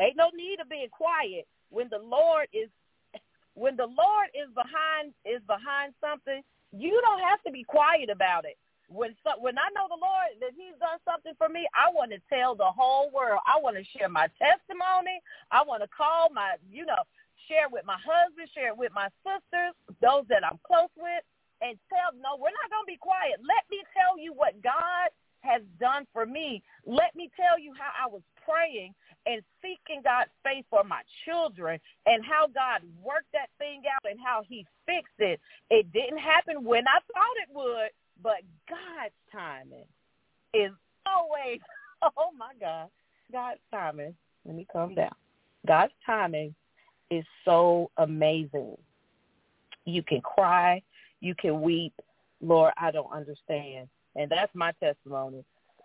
Ain't 0.00 0.16
no 0.16 0.30
need 0.34 0.60
of 0.60 0.70
being 0.70 0.88
quiet 0.88 1.46
when 1.68 1.88
the 1.90 1.98
Lord 1.98 2.48
is 2.52 2.70
when 3.54 3.76
the 3.76 3.86
Lord 3.86 4.28
is 4.34 4.48
behind 4.54 5.12
is 5.24 5.42
behind 5.46 5.92
something. 6.00 6.42
You 6.72 7.00
don't 7.02 7.20
have 7.20 7.42
to 7.42 7.50
be 7.50 7.64
quiet 7.64 8.08
about 8.08 8.44
it 8.44 8.56
when 8.90 9.14
so, 9.22 9.38
when 9.38 9.54
I 9.54 9.70
know 9.70 9.86
the 9.86 10.02
Lord 10.02 10.34
that 10.42 10.50
He's 10.58 10.74
done 10.82 10.98
something 11.06 11.32
for 11.38 11.48
me, 11.48 11.64
I 11.72 11.94
want 11.94 12.10
to 12.10 12.20
tell 12.26 12.58
the 12.58 12.68
whole 12.68 13.08
world. 13.14 13.40
I 13.46 13.62
want 13.62 13.78
to 13.78 13.86
share 13.94 14.10
my 14.10 14.26
testimony. 14.34 15.22
I 15.54 15.62
want 15.62 15.86
to 15.86 15.90
call 15.90 16.28
my, 16.34 16.58
you 16.66 16.84
know, 16.84 17.00
share 17.46 17.70
with 17.70 17.86
my 17.86 17.98
husband, 18.02 18.50
share 18.50 18.74
it 18.74 18.78
with 18.78 18.90
my 18.90 19.06
sisters, 19.22 19.78
those 20.02 20.26
that 20.28 20.42
I'm 20.42 20.58
close 20.66 20.90
with, 20.98 21.22
and 21.62 21.78
tell. 21.86 22.10
No, 22.18 22.34
we're 22.34 22.50
not 22.50 22.68
going 22.68 22.84
to 22.84 22.90
be 22.90 22.98
quiet. 22.98 23.38
Let 23.38 23.62
me 23.70 23.78
tell 23.94 24.18
you 24.18 24.34
what 24.34 24.58
God 24.58 25.14
has 25.40 25.62
done 25.78 26.04
for 26.12 26.26
me. 26.26 26.62
Let 26.84 27.14
me 27.14 27.30
tell 27.38 27.58
you 27.58 27.72
how 27.78 27.94
I 27.94 28.10
was 28.10 28.22
praying 28.44 28.92
and 29.26 29.42
seeking 29.60 30.02
God's 30.02 30.32
face 30.44 30.64
for 30.70 30.84
my 30.84 31.02
children 31.24 31.78
and 32.06 32.24
how 32.24 32.48
God 32.48 32.82
worked 33.02 33.32
that 33.32 33.52
thing 33.58 33.82
out 33.86 34.08
and 34.08 34.18
how 34.18 34.42
he 34.46 34.66
fixed 34.86 35.20
it. 35.20 35.40
It 35.70 35.92
didn't 35.92 36.18
happen 36.20 36.64
when 36.64 36.84
I 36.88 36.98
thought 37.12 37.36
it 37.40 37.50
would, 37.52 37.90
but 38.22 38.42
God's 38.68 39.14
timing 39.32 39.86
is 40.54 40.72
always, 41.06 41.60
oh 42.02 42.30
my 42.36 42.52
God, 42.60 42.88
God's 43.32 43.60
timing. 43.70 44.14
Let 44.44 44.56
me 44.56 44.66
calm 44.72 44.94
down. 44.94 45.14
God's 45.66 45.92
timing 46.04 46.54
is 47.10 47.24
so 47.44 47.90
amazing. 47.98 48.76
You 49.84 50.02
can 50.02 50.20
cry, 50.20 50.82
you 51.20 51.34
can 51.34 51.60
weep. 51.60 51.92
Lord, 52.40 52.72
I 52.78 52.90
don't 52.90 53.12
understand, 53.12 53.88
and 54.16 54.30
that's 54.30 54.54
my 54.54 54.72
testimony. 54.72 55.44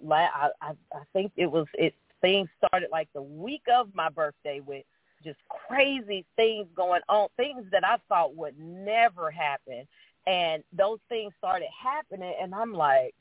I 0.09 0.49
I, 0.61 0.71
I 0.93 1.01
think 1.11 1.33
it 1.35 1.47
was 1.47 1.67
it. 1.73 1.93
Things 2.21 2.47
started 2.57 2.89
like 2.91 3.09
the 3.13 3.21
week 3.21 3.63
of 3.73 3.93
my 3.93 4.09
birthday 4.09 4.61
with 4.65 4.85
just 5.23 5.37
crazy 5.49 6.25
things 6.35 6.67
going 6.75 7.01
on, 7.09 7.27
things 7.35 7.65
that 7.71 7.83
I 7.83 7.97
thought 8.07 8.35
would 8.35 8.57
never 8.57 9.29
happen. 9.31 9.87
And 10.27 10.63
those 10.75 10.99
things 11.07 11.33
started 11.37 11.67
happening, 11.83 12.33
and 12.41 12.53
I'm 12.53 12.73
like, 12.73 13.13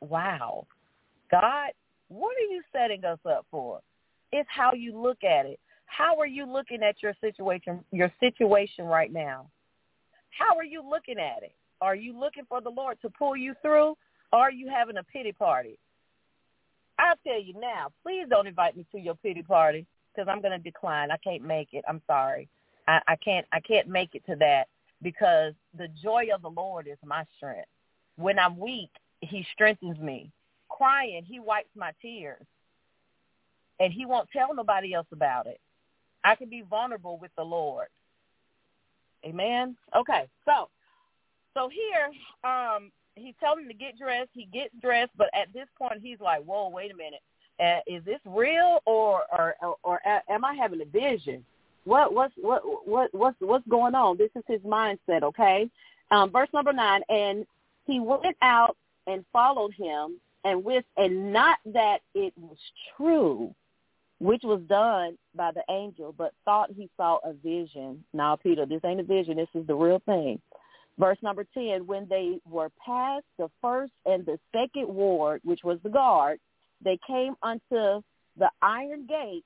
wow, 0.00 0.66
God, 1.30 1.70
what 2.08 2.34
are 2.36 2.52
you 2.52 2.62
setting 2.72 3.04
us 3.04 3.18
up 3.28 3.46
for? 3.50 3.80
It's 4.32 4.48
how 4.50 4.72
you 4.72 4.98
look 4.98 5.22
at 5.22 5.44
it. 5.46 5.60
How 5.86 6.18
are 6.18 6.26
you 6.26 6.46
looking 6.46 6.82
at 6.82 7.02
your 7.02 7.14
situation, 7.20 7.84
your 7.92 8.12
situation 8.20 8.86
right 8.86 9.12
now? 9.12 9.50
How 10.30 10.56
are 10.56 10.64
you 10.64 10.82
looking 10.88 11.18
at 11.18 11.42
it? 11.42 11.52
Are 11.80 11.94
you 11.94 12.18
looking 12.18 12.44
for 12.48 12.60
the 12.60 12.70
Lord 12.70 12.98
to 13.02 13.10
pull 13.10 13.36
you 13.36 13.54
through? 13.60 13.96
Or 14.32 14.38
are 14.38 14.52
you 14.52 14.68
having 14.68 14.96
a 14.98 15.02
pity 15.02 15.32
party? 15.32 15.78
I'll 16.98 17.16
tell 17.26 17.40
you 17.40 17.54
now, 17.58 17.90
please 18.02 18.26
don't 18.28 18.46
invite 18.46 18.76
me 18.76 18.86
to 18.92 18.98
your 18.98 19.14
pity 19.16 19.42
party 19.42 19.86
because 20.14 20.28
I'm 20.30 20.40
going 20.40 20.52
to 20.52 20.58
decline. 20.58 21.10
I 21.10 21.16
can't 21.16 21.42
make 21.42 21.68
it. 21.72 21.84
I'm 21.88 22.02
sorry. 22.06 22.48
I, 22.86 23.00
I 23.08 23.16
can't. 23.16 23.46
I 23.52 23.60
can't 23.60 23.88
make 23.88 24.14
it 24.14 24.24
to 24.26 24.36
that 24.36 24.68
because 25.02 25.54
the 25.76 25.88
joy 26.02 26.26
of 26.34 26.42
the 26.42 26.50
Lord 26.50 26.86
is 26.86 26.98
my 27.04 27.24
strength. 27.36 27.68
When 28.16 28.38
I'm 28.38 28.58
weak, 28.58 28.90
he 29.20 29.46
strengthens 29.52 29.98
me. 29.98 30.30
Crying, 30.68 31.24
he 31.24 31.40
wipes 31.40 31.70
my 31.76 31.92
tears. 32.00 32.44
And 33.78 33.92
he 33.92 34.04
won't 34.04 34.28
tell 34.30 34.54
nobody 34.54 34.92
else 34.92 35.06
about 35.12 35.46
it. 35.46 35.60
I 36.22 36.34
can 36.34 36.50
be 36.50 36.62
vulnerable 36.62 37.18
with 37.18 37.30
the 37.36 37.42
Lord. 37.42 37.88
Amen. 39.24 39.76
Okay, 39.96 40.28
so 40.44 40.68
so 41.54 41.68
here, 41.68 42.10
um, 42.50 42.90
he's 43.16 43.34
telling 43.40 43.64
him 43.64 43.68
to 43.68 43.74
get 43.74 43.98
dressed. 43.98 44.30
He 44.32 44.46
gets 44.46 44.74
dressed, 44.80 45.12
but 45.16 45.28
at 45.34 45.52
this 45.52 45.66
point, 45.78 46.00
he's 46.02 46.20
like, 46.20 46.42
"Whoa, 46.42 46.68
wait 46.68 46.92
a 46.92 46.96
minute. 46.96 47.20
Uh, 47.58 47.80
is 47.86 48.04
this 48.04 48.20
real, 48.24 48.80
or 48.86 49.22
or 49.32 49.56
or, 49.60 49.76
or 49.82 50.00
am 50.28 50.44
I 50.44 50.54
having 50.54 50.80
a 50.80 50.84
vision?" 50.84 51.44
What 51.90 52.14
what's 52.14 52.34
what 52.36 52.62
what 52.86 53.12
what's 53.12 53.36
what's 53.40 53.66
going 53.66 53.96
on? 53.96 54.16
This 54.16 54.30
is 54.36 54.44
his 54.46 54.60
mindset, 54.60 55.24
okay? 55.24 55.68
Um, 56.12 56.30
verse 56.30 56.48
number 56.54 56.72
nine, 56.72 57.00
and 57.08 57.44
he 57.84 57.98
went 57.98 58.36
out 58.42 58.76
and 59.08 59.24
followed 59.32 59.74
him, 59.74 60.20
and 60.44 60.62
with 60.62 60.84
and 60.96 61.32
not 61.32 61.58
that 61.66 61.98
it 62.14 62.32
was 62.36 62.56
true, 62.96 63.52
which 64.20 64.42
was 64.44 64.60
done 64.68 65.18
by 65.34 65.50
the 65.50 65.64
angel, 65.68 66.14
but 66.16 66.32
thought 66.44 66.70
he 66.70 66.88
saw 66.96 67.18
a 67.24 67.32
vision. 67.32 68.04
Now, 68.12 68.36
Peter, 68.36 68.66
this 68.66 68.82
ain't 68.84 69.00
a 69.00 69.02
vision. 69.02 69.36
This 69.36 69.48
is 69.52 69.66
the 69.66 69.74
real 69.74 70.00
thing. 70.06 70.40
Verse 70.96 71.18
number 71.22 71.44
10, 71.54 71.88
when 71.88 72.06
they 72.08 72.38
were 72.48 72.70
past 72.86 73.24
the 73.36 73.50
first 73.60 73.90
and 74.06 74.24
the 74.24 74.38
second 74.52 74.86
ward, 74.86 75.40
which 75.42 75.64
was 75.64 75.80
the 75.82 75.90
guard, 75.90 76.38
they 76.84 77.00
came 77.04 77.34
unto 77.42 78.00
the 78.38 78.48
iron 78.62 79.06
gate 79.08 79.44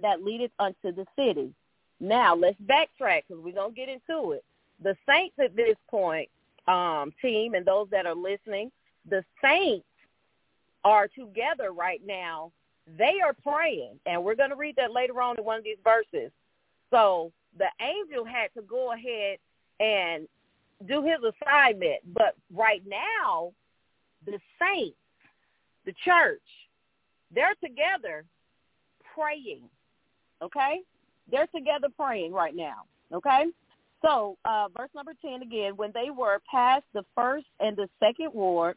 that 0.00 0.22
leadeth 0.22 0.52
unto 0.58 0.92
the 0.92 1.06
city. 1.16 1.52
Now 2.00 2.34
let's 2.34 2.60
backtrack 2.62 3.22
because 3.28 3.42
we're 3.42 3.54
gonna 3.54 3.72
get 3.72 3.88
into 3.88 4.32
it. 4.32 4.44
The 4.82 4.96
saints 5.08 5.36
at 5.38 5.54
this 5.54 5.76
point, 5.88 6.28
um, 6.66 7.12
team, 7.20 7.54
and 7.54 7.64
those 7.64 7.88
that 7.90 8.06
are 8.06 8.14
listening, 8.14 8.72
the 9.08 9.24
saints 9.42 9.86
are 10.84 11.08
together 11.08 11.72
right 11.72 12.00
now. 12.04 12.52
They 12.98 13.20
are 13.24 13.34
praying, 13.34 14.00
and 14.06 14.24
we're 14.24 14.34
to 14.50 14.56
read 14.56 14.76
that 14.76 14.92
later 14.92 15.20
on 15.22 15.38
in 15.38 15.44
one 15.44 15.58
of 15.58 15.64
these 15.64 15.76
verses. 15.84 16.32
So 16.90 17.32
the 17.56 17.68
angel 17.80 18.24
had 18.24 18.52
to 18.54 18.62
go 18.62 18.92
ahead 18.92 19.38
and 19.78 20.26
do 20.86 21.02
his 21.02 21.18
assignment, 21.22 22.00
but 22.12 22.34
right 22.52 22.82
now, 22.86 23.52
the 24.26 24.38
saints, 24.60 24.96
the 25.84 25.92
church, 26.04 26.42
they're 27.32 27.54
together 27.62 28.24
praying 29.14 29.62
Okay? 30.42 30.82
they're 31.30 31.46
together 31.54 31.88
praying 31.96 32.32
right 32.32 32.54
now. 32.54 32.84
Okay? 33.12 33.46
So, 34.02 34.36
uh, 34.44 34.68
verse 34.76 34.90
number 34.94 35.12
10 35.22 35.42
again, 35.42 35.76
when 35.76 35.92
they 35.94 36.10
were 36.10 36.40
past 36.50 36.84
the 36.92 37.04
first 37.14 37.46
and 37.60 37.76
the 37.76 37.88
second 38.00 38.32
ward, 38.32 38.76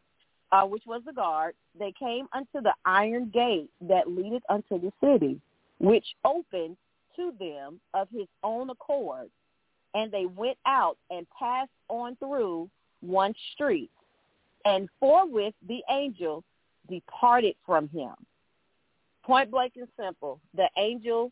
uh, 0.52 0.64
which 0.64 0.84
was 0.86 1.02
the 1.06 1.14
guard, 1.14 1.56
they 1.78 1.94
came 2.00 2.28
unto 2.32 2.62
the 2.62 2.74
iron 2.86 3.32
gate 3.34 3.70
that 3.82 4.08
leadeth 4.08 4.44
unto 4.50 4.80
the 4.80 4.92
city, 5.02 5.40
which 5.80 6.06
opened 6.24 6.78
to 7.16 7.34
them 7.40 7.80
of 7.94 8.08
his 8.12 8.28
own 8.44 8.70
accord. 8.70 9.30
And 9.96 10.12
they 10.12 10.26
went 10.26 10.58
out 10.66 10.98
and 11.10 11.26
passed 11.38 11.72
on 11.90 12.16
through 12.18 12.70
one 13.02 13.34
street. 13.54 13.90
And 14.66 14.90
forthwith 15.00 15.54
the 15.68 15.82
angel 15.90 16.44
departed 16.90 17.56
from 17.66 17.88
him. 17.90 18.14
Point 19.24 19.50
blank 19.50 19.74
and 19.78 19.88
simple. 19.98 20.40
The 20.56 20.70
angel 20.78 21.32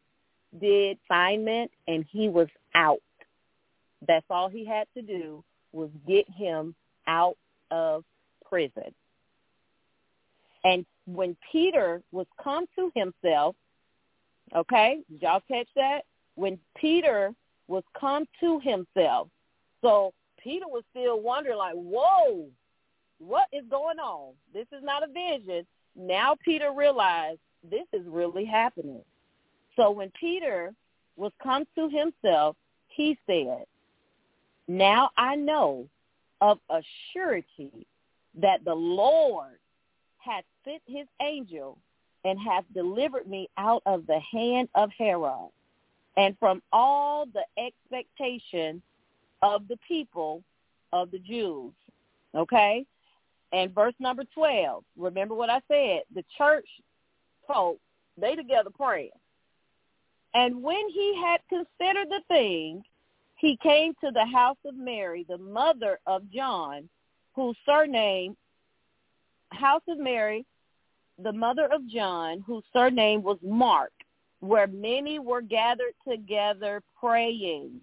did 0.59 0.97
assignment 1.09 1.71
and 1.87 2.05
he 2.09 2.29
was 2.29 2.47
out. 2.75 3.01
That's 4.07 4.25
all 4.29 4.49
he 4.49 4.65
had 4.65 4.87
to 4.95 5.01
do 5.01 5.43
was 5.71 5.89
get 6.07 6.29
him 6.29 6.75
out 7.07 7.37
of 7.71 8.03
prison. 8.47 8.93
And 10.63 10.85
when 11.05 11.35
Peter 11.51 12.01
was 12.11 12.27
come 12.41 12.65
to 12.77 12.91
himself, 12.95 13.55
okay, 14.55 14.99
did 15.09 15.21
y'all 15.21 15.43
catch 15.47 15.67
that? 15.75 16.01
When 16.35 16.59
Peter 16.75 17.33
was 17.67 17.83
come 17.99 18.25
to 18.39 18.59
himself, 18.59 19.27
so 19.81 20.13
Peter 20.41 20.67
was 20.67 20.83
still 20.91 21.19
wondering 21.21 21.57
like, 21.57 21.75
whoa, 21.75 22.47
what 23.19 23.47
is 23.51 23.63
going 23.69 23.99
on? 23.99 24.33
This 24.53 24.67
is 24.71 24.83
not 24.83 25.03
a 25.03 25.07
vision. 25.07 25.65
Now 25.95 26.35
Peter 26.43 26.71
realized 26.75 27.39
this 27.69 27.85
is 27.93 28.05
really 28.07 28.45
happening. 28.45 29.03
So 29.75 29.91
when 29.91 30.11
Peter 30.19 30.73
was 31.15 31.31
come 31.41 31.65
to 31.75 31.89
himself, 31.89 32.55
he 32.87 33.17
said, 33.25 33.65
now 34.67 35.09
I 35.17 35.35
know 35.35 35.87
of 36.41 36.59
a 36.69 36.81
surety 37.11 37.87
that 38.39 38.63
the 38.65 38.73
Lord 38.73 39.57
hath 40.17 40.45
sent 40.63 40.81
his 40.87 41.07
angel 41.21 41.77
and 42.23 42.39
hath 42.39 42.63
delivered 42.73 43.27
me 43.27 43.49
out 43.57 43.83
of 43.85 44.07
the 44.07 44.19
hand 44.19 44.69
of 44.75 44.89
Herod 44.97 45.49
and 46.15 46.37
from 46.39 46.61
all 46.71 47.25
the 47.25 47.43
expectation 47.57 48.81
of 49.41 49.67
the 49.67 49.77
people 49.87 50.43
of 50.93 51.11
the 51.11 51.19
Jews. 51.19 51.73
Okay? 52.35 52.85
And 53.51 53.73
verse 53.73 53.93
number 53.99 54.23
12, 54.33 54.83
remember 54.97 55.35
what 55.35 55.49
I 55.49 55.61
said, 55.67 56.03
the 56.15 56.23
church 56.37 56.67
folk, 57.47 57.77
they 58.17 58.35
together 58.35 58.69
praying. 58.69 59.09
And 60.33 60.63
when 60.63 60.89
he 60.89 61.21
had 61.23 61.41
considered 61.47 62.09
the 62.09 62.21
thing, 62.27 62.83
he 63.37 63.57
came 63.61 63.93
to 64.03 64.11
the 64.11 64.25
house 64.25 64.57
of 64.65 64.75
Mary, 64.75 65.25
the 65.27 65.37
mother 65.37 65.99
of 66.07 66.29
John, 66.31 66.89
whose 67.33 67.57
surname, 67.65 68.35
house 69.51 69.83
of 69.87 69.99
Mary, 69.99 70.45
the 71.21 71.33
mother 71.33 71.67
of 71.71 71.87
John, 71.87 72.43
whose 72.45 72.63
surname 72.73 73.21
was 73.21 73.37
Mark, 73.43 73.91
where 74.39 74.67
many 74.67 75.19
were 75.19 75.41
gathered 75.41 75.93
together 76.07 76.81
praying. 76.99 77.81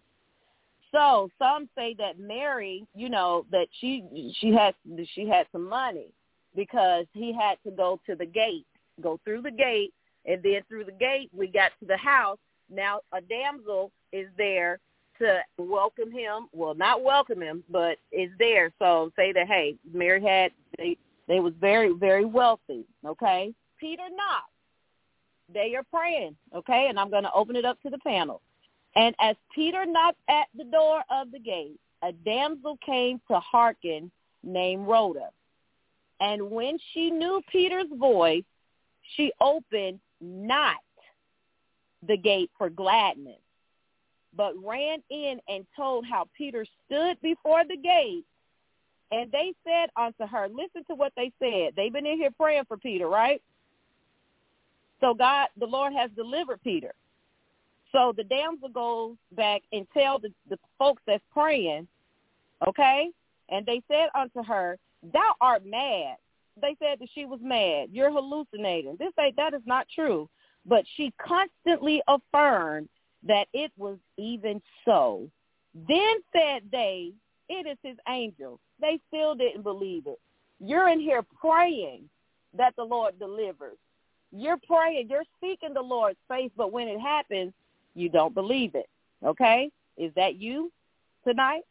So 0.92 1.30
some 1.38 1.68
say 1.76 1.94
that 1.98 2.18
Mary, 2.18 2.84
you 2.94 3.08
know, 3.08 3.46
that 3.52 3.68
she 3.80 4.34
she 4.40 4.52
had 4.52 4.74
she 5.14 5.28
had 5.28 5.46
some 5.52 5.68
money 5.68 6.12
because 6.56 7.06
he 7.12 7.32
had 7.32 7.58
to 7.64 7.70
go 7.70 8.00
to 8.06 8.16
the 8.16 8.26
gate, 8.26 8.66
go 9.00 9.20
through 9.24 9.42
the 9.42 9.52
gate, 9.52 9.94
and 10.26 10.42
then 10.42 10.62
through 10.68 10.84
the 10.84 10.92
gate 10.92 11.30
we 11.36 11.46
got 11.46 11.72
to 11.80 11.86
the 11.86 11.96
house. 11.96 12.38
Now 12.70 13.00
a 13.12 13.20
damsel 13.20 13.90
is 14.12 14.28
there 14.36 14.78
to 15.18 15.40
welcome 15.58 16.10
him. 16.10 16.48
Well, 16.52 16.74
not 16.74 17.02
welcome 17.02 17.42
him, 17.42 17.62
but 17.70 17.98
is 18.12 18.30
there. 18.38 18.72
So 18.78 19.12
say 19.16 19.32
that 19.32 19.46
hey, 19.46 19.76
Mary 19.92 20.22
had 20.22 20.52
they 20.78 20.96
they 21.28 21.40
was 21.40 21.54
very 21.60 21.92
very 21.92 22.24
wealthy. 22.24 22.84
Okay, 23.06 23.54
Peter 23.78 24.08
knocked. 24.10 24.52
They 25.52 25.74
are 25.74 25.84
praying. 25.92 26.36
Okay, 26.54 26.86
and 26.88 26.98
I'm 26.98 27.10
going 27.10 27.24
to 27.24 27.32
open 27.32 27.56
it 27.56 27.64
up 27.64 27.80
to 27.82 27.90
the 27.90 27.98
panel. 27.98 28.40
And 28.96 29.14
as 29.20 29.36
Peter 29.54 29.84
knocked 29.86 30.20
at 30.28 30.46
the 30.56 30.64
door 30.64 31.02
of 31.10 31.30
the 31.32 31.38
gate, 31.38 31.78
a 32.02 32.12
damsel 32.12 32.78
came 32.84 33.20
to 33.28 33.38
hearken 33.40 34.10
named 34.42 34.86
Rhoda. 34.86 35.28
And 36.20 36.50
when 36.50 36.78
she 36.92 37.10
knew 37.10 37.42
Peter's 37.50 37.88
voice, 37.98 38.44
she 39.16 39.32
opened 39.40 40.00
not 40.20 40.76
the 42.06 42.16
gate 42.16 42.50
for 42.56 42.70
gladness, 42.70 43.40
but 44.36 44.54
ran 44.64 45.02
in 45.10 45.40
and 45.48 45.66
told 45.76 46.06
how 46.06 46.28
Peter 46.36 46.64
stood 46.86 47.20
before 47.20 47.64
the 47.64 47.76
gate. 47.76 48.24
And 49.12 49.30
they 49.32 49.54
said 49.64 49.90
unto 49.96 50.24
her, 50.24 50.48
listen 50.48 50.84
to 50.88 50.94
what 50.94 51.12
they 51.16 51.32
said. 51.40 51.72
They've 51.76 51.92
been 51.92 52.06
in 52.06 52.16
here 52.16 52.30
praying 52.30 52.64
for 52.68 52.76
Peter, 52.76 53.08
right? 53.08 53.42
So 55.00 55.14
God, 55.14 55.48
the 55.58 55.66
Lord 55.66 55.92
has 55.94 56.10
delivered 56.12 56.62
Peter. 56.62 56.92
So 57.92 58.12
the 58.16 58.24
damsel 58.24 58.68
goes 58.68 59.16
back 59.32 59.62
and 59.72 59.86
tell 59.92 60.20
the, 60.20 60.32
the 60.48 60.58
folks 60.78 61.02
that's 61.06 61.24
praying, 61.32 61.88
okay? 62.66 63.10
And 63.48 63.66
they 63.66 63.82
said 63.88 64.10
unto 64.14 64.44
her, 64.44 64.78
thou 65.12 65.34
art 65.40 65.66
mad. 65.66 66.16
They 66.60 66.76
said 66.78 66.98
that 67.00 67.08
she 67.14 67.24
was 67.24 67.40
mad. 67.42 67.88
You're 67.92 68.12
hallucinating. 68.12 68.96
This 68.98 69.12
say 69.16 69.32
that 69.36 69.54
is 69.54 69.62
not 69.66 69.86
true. 69.94 70.28
But 70.66 70.84
she 70.96 71.12
constantly 71.26 72.02
affirmed 72.08 72.88
that 73.26 73.48
it 73.52 73.72
was 73.76 73.98
even 74.16 74.60
so. 74.84 75.28
Then 75.74 76.16
said 76.32 76.62
they, 76.70 77.12
it 77.48 77.66
is 77.66 77.78
his 77.82 77.96
angel. 78.08 78.60
They 78.80 79.00
still 79.08 79.34
didn't 79.34 79.62
believe 79.62 80.06
it. 80.06 80.20
You're 80.58 80.88
in 80.88 81.00
here 81.00 81.22
praying 81.40 82.08
that 82.56 82.74
the 82.76 82.84
Lord 82.84 83.18
delivers. 83.18 83.78
You're 84.32 84.58
praying, 84.58 85.08
you're 85.08 85.24
seeking 85.40 85.74
the 85.74 85.82
Lord's 85.82 86.18
face, 86.28 86.50
but 86.56 86.72
when 86.72 86.88
it 86.88 87.00
happens, 87.00 87.52
you 87.94 88.08
don't 88.08 88.34
believe 88.34 88.74
it. 88.74 88.88
Okay? 89.24 89.70
Is 89.96 90.12
that 90.16 90.36
you 90.36 90.70
tonight? 91.26 91.62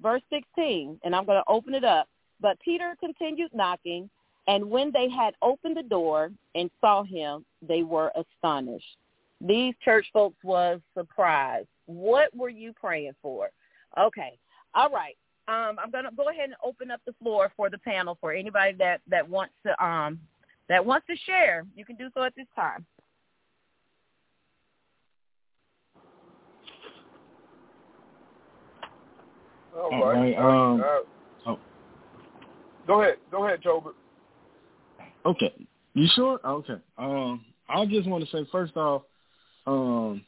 Verse 0.00 0.22
16, 0.30 0.98
and 1.04 1.14
I'm 1.14 1.26
going 1.26 1.38
to 1.38 1.52
open 1.52 1.74
it 1.74 1.84
up. 1.84 2.08
But 2.40 2.58
Peter 2.60 2.96
continued 2.98 3.50
knocking, 3.54 4.08
and 4.46 4.70
when 4.70 4.90
they 4.92 5.08
had 5.08 5.34
opened 5.42 5.76
the 5.76 5.82
door 5.82 6.30
and 6.54 6.70
saw 6.80 7.02
him, 7.02 7.44
they 7.62 7.82
were 7.82 8.12
astonished 8.16 8.96
these 9.40 9.74
church 9.82 10.06
folks 10.12 10.36
was 10.42 10.80
surprised. 10.96 11.68
What 11.86 12.34
were 12.36 12.48
you 12.48 12.72
praying 12.72 13.14
for? 13.22 13.50
Okay. 13.98 14.38
All 14.74 14.90
right. 14.90 15.16
Um, 15.48 15.78
I'm 15.82 15.90
going 15.90 16.04
to 16.04 16.10
go 16.16 16.28
ahead 16.28 16.44
and 16.44 16.54
open 16.64 16.90
up 16.90 17.00
the 17.06 17.14
floor 17.22 17.50
for 17.56 17.70
the 17.70 17.78
panel 17.78 18.16
for 18.20 18.32
anybody 18.32 18.74
that, 18.78 19.00
that 19.08 19.28
wants 19.28 19.54
to 19.66 19.84
um, 19.84 20.20
that 20.68 20.84
wants 20.84 21.06
to 21.08 21.16
share. 21.26 21.64
You 21.74 21.84
can 21.84 21.96
do 21.96 22.08
so 22.14 22.22
at 22.22 22.36
this 22.36 22.46
time. 22.54 22.86
All 29.74 30.06
right. 30.06 30.36
Um. 30.36 30.84
Go 32.90 33.02
ahead. 33.02 33.18
Go 33.30 33.46
ahead, 33.46 33.62
Tolbert. 33.62 33.94
Okay. 35.24 35.54
You 35.94 36.08
sure? 36.16 36.40
Okay. 36.44 36.74
Um, 36.98 37.44
I 37.68 37.86
just 37.86 38.08
want 38.08 38.24
to 38.24 38.30
say 38.36 38.44
first 38.50 38.76
off, 38.76 39.02
um, 39.64 40.24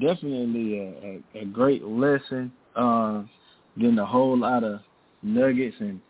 definitely 0.00 0.78
a, 0.78 1.38
a, 1.38 1.42
a 1.42 1.44
great 1.46 1.82
lesson. 1.82 2.52
Uh, 2.76 3.24
getting 3.76 3.98
a 3.98 4.06
whole 4.06 4.38
lot 4.38 4.62
of 4.62 4.82
nuggets 5.24 5.74
and 5.80 6.00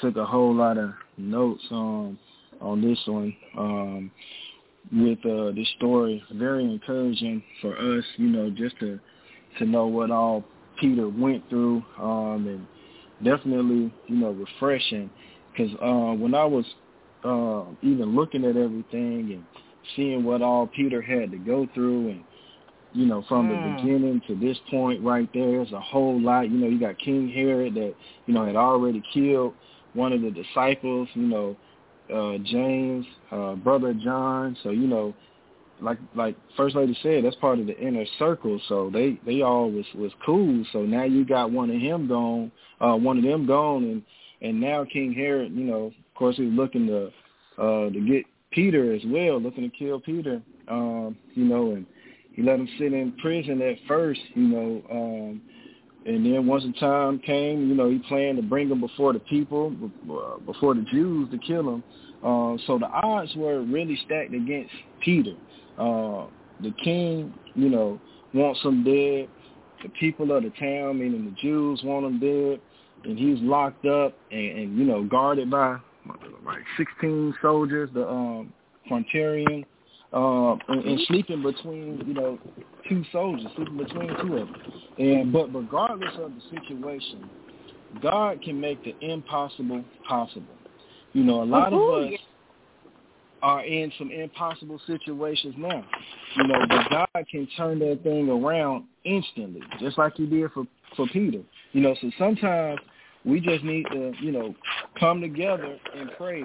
took 0.00 0.16
a 0.16 0.24
whole 0.24 0.54
lot 0.54 0.78
of 0.78 0.92
notes 1.18 1.64
on 1.70 2.18
on 2.62 2.80
this 2.80 2.98
one 3.04 3.36
um, 3.58 4.10
with 4.90 5.18
uh, 5.26 5.52
this 5.54 5.68
story. 5.76 6.22
Very 6.32 6.64
encouraging 6.64 7.42
for 7.60 7.76
us, 7.76 8.04
you 8.16 8.28
know, 8.28 8.48
just 8.48 8.80
to 8.80 8.98
to 9.58 9.66
know 9.66 9.86
what 9.86 10.10
all 10.10 10.44
Peter 10.80 11.10
went 11.10 11.46
through, 11.50 11.84
um, 12.00 12.46
and 12.48 12.66
definitely, 13.22 13.92
you 14.06 14.16
know, 14.16 14.30
refreshing. 14.30 15.10
Because 15.52 15.72
uh, 15.80 16.14
when 16.14 16.34
I 16.34 16.44
was 16.44 16.64
uh, 17.24 17.64
even 17.82 18.16
looking 18.16 18.44
at 18.44 18.56
everything 18.56 19.32
and 19.32 19.44
seeing 19.96 20.24
what 20.24 20.42
all 20.42 20.66
Peter 20.66 21.02
had 21.02 21.30
to 21.30 21.38
go 21.38 21.68
through 21.74 22.10
and 22.10 22.24
you 22.94 23.06
know, 23.06 23.24
from 23.28 23.48
mm. 23.48 23.76
the 23.76 23.82
beginning 23.82 24.20
to 24.26 24.34
this 24.34 24.58
point 24.70 25.02
right 25.02 25.28
there, 25.32 25.50
there's 25.50 25.72
a 25.72 25.80
whole 25.80 26.20
lot. 26.20 26.50
You 26.50 26.58
know, 26.58 26.68
you 26.68 26.78
got 26.78 26.98
King 26.98 27.30
Herod 27.30 27.74
that, 27.74 27.94
you 28.26 28.34
know, 28.34 28.44
had 28.44 28.56
already 28.56 29.02
killed 29.12 29.54
one 29.94 30.12
of 30.12 30.20
the 30.22 30.30
disciples, 30.30 31.08
you 31.14 31.22
know, 31.22 31.56
uh, 32.12 32.38
James, 32.44 33.06
uh, 33.30 33.54
brother 33.54 33.94
John. 33.94 34.56
So, 34.62 34.70
you 34.70 34.86
know, 34.86 35.14
like 35.80 35.98
like 36.14 36.36
First 36.56 36.76
Lady 36.76 36.96
said, 37.02 37.24
that's 37.24 37.36
part 37.36 37.58
of 37.58 37.66
the 37.66 37.78
inner 37.78 38.04
circle. 38.18 38.60
So 38.68 38.90
they 38.92 39.18
they 39.26 39.42
all 39.42 39.70
was 39.70 39.86
was 39.94 40.12
cool. 40.24 40.64
So 40.72 40.82
now 40.82 41.04
you 41.04 41.24
got 41.24 41.50
one 41.50 41.70
of 41.70 41.80
him 41.80 42.08
gone, 42.08 42.52
uh, 42.80 42.94
one 42.94 43.18
of 43.18 43.24
them 43.24 43.46
gone, 43.46 43.84
and 43.84 44.02
and 44.42 44.60
now 44.60 44.84
King 44.84 45.12
Herod, 45.12 45.52
you 45.52 45.64
know, 45.64 45.86
of 45.86 46.14
course 46.14 46.36
he's 46.36 46.52
looking 46.52 46.86
to 46.88 47.06
uh 47.58 47.90
to 47.90 48.00
get 48.06 48.24
Peter 48.50 48.92
as 48.92 49.02
well, 49.06 49.40
looking 49.40 49.68
to 49.68 49.76
kill 49.76 50.00
Peter. 50.00 50.42
Um, 50.68 51.16
you 51.34 51.44
know, 51.44 51.72
and 51.72 51.86
he 52.34 52.42
let 52.42 52.60
him 52.60 52.68
sit 52.78 52.92
in 52.92 53.12
prison 53.20 53.60
at 53.62 53.76
first, 53.88 54.20
you 54.34 54.48
know, 54.48 54.82
um, 54.90 55.42
and 56.04 56.26
then 56.26 56.46
once 56.46 56.64
the 56.64 56.72
time 56.80 57.18
came, 57.20 57.68
you 57.68 57.74
know, 57.74 57.90
he 57.90 57.98
planned 58.08 58.36
to 58.36 58.42
bring 58.42 58.68
him 58.68 58.80
before 58.80 59.12
the 59.12 59.20
people, 59.20 59.70
before 60.46 60.74
the 60.74 60.84
Jews 60.90 61.30
to 61.30 61.38
kill 61.38 61.74
him. 61.74 61.84
Uh, 62.24 62.56
so 62.66 62.78
the 62.78 62.86
odds 62.86 63.34
were 63.36 63.62
really 63.62 63.98
stacked 64.04 64.34
against 64.34 64.72
Peter. 65.00 65.34
Uh, 65.78 66.26
the 66.60 66.72
king, 66.82 67.32
you 67.54 67.68
know, 67.68 68.00
wants 68.34 68.60
him 68.62 68.84
dead. 68.84 69.28
The 69.82 69.88
people 70.00 70.30
of 70.32 70.44
the 70.44 70.50
town, 70.50 70.98
meaning 70.98 71.24
the 71.24 71.36
Jews, 71.40 71.80
want 71.84 72.06
him 72.06 72.20
dead, 72.20 72.60
and 73.04 73.18
he's 73.18 73.38
locked 73.40 73.86
up 73.86 74.16
and, 74.30 74.58
and 74.58 74.78
you 74.78 74.84
know 74.84 75.04
guarded 75.04 75.50
by 75.50 75.78
like 76.44 76.62
16 76.76 77.34
soldiers. 77.40 77.90
The 77.94 78.08
um, 78.08 78.52
Praetorian 78.88 79.64
uh, 80.12 80.56
and, 80.68 80.84
and 80.84 81.00
sleeping 81.06 81.42
between, 81.42 82.02
you 82.06 82.14
know, 82.14 82.38
two 82.88 83.04
soldiers, 83.12 83.46
sleeping 83.56 83.78
between 83.78 84.08
two 84.20 84.36
of 84.36 84.48
them. 84.48 84.62
And 84.98 85.32
but 85.32 85.54
regardless 85.54 86.12
of 86.18 86.32
the 86.32 86.58
situation, 86.58 87.30
God 88.02 88.42
can 88.42 88.60
make 88.60 88.82
the 88.84 88.94
impossible 89.00 89.84
possible. 90.06 90.54
You 91.12 91.24
know, 91.24 91.42
a 91.42 91.44
lot 91.44 91.72
Ooh, 91.72 91.90
of 91.90 92.12
us 92.12 92.18
are 93.42 93.64
in 93.64 93.92
some 93.98 94.10
impossible 94.10 94.80
situations 94.86 95.54
now. 95.56 95.84
You 96.36 96.46
know, 96.46 96.58
but 96.68 96.90
God 96.90 97.26
can 97.30 97.48
turn 97.56 97.78
that 97.80 98.00
thing 98.02 98.28
around 98.28 98.84
instantly, 99.04 99.62
just 99.80 99.98
like 99.98 100.14
He 100.16 100.26
did 100.26 100.50
for 100.52 100.64
for 100.96 101.06
Peter. 101.08 101.40
You 101.72 101.80
know, 101.80 101.96
so 102.00 102.10
sometimes 102.18 102.78
we 103.24 103.40
just 103.40 103.64
need 103.64 103.86
to, 103.92 104.12
you 104.20 104.32
know, 104.32 104.54
come 104.98 105.20
together 105.20 105.78
and 105.96 106.10
pray, 106.16 106.44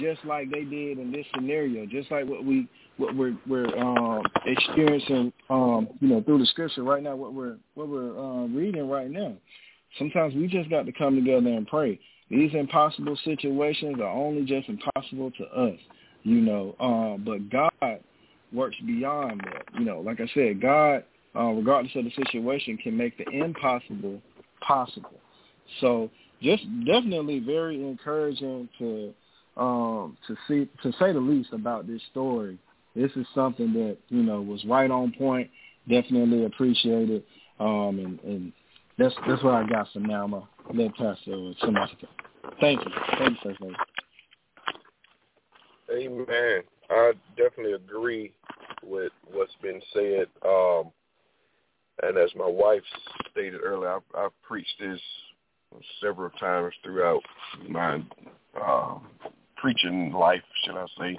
just 0.00 0.24
like 0.24 0.50
they 0.50 0.64
did 0.64 0.98
in 0.98 1.12
this 1.12 1.26
scenario, 1.34 1.86
just 1.86 2.10
like 2.10 2.26
what 2.26 2.44
we 2.44 2.68
what 2.96 3.16
we're 3.16 3.36
we're 3.48 3.76
um, 3.76 4.22
experiencing, 4.46 5.32
um, 5.50 5.88
you 6.00 6.08
know, 6.08 6.22
through 6.22 6.38
the 6.38 6.46
scripture 6.46 6.82
right 6.82 7.02
now. 7.02 7.16
What 7.16 7.34
we're 7.34 7.56
what 7.74 7.88
we're 7.88 8.18
uh, 8.18 8.46
reading 8.46 8.88
right 8.88 9.10
now. 9.10 9.34
Sometimes 9.98 10.34
we 10.34 10.46
just 10.46 10.70
got 10.70 10.86
to 10.86 10.92
come 10.92 11.16
together 11.16 11.48
and 11.48 11.66
pray. 11.66 11.98
These 12.30 12.52
impossible 12.54 13.18
situations 13.24 14.00
are 14.00 14.08
only 14.08 14.42
just 14.42 14.68
impossible 14.68 15.30
to 15.32 15.44
us, 15.44 15.78
you 16.22 16.40
know. 16.40 16.74
Uh, 16.80 17.18
but 17.18 17.48
God 17.50 18.00
works 18.52 18.76
beyond 18.86 19.40
that. 19.44 19.64
You 19.78 19.84
know, 19.84 20.00
like 20.00 20.20
I 20.20 20.28
said, 20.34 20.60
God, 20.60 21.04
uh, 21.36 21.50
regardless 21.50 21.92
of 21.96 22.04
the 22.04 22.10
situation, 22.10 22.76
can 22.78 22.96
make 22.96 23.18
the 23.18 23.28
impossible 23.30 24.20
possible. 24.60 25.20
So 25.80 26.10
just 26.42 26.64
definitely 26.84 27.40
very 27.40 27.82
encouraging 27.82 28.68
to 28.78 29.14
um, 29.56 30.16
to 30.26 30.36
see 30.48 30.68
to 30.82 30.92
say 30.98 31.12
the 31.12 31.20
least 31.20 31.52
about 31.52 31.86
this 31.86 32.02
story 32.10 32.58
this 32.94 33.10
is 33.16 33.26
something 33.34 33.72
that 33.72 33.96
you 34.08 34.22
know 34.22 34.40
was 34.40 34.64
right 34.64 34.90
on 34.90 35.12
point. 35.12 35.50
Definitely 35.88 36.46
appreciated, 36.46 37.24
um, 37.60 37.98
and, 37.98 38.20
and 38.20 38.52
that's 38.98 39.14
that's 39.26 39.42
what 39.42 39.54
I 39.54 39.66
got 39.66 39.88
for 39.92 40.00
now. 40.00 40.48
Let 40.72 40.94
Pastor 40.94 41.52
somebody. 41.60 41.92
Thank 42.60 42.80
you, 42.84 42.92
thank 43.18 43.38
you, 43.44 43.54
Lady. 43.60 43.76
Amen. 45.92 46.62
I 46.90 47.12
definitely 47.36 47.72
agree 47.72 48.32
with 48.82 49.12
what's 49.30 49.52
been 49.60 49.80
said. 49.92 50.26
Um, 50.46 50.90
and 52.02 52.16
as 52.16 52.30
my 52.36 52.46
wife 52.46 52.82
stated 53.30 53.60
earlier, 53.62 53.90
I've, 53.90 54.02
I've 54.16 54.42
preached 54.42 54.74
this 54.80 55.00
several 56.00 56.30
times 56.30 56.74
throughout 56.82 57.22
my 57.68 58.02
uh, 58.60 58.98
preaching 59.56 60.12
life, 60.12 60.42
should 60.64 60.76
I 60.76 60.86
say. 60.98 61.18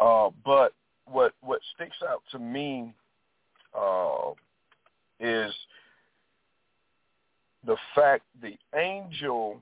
Uh, 0.00 0.30
but 0.44 0.72
what 1.06 1.32
what 1.40 1.60
sticks 1.74 1.96
out 2.08 2.22
to 2.32 2.38
me 2.38 2.92
uh, 3.78 4.32
is 5.20 5.52
the 7.66 7.76
fact 7.94 8.24
the 8.42 8.56
angel, 8.78 9.60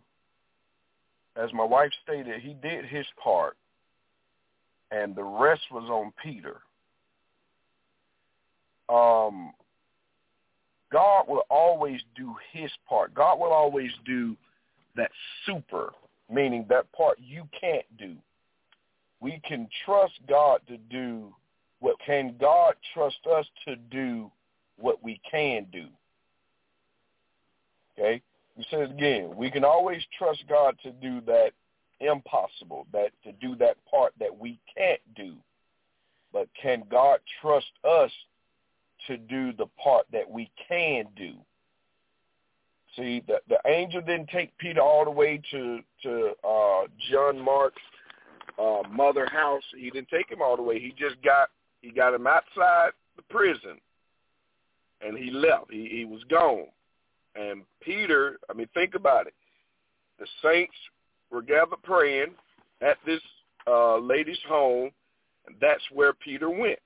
as 1.37 1.53
my 1.53 1.64
wife 1.64 1.90
stated, 2.03 2.40
he 2.40 2.55
did 2.62 2.85
his 2.85 3.07
part, 3.23 3.57
and 4.90 5.14
the 5.14 5.23
rest 5.23 5.62
was 5.71 5.88
on 5.90 6.12
Peter. 6.23 6.57
Um, 8.88 9.53
God 10.95 11.29
will 11.29 11.43
always 11.51 12.01
do 12.17 12.35
his 12.53 12.71
part. 12.89 13.13
God 13.13 13.39
will 13.39 13.53
always 13.53 13.91
do 14.07 14.37
that 14.97 15.11
super, 15.45 15.93
meaning 16.31 16.65
that 16.69 16.91
part 16.93 17.19
you 17.21 17.49
can't 17.61 17.85
do 17.99 18.17
we 19.25 19.41
can 19.49 19.67
trust 19.87 20.13
God 20.29 20.61
to 20.69 20.77
do 20.77 21.35
what 21.81 21.97
can 22.05 22.35
God 22.39 22.75
trust 22.93 23.27
us 23.35 23.47
to 23.67 23.77
do 23.77 24.31
what 24.77 25.03
we 25.03 25.19
can 25.31 25.67
do. 25.73 25.87
Okay? 27.99 28.21
We 28.55 28.65
say 28.71 28.83
it 28.83 28.91
again. 28.91 29.35
We 29.35 29.51
can 29.51 29.65
always 29.65 30.03
trust 30.19 30.45
God 30.47 30.77
to 30.83 30.91
do 30.91 31.23
that 31.23 31.53
impossible, 32.01 32.87
that 32.93 33.13
to 33.25 33.33
do 33.33 33.57
that 33.57 33.79
part 33.91 34.13
that 34.21 34.39
we 34.39 34.59
can't 34.77 35.01
do. 35.17 35.37
But 36.31 36.49
can 36.61 36.85
God 36.91 37.21
trust 37.41 37.73
us 37.83 38.11
to 39.07 39.17
do 39.17 39.53
the 39.53 39.67
part 39.83 40.07
that 40.12 40.29
we 40.31 40.51
can 40.69 41.07
do? 41.17 41.35
See, 42.97 43.23
the, 43.27 43.40
the 43.49 43.59
angel 43.67 44.01
didn't 44.01 44.29
take 44.29 44.57
Peter 44.59 44.81
all 44.81 45.05
the 45.05 45.11
way 45.11 45.40
to 45.51 45.81
to 46.03 46.33
uh, 46.49 46.83
John 47.11 47.40
Mark 47.40 47.75
uh, 48.59 48.83
mother 48.88 49.27
house. 49.27 49.64
He 49.77 49.90
didn't 49.90 50.09
take 50.09 50.31
him 50.31 50.40
all 50.40 50.57
the 50.57 50.62
way. 50.62 50.79
He 50.79 50.95
just 50.97 51.21
got 51.25 51.51
he 51.83 51.90
got 51.90 52.14
him 52.14 52.27
outside 52.27 52.90
the 53.17 53.23
prison, 53.31 53.79
and 55.01 55.19
he 55.19 55.31
left. 55.31 55.71
He 55.71 55.88
he 55.90 56.05
was 56.05 56.23
gone. 56.31 56.67
And 57.35 57.62
Peter, 57.81 58.38
I 58.49 58.53
mean, 58.53 58.69
think 58.75 58.95
about 58.95 59.27
it. 59.27 59.35
The 60.21 60.27
saints 60.43 60.75
were 61.31 61.43
gathered 61.43 61.83
praying 61.83 62.35
at 62.81 62.97
this 63.05 63.21
uh, 63.67 63.99
lady's 63.99 64.38
home, 64.49 64.90
and 65.47 65.57
that's 65.61 65.83
where 65.93 66.12
Peter 66.12 66.49
went. 66.49 66.79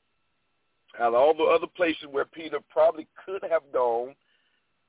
Out 0.99 1.09
of 1.09 1.15
all 1.15 1.35
the 1.35 1.45
other 1.45 1.67
places 1.67 2.05
where 2.11 2.25
Peter 2.25 2.59
probably 2.71 3.07
could 3.25 3.43
have 3.51 3.63
gone, 3.73 4.15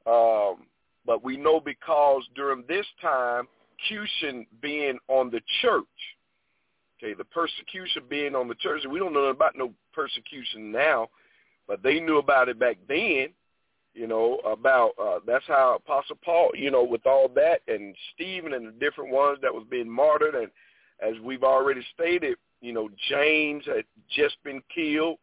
um, 0.05 0.65
but 1.05 1.23
we 1.23 1.37
know 1.37 1.59
because 1.59 2.23
during 2.35 2.63
this 2.67 2.85
time, 3.01 3.47
persecution 3.79 4.45
being 4.61 4.97
on 5.07 5.29
the 5.29 5.41
church, 5.61 5.85
Okay, 7.01 7.13
the 7.13 7.23
persecution 7.23 8.03
being 8.09 8.35
on 8.35 8.49
the 8.49 8.55
church, 8.55 8.81
we 8.89 8.99
don't 8.99 9.13
know 9.13 9.25
about 9.25 9.57
no 9.57 9.71
persecution 9.93 10.69
now, 10.69 11.07
but 11.65 11.81
they 11.81 12.01
knew 12.01 12.17
about 12.17 12.49
it 12.49 12.59
back 12.59 12.77
then. 12.89 13.29
You 13.93 14.05
know 14.05 14.39
about 14.45 14.91
uh, 15.01 15.19
that's 15.25 15.45
how 15.47 15.75
Apostle 15.77 16.17
Paul, 16.23 16.51
you 16.55 16.71
know, 16.71 16.83
with 16.83 17.07
all 17.07 17.29
that 17.35 17.61
and 17.69 17.95
Stephen 18.13 18.53
and 18.53 18.67
the 18.67 18.71
different 18.73 19.13
ones 19.13 19.39
that 19.41 19.53
was 19.53 19.65
being 19.71 19.89
martyred, 19.89 20.35
and 20.35 20.49
as 21.01 21.19
we've 21.23 21.43
already 21.43 21.81
stated, 21.93 22.35
you 22.59 22.73
know, 22.73 22.89
James 23.09 23.63
had 23.65 23.85
just 24.13 24.35
been 24.43 24.61
killed. 24.73 25.19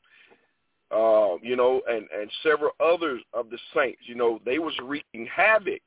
Uh, 0.90 1.36
you 1.42 1.56
know, 1.56 1.82
and 1.88 2.06
and 2.16 2.30
several 2.42 2.70
others 2.78 3.20
of 3.34 3.50
the 3.50 3.58
saints, 3.74 4.02
you 4.04 4.14
know, 4.14 4.40
they 4.44 4.60
was 4.60 4.74
wreaking 4.82 5.26
havoc 5.26 5.80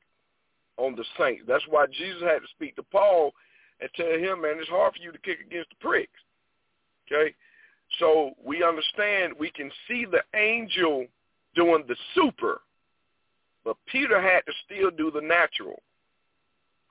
on 0.76 0.94
the 0.94 1.04
saints. 1.18 1.44
That's 1.48 1.64
why 1.68 1.86
Jesus 1.86 2.22
had 2.22 2.40
to 2.40 2.48
speak 2.54 2.76
to 2.76 2.82
Paul 2.82 3.32
and 3.80 3.90
tell 3.96 4.12
him, 4.12 4.42
man, 4.42 4.56
it's 4.58 4.68
hard 4.68 4.94
for 4.94 5.02
you 5.02 5.12
to 5.12 5.18
kick 5.18 5.38
against 5.40 5.70
the 5.70 5.76
pricks. 5.80 6.10
Okay? 7.10 7.34
So 7.98 8.32
we 8.44 8.62
understand, 8.62 9.34
we 9.38 9.50
can 9.50 9.70
see 9.88 10.04
the 10.04 10.22
angel 10.38 11.06
doing 11.54 11.84
the 11.88 11.96
super, 12.14 12.60
but 13.64 13.76
Peter 13.86 14.20
had 14.20 14.42
to 14.46 14.52
still 14.64 14.90
do 14.90 15.10
the 15.10 15.20
natural. 15.20 15.80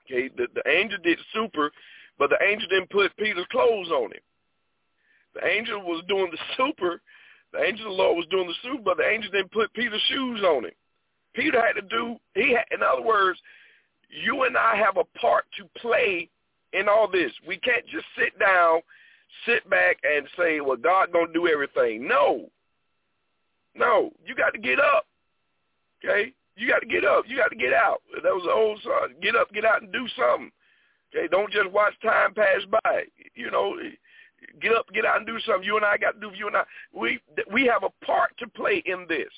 Okay, 0.04 0.28
the, 0.36 0.46
the 0.54 0.68
angel 0.68 0.98
did 1.02 1.18
super, 1.32 1.70
but 2.18 2.30
the 2.30 2.42
angel 2.44 2.68
didn't 2.68 2.90
put 2.90 3.16
Peter's 3.16 3.46
clothes 3.50 3.90
on 3.90 4.12
him. 4.12 4.20
The 5.34 5.46
angel 5.46 5.80
was 5.82 6.02
doing 6.08 6.30
the 6.30 6.38
super. 6.56 7.00
The 7.52 7.62
angel 7.62 7.86
of 7.86 7.96
the 7.96 8.02
Lord 8.02 8.16
was 8.16 8.26
doing 8.30 8.46
the 8.46 8.54
super, 8.62 8.82
but 8.82 8.96
the 8.96 9.08
angel 9.08 9.32
didn't 9.32 9.52
put 9.52 9.72
Peter's 9.72 10.00
shoes 10.08 10.42
on 10.42 10.64
him. 10.64 10.72
Peter 11.34 11.60
had 11.60 11.80
to 11.80 11.82
do. 11.82 12.16
He 12.34 12.54
had, 12.54 12.64
in 12.70 12.82
other 12.82 13.02
words, 13.02 13.38
you 14.08 14.44
and 14.44 14.56
I 14.56 14.76
have 14.76 14.96
a 14.96 15.18
part 15.18 15.44
to 15.58 15.80
play 15.80 16.28
in 16.72 16.88
all 16.88 17.08
this. 17.10 17.32
We 17.46 17.56
can't 17.58 17.86
just 17.86 18.06
sit 18.18 18.38
down, 18.38 18.80
sit 19.46 19.68
back 19.68 19.98
and 20.02 20.26
say, 20.36 20.60
well, 20.60 20.76
God 20.76 21.12
going 21.12 21.28
to 21.28 21.32
do 21.32 21.48
everything. 21.48 22.06
No. 22.06 22.48
No. 23.74 24.10
You 24.24 24.34
got 24.34 24.52
to 24.54 24.58
get 24.58 24.78
up. 24.78 25.06
Okay? 26.04 26.32
You 26.56 26.68
got 26.68 26.80
to 26.80 26.86
get 26.86 27.04
up. 27.04 27.24
You 27.26 27.36
got 27.36 27.50
to 27.50 27.56
get 27.56 27.72
out. 27.72 28.02
That 28.22 28.34
was 28.34 28.44
the 28.44 28.52
old 28.52 28.80
song. 28.82 29.14
Get 29.22 29.36
up, 29.36 29.52
get 29.52 29.64
out 29.64 29.82
and 29.82 29.92
do 29.92 30.06
something. 30.16 30.50
Okay? 31.14 31.28
Don't 31.28 31.52
just 31.52 31.70
watch 31.70 31.94
time 32.02 32.34
pass 32.34 32.62
by. 32.70 33.04
You 33.34 33.50
know, 33.50 33.76
get 34.60 34.72
up, 34.72 34.86
get 34.92 35.04
out 35.04 35.18
and 35.18 35.26
do 35.26 35.38
something. 35.46 35.64
You 35.64 35.76
and 35.76 35.84
I 35.84 35.96
got 35.96 36.12
to 36.12 36.20
do 36.20 36.36
you 36.36 36.46
and 36.46 36.56
I. 36.56 36.64
We 36.92 37.20
we 37.52 37.66
have 37.66 37.82
a 37.82 38.04
part 38.04 38.36
to 38.38 38.48
play 38.48 38.82
in 38.86 39.06
this. 39.08 39.32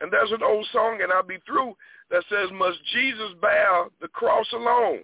And 0.00 0.12
there's 0.12 0.32
an 0.32 0.42
old 0.42 0.66
song, 0.72 1.00
and 1.02 1.12
I'll 1.12 1.22
be 1.22 1.38
through, 1.46 1.74
that 2.10 2.24
says, 2.28 2.50
must 2.52 2.78
Jesus 2.92 3.30
bear 3.40 3.84
the 4.02 4.08
cross 4.08 4.46
alone? 4.52 5.02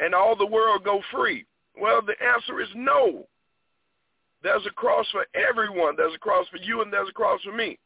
and 0.00 0.14
all 0.14 0.34
the 0.34 0.46
world 0.46 0.82
go 0.84 1.00
free? 1.12 1.44
Well, 1.80 2.00
the 2.04 2.14
answer 2.24 2.60
is 2.60 2.68
no. 2.74 3.26
There's 4.42 4.66
a 4.66 4.70
cross 4.70 5.06
for 5.12 5.26
everyone. 5.34 5.94
There's 5.96 6.14
a 6.14 6.18
cross 6.18 6.46
for 6.50 6.56
you 6.56 6.82
and 6.82 6.92
there's 6.92 7.10
a 7.10 7.12
cross 7.12 7.40
for 7.42 7.54
me. 7.54 7.78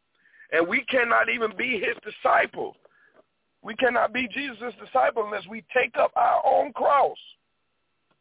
And 0.53 0.67
we 0.67 0.85
cannot 0.85 1.29
even 1.29 1.57
be 1.57 1.81
his 1.81 1.97
disciple. 2.05 2.77
We 3.63 3.75
cannot 3.75 4.13
be 4.13 4.29
Jesus' 4.29 4.75
disciple 4.83 5.25
unless 5.25 5.47
we 5.49 5.65
take 5.75 5.97
up 5.99 6.13
our 6.17 6.43
own 6.47 6.73
cross 6.73 7.17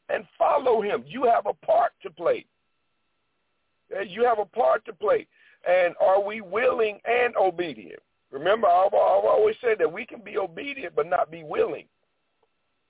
and 0.10 0.26
follow 0.38 0.82
him. 0.82 1.04
You 1.08 1.24
have 1.26 1.46
a 1.46 1.54
part 1.66 1.92
to 2.04 2.10
play. 2.10 2.46
You 4.08 4.24
have 4.24 4.40
a 4.40 4.46
part 4.46 4.86
to 4.86 4.94
play. 4.94 5.28
And 5.68 5.94
are 6.02 6.22
we 6.22 6.42
willing 6.42 7.00
and 7.06 7.36
obedient? 7.36 8.02
Remember, 8.32 8.68
I've, 8.68 8.88
I've 8.88 9.26
always 9.26 9.56
said 9.62 9.78
that 9.80 9.92
we 9.92 10.06
can 10.06 10.22
be 10.22 10.38
obedient 10.38 10.96
but 10.96 11.08
not 11.08 11.32
be 11.32 11.44
willing. 11.44 11.86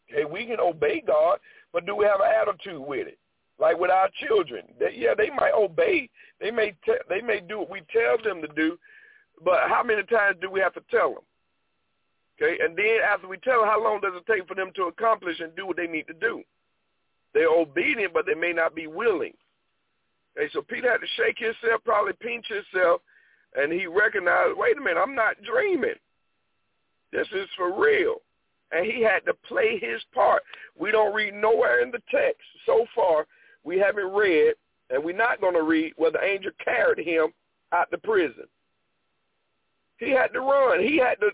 Okay, 0.10 0.26
we 0.26 0.46
can 0.46 0.60
obey 0.60 1.04
God, 1.06 1.40
but 1.72 1.86
do 1.86 1.96
we 1.96 2.06
have 2.06 2.20
an 2.20 2.32
attitude 2.42 2.82
with 2.82 3.08
it? 3.08 3.18
Like 3.60 3.78
with 3.78 3.92
our 3.92 4.10
children, 4.26 4.66
they, 4.80 4.94
yeah, 4.96 5.14
they 5.16 5.30
might 5.30 5.54
obey. 5.54 6.10
They 6.40 6.52
may 6.52 6.72
te- 6.86 7.06
they 7.08 7.22
may 7.22 7.40
do 7.40 7.60
what 7.60 7.70
we 7.70 7.82
tell 7.92 8.18
them 8.24 8.42
to 8.42 8.48
do, 8.56 8.78
but 9.44 9.70
how 9.70 9.84
many 9.84 10.04
times 10.04 10.38
do 10.42 10.50
we 10.50 10.60
have 10.60 10.74
to 10.74 10.82
tell 10.90 11.14
them? 11.14 11.24
Okay, 12.42 12.58
and 12.64 12.76
then 12.76 12.98
after 13.06 13.28
we 13.28 13.38
tell 13.38 13.62
them, 13.62 13.70
how 13.70 13.82
long 13.82 14.02
does 14.02 14.14
it 14.16 14.26
take 14.32 14.48
for 14.48 14.56
them 14.56 14.72
to 14.76 14.84
accomplish 14.84 15.40
and 15.40 15.56
do 15.56 15.68
what 15.68 15.78
they 15.78 15.88
need 15.88 16.08
to 16.08 16.14
do? 16.14 16.42
They're 17.34 17.50
obedient, 17.50 18.14
but 18.14 18.26
they 18.26 18.36
may 18.36 18.54
not 18.54 18.76
be 18.76 18.88
willing. 18.88 19.34
Okay, 20.38 20.50
so 20.54 20.62
Peter 20.62 20.92
had 20.92 21.02
to 21.02 21.08
shake 21.18 21.38
himself, 21.38 21.84
probably 21.84 22.14
pinch 22.14 22.46
himself, 22.48 23.02
and 23.56 23.72
he 23.72 23.88
recognized, 23.88 24.58
wait 24.58 24.78
a 24.78 24.82
minute, 24.82 25.02
I'm 25.02 25.16
not 25.16 25.36
dreaming. 25.44 25.96
This 27.12 27.28
is 27.36 27.48
for 27.56 27.80
real. 27.80 28.16
And 28.72 28.86
he 28.86 29.04
had 29.04 29.24
to 29.26 29.34
play 29.48 29.78
his 29.80 30.02
part. 30.14 30.42
We 30.78 30.92
don't 30.92 31.14
read 31.14 31.36
nowhere 31.36 31.82
in 31.82 31.92
the 31.92 32.02
text 32.10 32.42
so 32.66 32.86
far. 32.96 33.28
We 33.64 33.78
haven't 33.78 34.12
read, 34.12 34.56
and 34.90 35.04
we're 35.04 35.16
not 35.16 35.40
going 35.40 35.54
to 35.54 35.62
read 35.62 35.94
where 35.96 36.12
the 36.12 36.24
angel 36.24 36.52
carried 36.64 37.06
him 37.06 37.28
out 37.72 37.92
the 37.92 38.00
prison. 38.00 38.46
He 39.98 40.10
had 40.10 40.34
to 40.34 40.42
run. 40.42 40.82
He 40.82 40.98
had 40.98 41.20
to 41.22 41.30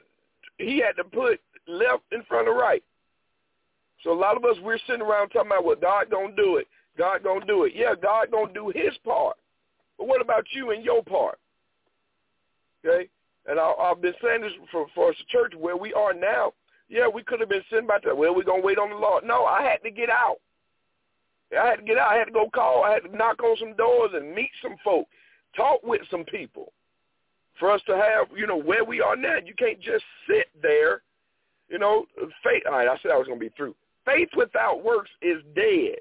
he 0.57 0.79
had 0.79 0.97
to 0.97 1.05
put 1.05 1.39
left 1.67 2.03
in 2.11 2.21
front 2.23 2.49
of 2.49 2.55
right. 2.55 2.83
So 4.03 4.11
a 4.11 4.19
lot 4.19 4.37
of 4.37 4.45
us 4.45 4.55
we're 4.63 4.79
sitting 4.87 5.01
around 5.01 5.29
talking 5.29 5.51
about 5.51 5.65
well 5.65 5.75
God 5.75 6.07
don't 6.09 6.35
do 6.35 6.57
it. 6.57 6.67
God 6.97 7.23
gonna 7.23 7.45
do 7.45 7.63
it. 7.63 7.73
Yeah, 7.75 7.93
God 8.01 8.31
gonna 8.31 8.53
do 8.53 8.71
his 8.73 8.97
part. 9.05 9.37
But 9.97 10.07
what 10.07 10.21
about 10.21 10.45
you 10.53 10.71
and 10.71 10.83
your 10.83 11.03
part? 11.03 11.37
Okay? 12.85 13.09
And 13.45 13.59
I, 13.59 13.71
I've 13.71 14.01
been 14.01 14.13
saying 14.23 14.41
this 14.41 14.51
for, 14.71 14.85
for 14.95 15.09
us 15.09 15.15
church 15.29 15.53
where 15.57 15.77
we 15.77 15.93
are 15.93 16.13
now. 16.13 16.53
Yeah, 16.87 17.07
we 17.07 17.23
could 17.23 17.39
have 17.39 17.49
been 17.49 17.63
sitting 17.69 17.87
back 17.87 18.03
there. 18.03 18.15
Well, 18.15 18.35
we're 18.35 18.43
going 18.43 18.61
to 18.61 18.65
wait 18.65 18.77
on 18.79 18.89
the 18.89 18.95
Lord. 18.95 19.23
No, 19.23 19.45
I 19.45 19.61
had 19.61 19.77
to 19.83 19.91
get 19.91 20.09
out. 20.09 20.37
I 21.59 21.67
had 21.67 21.77
to 21.77 21.83
get 21.83 21.97
out. 21.97 22.11
I 22.11 22.15
had 22.15 22.25
to 22.25 22.31
go 22.31 22.49
call. 22.53 22.83
I 22.83 22.93
had 22.93 23.03
to 23.03 23.15
knock 23.15 23.41
on 23.43 23.57
some 23.59 23.75
doors 23.75 24.11
and 24.13 24.33
meet 24.33 24.51
some 24.61 24.75
folk, 24.83 25.07
talk 25.55 25.81
with 25.83 26.01
some 26.09 26.23
people 26.25 26.73
for 27.59 27.71
us 27.71 27.81
to 27.87 27.95
have, 27.95 28.27
you 28.35 28.47
know, 28.47 28.59
where 28.59 28.83
we 28.83 29.01
are 29.01 29.15
now. 29.15 29.37
You 29.43 29.53
can't 29.57 29.81
just 29.81 30.03
sit 30.27 30.47
there. 30.61 31.01
You 31.69 31.77
know, 31.77 32.05
faith. 32.43 32.63
All 32.65 32.73
right, 32.73 32.87
I 32.87 32.97
said 33.01 33.11
I 33.11 33.17
was 33.17 33.27
going 33.27 33.39
to 33.39 33.45
be 33.45 33.53
through. 33.55 33.75
Faith 34.09 34.29
without 34.35 34.83
works 34.83 35.11
is 35.21 35.37
dead. 35.55 35.97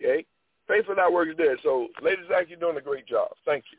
Okay? 0.00 0.24
Faith 0.66 0.84
without 0.88 1.12
works 1.12 1.32
is 1.32 1.36
dead. 1.36 1.56
So, 1.62 1.88
Lady 2.00 2.22
Zach, 2.28 2.46
you're 2.48 2.58
doing 2.58 2.76
a 2.76 2.80
great 2.80 3.06
job. 3.06 3.28
Thank 3.44 3.64
you. 3.72 3.78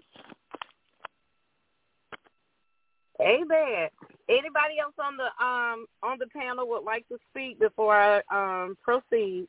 Amen. 3.20 3.90
Anybody 4.30 4.80
else 4.82 4.94
on 5.00 5.16
the 5.18 5.46
um 5.46 5.86
on 6.02 6.18
the 6.18 6.26
panel 6.28 6.68
would 6.70 6.84
like 6.84 7.08
to 7.10 7.18
speak 7.30 7.60
before 7.60 7.96
I 7.96 8.22
um 8.32 8.78
proceed? 8.84 9.48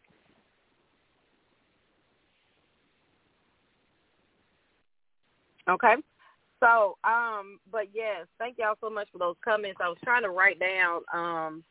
Okay. 5.69 5.95
So, 6.61 6.97
um, 7.05 7.59
but 7.71 7.87
yes, 7.95 8.27
thank 8.39 8.59
y'all 8.59 8.77
so 8.81 8.91
much 8.91 9.09
for 9.11 9.19
those 9.19 9.37
comments. 9.45 9.81
I 9.83 9.89
was 9.89 9.99
trying 10.05 10.23
to 10.23 10.31
write 10.31 10.61
down. 10.61 11.01
Um, 11.13 11.65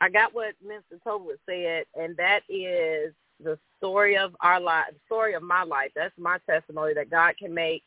I 0.00 0.08
got 0.08 0.34
what 0.34 0.54
Mr. 0.64 1.00
Tolbert 1.04 1.38
said, 1.46 1.84
and 2.00 2.16
that 2.16 2.40
is 2.48 3.12
the 3.42 3.58
story 3.78 4.16
of 4.16 4.34
our 4.40 4.60
life, 4.60 4.86
the 4.92 4.98
story 5.06 5.34
of 5.34 5.42
my 5.42 5.62
life. 5.62 5.90
That's 5.94 6.16
my 6.18 6.38
testimony 6.48 6.94
that 6.94 7.10
God 7.10 7.34
can 7.38 7.52
make 7.52 7.82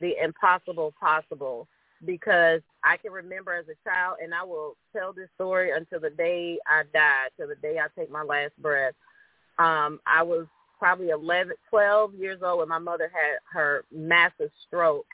the 0.00 0.14
impossible 0.22 0.94
possible 0.98 1.66
because 2.04 2.60
I 2.84 2.96
can 2.98 3.12
remember 3.12 3.54
as 3.54 3.66
a 3.68 3.88
child, 3.88 4.18
and 4.22 4.34
I 4.34 4.44
will 4.44 4.76
tell 4.94 5.12
this 5.12 5.28
story 5.34 5.70
until 5.72 6.00
the 6.00 6.10
day 6.10 6.58
I 6.66 6.82
die, 6.92 7.28
till 7.36 7.48
the 7.48 7.54
day 7.56 7.78
I 7.78 7.86
take 7.98 8.10
my 8.10 8.22
last 8.22 8.52
breath. 8.60 8.94
Um, 9.58 10.00
I 10.06 10.22
was 10.22 10.46
probably 10.78 11.08
11, 11.08 11.54
12 11.70 12.14
years 12.14 12.40
old 12.44 12.58
when 12.58 12.68
my 12.68 12.78
mother 12.78 13.10
had 13.12 13.38
her 13.52 13.84
massive 13.90 14.50
stroke. 14.66 15.06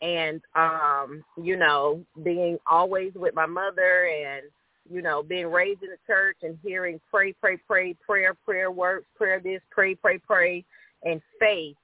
And, 0.00 0.40
um, 0.54 1.24
you 1.36 1.56
know, 1.56 2.04
being 2.22 2.58
always 2.66 3.12
with 3.14 3.34
my 3.34 3.46
mother 3.46 4.06
and, 4.06 4.44
you 4.90 5.02
know, 5.02 5.22
being 5.22 5.50
raised 5.50 5.82
in 5.82 5.90
the 5.90 5.98
church 6.06 6.36
and 6.42 6.58
hearing 6.62 7.00
pray, 7.10 7.32
pray, 7.40 7.56
pray, 7.66 7.94
prayer, 8.06 8.34
prayer 8.44 8.70
works, 8.70 9.06
prayer 9.16 9.40
this, 9.40 9.60
pray, 9.70 9.94
pray, 9.94 10.18
pray, 10.18 10.64
and 11.02 11.20
faith. 11.40 11.76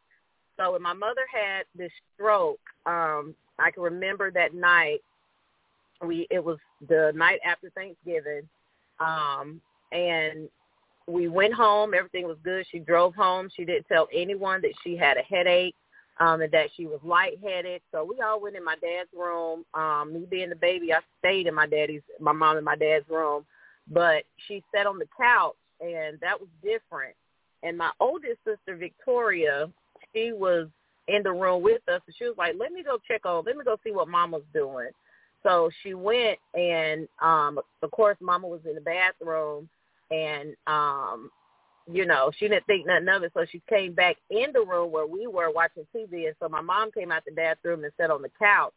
So 0.59 0.73
when 0.73 0.83
my 0.83 0.93
mother 0.93 1.23
had 1.33 1.65
this 1.75 1.93
stroke, 2.15 2.61
um, 2.87 3.35
I 3.59 3.71
can 3.71 3.83
remember 3.83 4.31
that 4.33 4.55
night. 4.55 5.01
We 6.05 6.27
it 6.31 6.43
was 6.43 6.59
the 6.89 7.13
night 7.15 7.41
after 7.45 7.71
Thanksgiving, 7.71 8.49
um, 9.01 9.61
and 9.93 10.49
we 11.07 11.29
went 11.29 11.53
home. 11.53 11.93
Everything 11.95 12.27
was 12.27 12.39
good. 12.43 12.67
She 12.71 12.79
drove 12.79 13.15
home. 13.15 13.51
She 13.55 13.65
didn't 13.65 13.87
tell 13.87 14.09
anyone 14.15 14.63
that 14.63 14.73
she 14.83 14.97
had 14.97 15.17
a 15.17 15.23
headache 15.23 15.75
um, 16.21 16.43
and 16.43 16.53
that 16.53 16.69
she 16.77 16.87
was 16.87 17.01
lightheaded. 17.03 17.81
So 17.93 18.05
we 18.05 18.21
all 18.21 18.41
went 18.41 18.57
in 18.57 18.65
my 18.65 18.77
dad's 18.77 19.09
room. 19.17 19.65
Um, 19.75 20.13
me 20.13 20.27
being 20.31 20.51
the 20.51 20.57
baby, 20.57 20.93
I 20.93 21.01
stayed 21.19 21.47
in 21.47 21.55
my 21.55 21.67
daddy's, 21.67 22.03
my 22.21 22.33
mom 22.33 22.57
and 22.57 22.65
my 22.65 22.77
dad's 22.77 23.09
room. 23.09 23.45
But 23.91 24.25
she 24.47 24.63
sat 24.75 24.87
on 24.87 24.99
the 24.99 25.09
couch, 25.17 25.57
and 25.81 26.21
that 26.21 26.39
was 26.39 26.49
different. 26.63 27.17
And 27.63 27.77
my 27.77 27.91
oldest 27.99 28.39
sister, 28.47 28.77
Victoria, 28.77 29.69
she 30.15 30.33
was 30.33 30.69
in 31.09 31.23
the 31.23 31.33
room 31.33 31.63
with 31.63 31.83
us, 31.89 32.03
and 32.07 32.15
she 32.17 32.25
was 32.25 32.37
like, 32.39 32.55
"Let 32.59 32.73
me 32.73 32.83
go 32.83 32.99
check 33.09 33.27
on. 33.27 33.45
Let 33.45 33.57
me 33.57 33.65
go 33.65 33.79
see 33.83 33.91
what 33.91 34.09
Mama's 34.09 34.43
doing." 34.55 34.91
So 35.43 35.71
she 35.83 35.95
went, 35.95 36.39
and 36.55 37.09
um, 37.21 37.59
of 37.83 37.91
course, 37.91 38.17
Mama 38.21 38.47
was 38.47 38.61
in 38.67 38.75
the 38.75 38.81
bathroom, 38.81 39.69
and 40.11 40.55
um, 40.67 41.31
you 41.93 42.07
know, 42.07 42.31
she 42.39 42.49
didn't 42.49 42.67
think 42.67 42.87
nothing 42.87 43.09
of 43.09 43.23
it. 43.23 43.33
So 43.35 43.45
she 43.51 43.63
came 43.69 43.93
back 43.93 44.17
in 44.31 44.53
the 44.53 44.61
room 44.61 44.93
where 44.93 45.07
we 45.07 45.27
were 45.27 45.51
watching 45.51 45.87
TV, 45.95 46.27
and 46.27 46.37
so 46.41 46.49
my 46.49 46.61
mom 46.61 46.91
came 46.93 47.13
out 47.13 47.25
the 47.25 47.33
bathroom 47.33 47.85
and 47.85 47.93
sat 47.99 48.11
on 48.11 48.23
the 48.23 48.31
couch. 48.39 48.73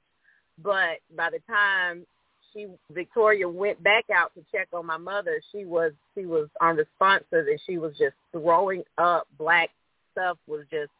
But 0.61 0.99
by 1.15 1.29
the 1.29 1.39
time 1.47 2.05
she 2.53 2.67
Victoria 2.91 3.49
went 3.49 3.81
back 3.83 4.05
out 4.13 4.31
to 4.35 4.45
check 4.51 4.67
on 4.73 4.85
my 4.85 4.97
mother, 4.97 5.41
she 5.51 5.65
was 5.65 5.91
she 6.15 6.25
was 6.25 6.47
unresponsive 6.61 7.47
and 7.47 7.59
she 7.65 7.77
was 7.77 7.93
just 7.97 8.15
throwing 8.31 8.83
up. 8.97 9.27
Black 9.37 9.69
stuff 10.11 10.37
was 10.47 10.65
just 10.71 10.91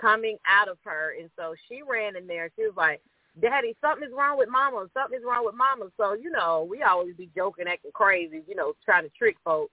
coming 0.00 0.38
out 0.48 0.68
of 0.68 0.78
her. 0.84 1.14
And 1.18 1.30
so 1.36 1.54
she 1.68 1.80
ran 1.88 2.16
in 2.16 2.26
there. 2.26 2.50
She 2.56 2.62
was 2.62 2.74
like, 2.76 3.00
Daddy, 3.40 3.74
something's 3.80 4.12
wrong 4.16 4.36
with 4.38 4.48
mama. 4.48 4.86
Something's 4.94 5.24
wrong 5.24 5.44
with 5.44 5.54
mama. 5.54 5.90
So, 5.96 6.14
you 6.14 6.30
know, 6.30 6.66
we 6.68 6.82
always 6.82 7.14
be 7.16 7.30
joking, 7.34 7.66
acting 7.66 7.92
crazy, 7.94 8.42
you 8.46 8.54
know, 8.54 8.74
trying 8.84 9.04
to 9.04 9.10
trick 9.16 9.36
folks. 9.44 9.72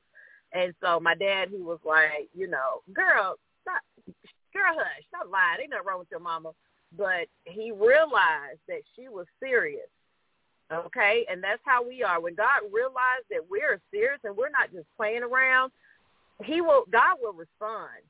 And 0.54 0.74
so 0.82 1.00
my 1.00 1.16
dad, 1.16 1.50
he 1.50 1.58
was 1.58 1.80
like, 1.86 2.30
you 2.36 2.48
know, 2.48 2.82
girl, 2.94 3.36
stop, 3.62 3.82
girl, 4.54 4.74
hush, 4.76 5.04
stop 5.10 5.32
lying. 5.32 5.62
Ain't 5.62 5.70
nothing 5.72 5.86
wrong 5.88 6.00
with 6.00 6.12
your 6.12 6.20
mama. 6.20 6.52
But 6.98 7.28
he 7.46 7.72
realized 7.72 8.62
that 8.68 8.82
she 8.96 9.10
was 9.10 9.28
serious. 9.40 9.90
Okay, 10.72 11.26
and 11.30 11.44
that's 11.44 11.62
how 11.66 11.88
we 11.88 12.04
are. 12.04 12.22
When 12.22 12.36
God 12.36 12.62
realized 12.72 13.26
that 13.32 13.42
we're 13.50 13.82
serious 13.92 14.20
and 14.24 14.38
we're 14.38 14.54
not 14.54 14.72
just 14.72 14.86
playing 14.98 15.24
around, 15.24 15.72
He 16.44 16.62
will. 16.62 16.86
God 16.92 17.18
will 17.22 17.34
respond 17.34 18.06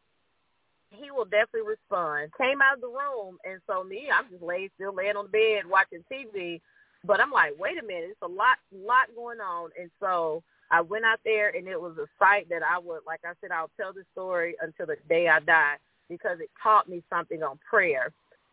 he 0.92 1.12
will 1.12 1.26
definitely 1.26 1.68
respond. 1.68 2.32
Came 2.38 2.62
out 2.62 2.76
of 2.76 2.82
the 2.82 2.88
room, 2.88 3.38
and 3.46 3.62
so 3.68 3.84
me, 3.84 4.10
I'm 4.14 4.30
just 4.30 4.44
laid 4.44 4.72
still 4.76 4.94
laying 4.94 5.16
on 5.16 5.26
the 5.26 5.32
bed 5.32 5.70
watching 5.70 6.04
TV. 6.12 6.62
But 7.06 7.22
I'm 7.22 7.32
like, 7.32 7.54
wait 7.58 7.78
a 7.80 7.86
minute, 7.86 8.10
it's 8.12 8.22
a 8.22 8.28
lot, 8.28 8.58
lot 8.74 9.08
going 9.16 9.40
on, 9.40 9.70
and 9.80 9.90
so 10.00 10.44
I 10.72 10.82
went 10.82 11.06
out 11.06 11.20
there, 11.26 11.50
and 11.56 11.68
it 11.68 11.80
was 11.80 11.98
a 11.98 12.08
sight 12.20 12.48
that 12.50 12.62
I 12.64 12.78
would, 12.78 13.02
like 13.06 13.22
I 13.26 13.34
said, 13.42 13.52
I'll 13.52 13.72
tell 13.80 13.94
the 13.94 14.04
story 14.14 14.56
until 14.62 14.86
the 14.86 14.98
day 15.08 15.28
I 15.28 15.40
die 15.40 15.76
because 16.10 16.40
it 16.40 16.50
taught 16.62 16.90
me 16.90 17.04
something 17.10 17.42
on 17.44 17.60
prayer. 17.70 18.12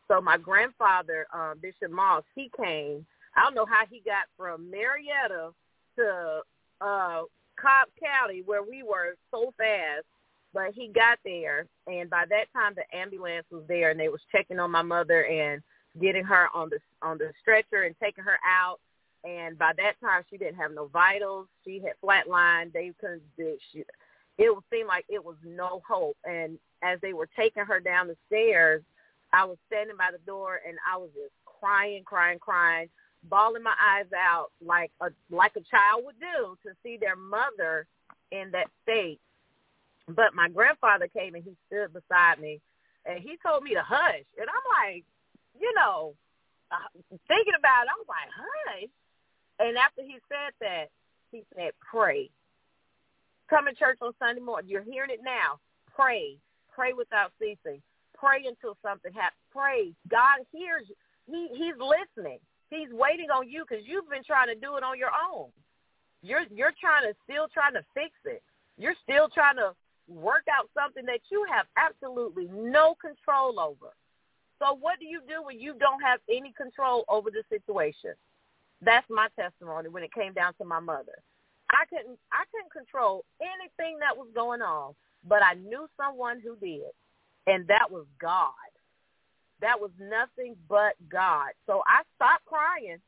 So 0.09 0.21
my 0.21 0.37
grandfather, 0.39 1.27
um, 1.33 1.59
Bishop 1.61 1.91
Moss, 1.91 2.23
he 2.35 2.51
came. 2.57 3.05
I 3.37 3.43
don't 3.43 3.55
know 3.55 3.67
how 3.67 3.85
he 3.91 4.01
got 4.05 4.27
from 4.37 4.71
Marietta 4.71 5.51
to 5.97 6.41
uh, 6.81 7.23
Cobb 7.61 7.89
County, 8.03 8.43
where 8.47 8.63
we 8.63 8.83
were 8.83 9.17
so 9.31 9.53
fast 9.59 10.05
but 10.57 10.73
he 10.75 10.89
got 10.89 11.19
there, 11.23 11.67
and 11.87 12.09
by 12.09 12.25
that 12.31 12.47
time 12.55 12.75
the 12.75 12.97
ambulance 12.97 13.45
was 13.51 13.63
there, 13.69 13.91
and 13.91 14.01
they 14.01 14.09
was 14.09 14.23
checking 14.33 14.59
on 14.59 14.71
my 14.71 14.81
mother 14.81 15.27
and 15.27 15.63
getting 16.01 16.25
her 16.25 16.49
on 16.55 16.71
the 16.71 16.79
on 17.03 17.19
the 17.19 17.31
stretcher 17.43 17.83
and 17.83 17.95
taking 18.03 18.25
her 18.25 18.39
out. 18.43 18.79
And 19.27 19.59
by 19.59 19.73
that 19.77 20.01
time, 20.01 20.23
she 20.31 20.37
didn't 20.37 20.57
have 20.57 20.73
no 20.73 20.87
vitals. 20.87 21.49
She 21.65 21.81
had 21.81 21.95
flatlined. 22.03 22.73
They 22.73 22.93
couldn't. 23.01 23.23
She, 23.73 23.85
it 24.39 24.59
seemed 24.71 24.87
like 24.87 25.05
it 25.09 25.25
was 25.25 25.37
no 25.45 25.83
hope. 25.87 26.17
And 26.25 26.59
as 26.83 27.01
they 27.01 27.13
were 27.13 27.29
taking 27.37 27.65
her 27.65 27.81
down 27.81 28.07
the 28.07 28.17
stairs, 28.29 28.83
I 29.33 29.45
was 29.45 29.59
standing 29.67 29.97
by 29.97 30.11
the 30.13 30.25
door 30.27 30.61
and 30.67 30.79
I 30.91 30.97
was 30.97 31.11
just 31.15 31.33
crying, 31.45 32.05
crying, 32.05 32.39
crying, 32.39 32.89
bawling 33.29 33.65
my 33.65 33.75
eyes 33.81 34.07
out 34.17 34.49
like 34.65 34.93
a 35.01 35.09
like 35.31 35.53
a 35.57 35.61
child 35.61 36.05
would 36.05 36.21
do 36.21 36.57
to 36.65 36.77
see 36.83 36.97
their 36.97 37.17
mother 37.17 37.87
in 38.31 38.51
that 38.53 38.69
state. 38.85 39.19
But 40.09 40.35
my 40.35 40.49
grandfather 40.49 41.09
came 41.09 41.35
and 41.35 41.43
he 41.43 41.57
stood 41.67 41.93
beside 41.93 42.39
me 42.39 42.61
and 43.05 43.19
he 43.19 43.37
told 43.45 43.65
me 43.65 43.75
to 43.75 43.83
hush. 43.83 44.23
And 44.39 44.47
I'm 44.49 44.93
like, 44.95 45.05
you 45.59 45.73
know, 45.75 46.15
uh, 46.71 46.77
thinking 47.27 47.59
about 47.59 47.87
it, 47.87 47.91
I 47.91 47.99
was 47.99 48.07
like, 48.07 48.31
hush. 48.31 48.91
And 49.59 49.77
after 49.77 50.03
he 50.03 50.19
said 50.29 50.53
that, 50.61 50.87
he 51.31 51.45
said, 51.55 51.73
pray. 51.81 52.31
Come 53.49 53.67
to 53.67 53.75
church 53.75 53.99
on 54.03 54.13
Sunday 54.19 54.41
morning. 54.41 54.71
You're 54.71 54.83
hearing 54.83 55.11
it 55.11 55.21
now. 55.25 55.61
Pray. 55.95 56.37
Pray 56.75 56.93
without 56.93 57.33
ceasing. 57.39 57.81
Pray 58.15 58.45
until 58.47 58.77
something 58.83 59.13
happens. 59.13 59.41
Pray. 59.53 59.93
God 60.09 60.45
hears 60.53 60.85
you. 60.89 60.95
He, 61.27 61.49
he's 61.57 61.75
listening. 61.79 62.39
He's 62.71 62.91
waiting 62.91 63.31
on 63.31 63.49
you 63.49 63.65
because 63.69 63.85
you've 63.87 64.11
been 64.11 64.25
trying 64.25 64.49
to 64.49 64.55
do 64.55 64.77
it 64.77 64.83
on 64.83 64.99
your 64.99 65.13
own. 65.15 65.49
You're 66.23 66.45
you're 66.51 66.75
trying 66.81 67.05
to 67.07 67.15
still 67.23 67.47
trying 67.53 67.75
to 67.75 67.85
fix 67.95 68.11
it. 68.25 68.43
You're 68.79 68.97
still 69.03 69.29
trying 69.29 69.57
to 69.57 69.73
work 70.09 70.45
out 70.51 70.69
something 70.75 71.05
that 71.07 71.21
you 71.31 71.45
have 71.51 71.67
absolutely 71.77 72.49
no 72.53 72.97
control 73.01 73.61
over. 73.61 73.95
So 74.59 74.75
what 74.75 74.99
do 74.99 75.07
you 75.07 75.21
do 75.29 75.45
when 75.45 75.61
you 75.61 75.75
don't 75.79 76.01
have 76.01 76.21
any 76.29 76.53
control 76.57 77.05
over 77.09 77.31
the 77.31 77.43
situation? 77.49 78.15
That's 78.83 79.07
my 79.09 79.29
testimony 79.39 79.89
when 79.89 80.03
it 80.03 80.13
came 80.13 80.33
down 80.33 80.55
to 80.55 80.65
my 80.65 80.81
mother. 80.81 81.19
I 81.71 81.85
couldn't 81.89 82.19
I 82.33 82.45
couldn't 82.53 82.73
control 82.73 83.25
anything 83.41 83.99
that 84.01 84.17
was 84.17 84.29
going 84.35 84.63
on, 84.63 84.95
but 85.27 85.43
I 85.43 85.55
knew 85.55 85.89
someone 85.97 86.41
who 86.41 86.57
did. 86.57 86.93
And 87.47 87.67
that 87.69 87.91
was 87.91 88.07
God. 88.21 88.53
That 89.61 89.81
was 89.81 89.91
nothing 89.99 90.57
but 90.69 90.95
God. 91.09 91.51
So 91.67 91.83
I 91.87 92.03
stopped 92.17 92.45
crying 92.45 92.99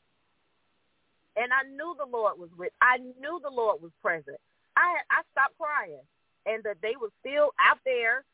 and 1.37 1.53
I 1.53 1.69
knew 1.71 1.95
the 1.99 2.11
Lord 2.11 2.39
was 2.39 2.51
with 2.57 2.73
I 2.81 2.99
knew 2.99 3.41
the 3.43 3.51
Lord 3.51 3.83
was 3.83 3.93
present. 4.03 4.39
I 4.77 4.97
I 5.11 5.23
stopped 5.33 5.59
crying 5.59 6.03
and 6.47 6.65
that 6.65 6.79
they 6.83 6.95
were 7.01 7.13
still 7.21 7.51
out 7.61 7.79
there 7.85 8.25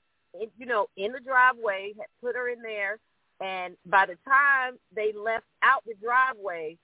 in, 0.40 0.48
you 0.56 0.66
know, 0.66 0.86
in 0.96 1.12
the 1.12 1.20
driveway, 1.20 1.92
had 1.98 2.06
put 2.22 2.36
her 2.36 2.48
in 2.48 2.62
there 2.62 2.98
and 3.40 3.76
by 3.86 4.06
the 4.06 4.16
time 4.26 4.78
they 4.94 5.12
left 5.12 5.46
out 5.62 5.82
the 5.84 5.94
driveway, 6.00 6.78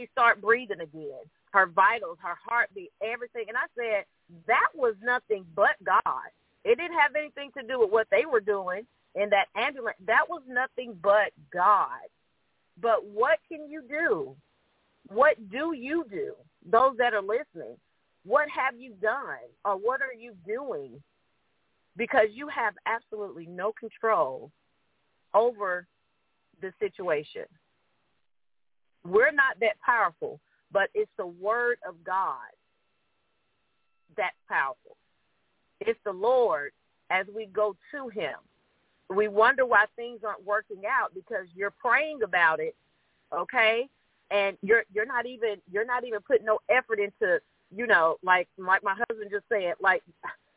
she 0.00 0.08
started 0.12 0.40
breathing 0.40 0.80
again. 0.80 1.20
Her 1.52 1.66
vitals, 1.66 2.18
her 2.22 2.36
heartbeat, 2.44 2.92
everything. 3.02 3.44
And 3.48 3.56
I 3.56 3.66
said, 3.76 4.04
that 4.46 4.68
was 4.74 4.94
nothing 5.02 5.44
but 5.54 5.76
God. 5.84 6.30
It 6.64 6.78
didn't 6.78 6.98
have 6.98 7.14
anything 7.16 7.50
to 7.56 7.66
do 7.66 7.80
with 7.80 7.90
what 7.90 8.06
they 8.10 8.24
were 8.30 8.40
doing 8.40 8.86
in 9.14 9.30
that 9.30 9.46
ambulance. 9.56 9.96
That 10.06 10.26
was 10.28 10.42
nothing 10.48 10.96
but 11.02 11.32
God. 11.52 12.08
But 12.80 13.04
what 13.04 13.38
can 13.50 13.68
you 13.68 13.82
do? 13.88 14.36
What 15.08 15.36
do 15.50 15.74
you 15.74 16.04
do? 16.10 16.34
Those 16.70 16.96
that 16.98 17.14
are 17.14 17.22
listening, 17.22 17.76
what 18.24 18.48
have 18.48 18.78
you 18.78 18.92
done 19.02 19.48
or 19.64 19.74
what 19.74 20.00
are 20.00 20.14
you 20.18 20.34
doing? 20.46 21.02
Because 21.96 22.28
you 22.32 22.48
have 22.48 22.74
absolutely 22.86 23.46
no 23.46 23.72
control 23.72 24.50
over 25.34 25.86
the 26.60 26.72
situation. 26.78 27.44
We're 29.04 29.32
not 29.32 29.58
that 29.60 29.80
powerful, 29.84 30.40
but 30.72 30.90
it's 30.94 31.10
the 31.16 31.26
word 31.26 31.78
of 31.88 31.94
God 32.04 32.50
that's 34.16 34.36
powerful. 34.48 34.96
It's 35.80 35.98
the 36.04 36.12
Lord 36.12 36.72
as 37.10 37.26
we 37.34 37.46
go 37.46 37.76
to 37.92 38.08
him. 38.08 38.34
We 39.08 39.28
wonder 39.28 39.66
why 39.66 39.86
things 39.96 40.20
aren't 40.24 40.44
working 40.44 40.82
out 40.88 41.14
because 41.14 41.46
you're 41.54 41.72
praying 41.72 42.22
about 42.22 42.60
it, 42.60 42.76
okay? 43.32 43.88
And 44.30 44.56
you're 44.62 44.84
you're 44.92 45.06
not 45.06 45.26
even 45.26 45.56
you're 45.72 45.84
not 45.84 46.04
even 46.04 46.20
putting 46.20 46.46
no 46.46 46.60
effort 46.68 47.00
into, 47.00 47.40
you 47.74 47.86
know, 47.86 48.16
like 48.22 48.46
like 48.56 48.84
my 48.84 48.94
husband 48.94 49.30
just 49.32 49.46
said, 49.48 49.74
like 49.80 50.02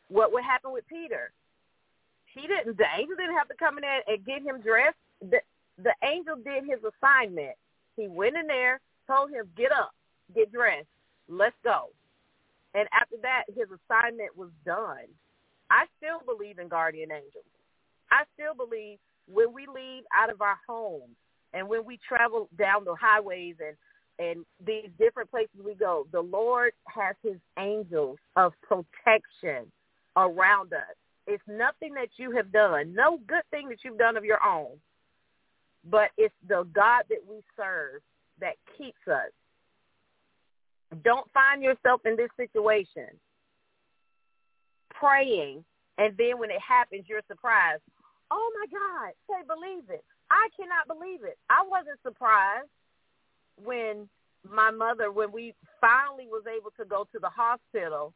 what 0.09 0.31
would 0.33 0.43
happen 0.43 0.71
with 0.71 0.87
Peter. 0.87 1.31
He 2.25 2.47
didn't 2.47 2.77
the 2.77 2.85
angel 2.95 3.15
didn't 3.15 3.37
have 3.37 3.47
to 3.47 3.55
come 3.55 3.79
in 3.79 3.83
and 3.83 4.25
get 4.25 4.43
him 4.43 4.61
dressed. 4.61 4.97
The 5.21 5.39
the 5.83 5.93
angel 6.03 6.35
did 6.35 6.65
his 6.65 6.79
assignment. 6.83 7.55
He 7.95 8.07
went 8.07 8.37
in 8.37 8.47
there, 8.47 8.79
told 9.07 9.31
him, 9.31 9.49
get 9.55 9.71
up, 9.71 9.91
get 10.33 10.51
dressed, 10.51 10.87
let's 11.27 11.55
go. 11.63 11.89
And 12.73 12.87
after 12.93 13.17
that, 13.21 13.43
his 13.47 13.67
assignment 13.69 14.35
was 14.35 14.49
done. 14.65 15.07
I 15.69 15.85
still 15.97 16.21
believe 16.25 16.59
in 16.59 16.67
guardian 16.67 17.11
angels. 17.11 17.45
I 18.11 18.23
still 18.33 18.55
believe 18.55 18.97
when 19.27 19.53
we 19.53 19.67
leave 19.67 20.03
out 20.13 20.31
of 20.31 20.41
our 20.41 20.57
homes 20.67 21.15
and 21.53 21.67
when 21.67 21.85
we 21.85 21.99
travel 22.07 22.49
down 22.57 22.83
the 22.85 22.95
highways 22.99 23.55
and 23.59 23.75
and 24.19 24.45
these 24.63 24.89
different 24.99 25.31
places 25.31 25.55
we 25.65 25.73
go, 25.73 26.05
the 26.11 26.21
Lord 26.21 26.73
has 26.85 27.15
his 27.23 27.37
angels 27.57 28.19
of 28.35 28.53
protection 28.61 29.71
around 30.15 30.71
us. 30.71 30.95
It's 31.25 31.41
nothing 31.47 31.95
that 31.95 32.09
you 32.17 32.29
have 32.31 32.51
done, 32.51 32.93
no 32.93 33.19
good 33.27 33.41
thing 33.49 33.69
that 33.69 33.79
you've 33.83 33.97
done 33.97 34.15
of 34.15 34.23
your 34.23 34.37
own 34.45 34.77
but 35.89 36.09
it's 36.17 36.34
the 36.47 36.67
God 36.73 37.03
that 37.09 37.19
we 37.27 37.41
serve 37.57 38.01
that 38.39 38.55
keeps 38.77 39.07
us. 39.07 39.31
Don't 41.03 41.29
find 41.31 41.63
yourself 41.63 42.01
in 42.05 42.15
this 42.15 42.29
situation 42.38 43.07
praying, 44.89 45.63
and 45.97 46.15
then 46.17 46.38
when 46.39 46.49
it 46.49 46.61
happens, 46.61 47.05
you're 47.07 47.23
surprised. 47.27 47.81
Oh 48.31 48.51
my 48.59 48.65
God, 48.71 49.13
say 49.27 49.45
believe 49.47 49.89
it. 49.89 50.03
I 50.31 50.47
cannot 50.57 50.88
believe 50.88 51.23
it. 51.23 51.38
I 51.49 51.63
wasn't 51.67 51.99
surprised 52.03 52.69
when 53.63 54.07
my 54.49 54.71
mother, 54.71 55.11
when 55.11 55.31
we 55.31 55.53
finally 55.79 56.27
was 56.27 56.43
able 56.47 56.71
to 56.79 56.86
go 56.86 57.07
to 57.11 57.19
the 57.19 57.29
hospital 57.29 58.13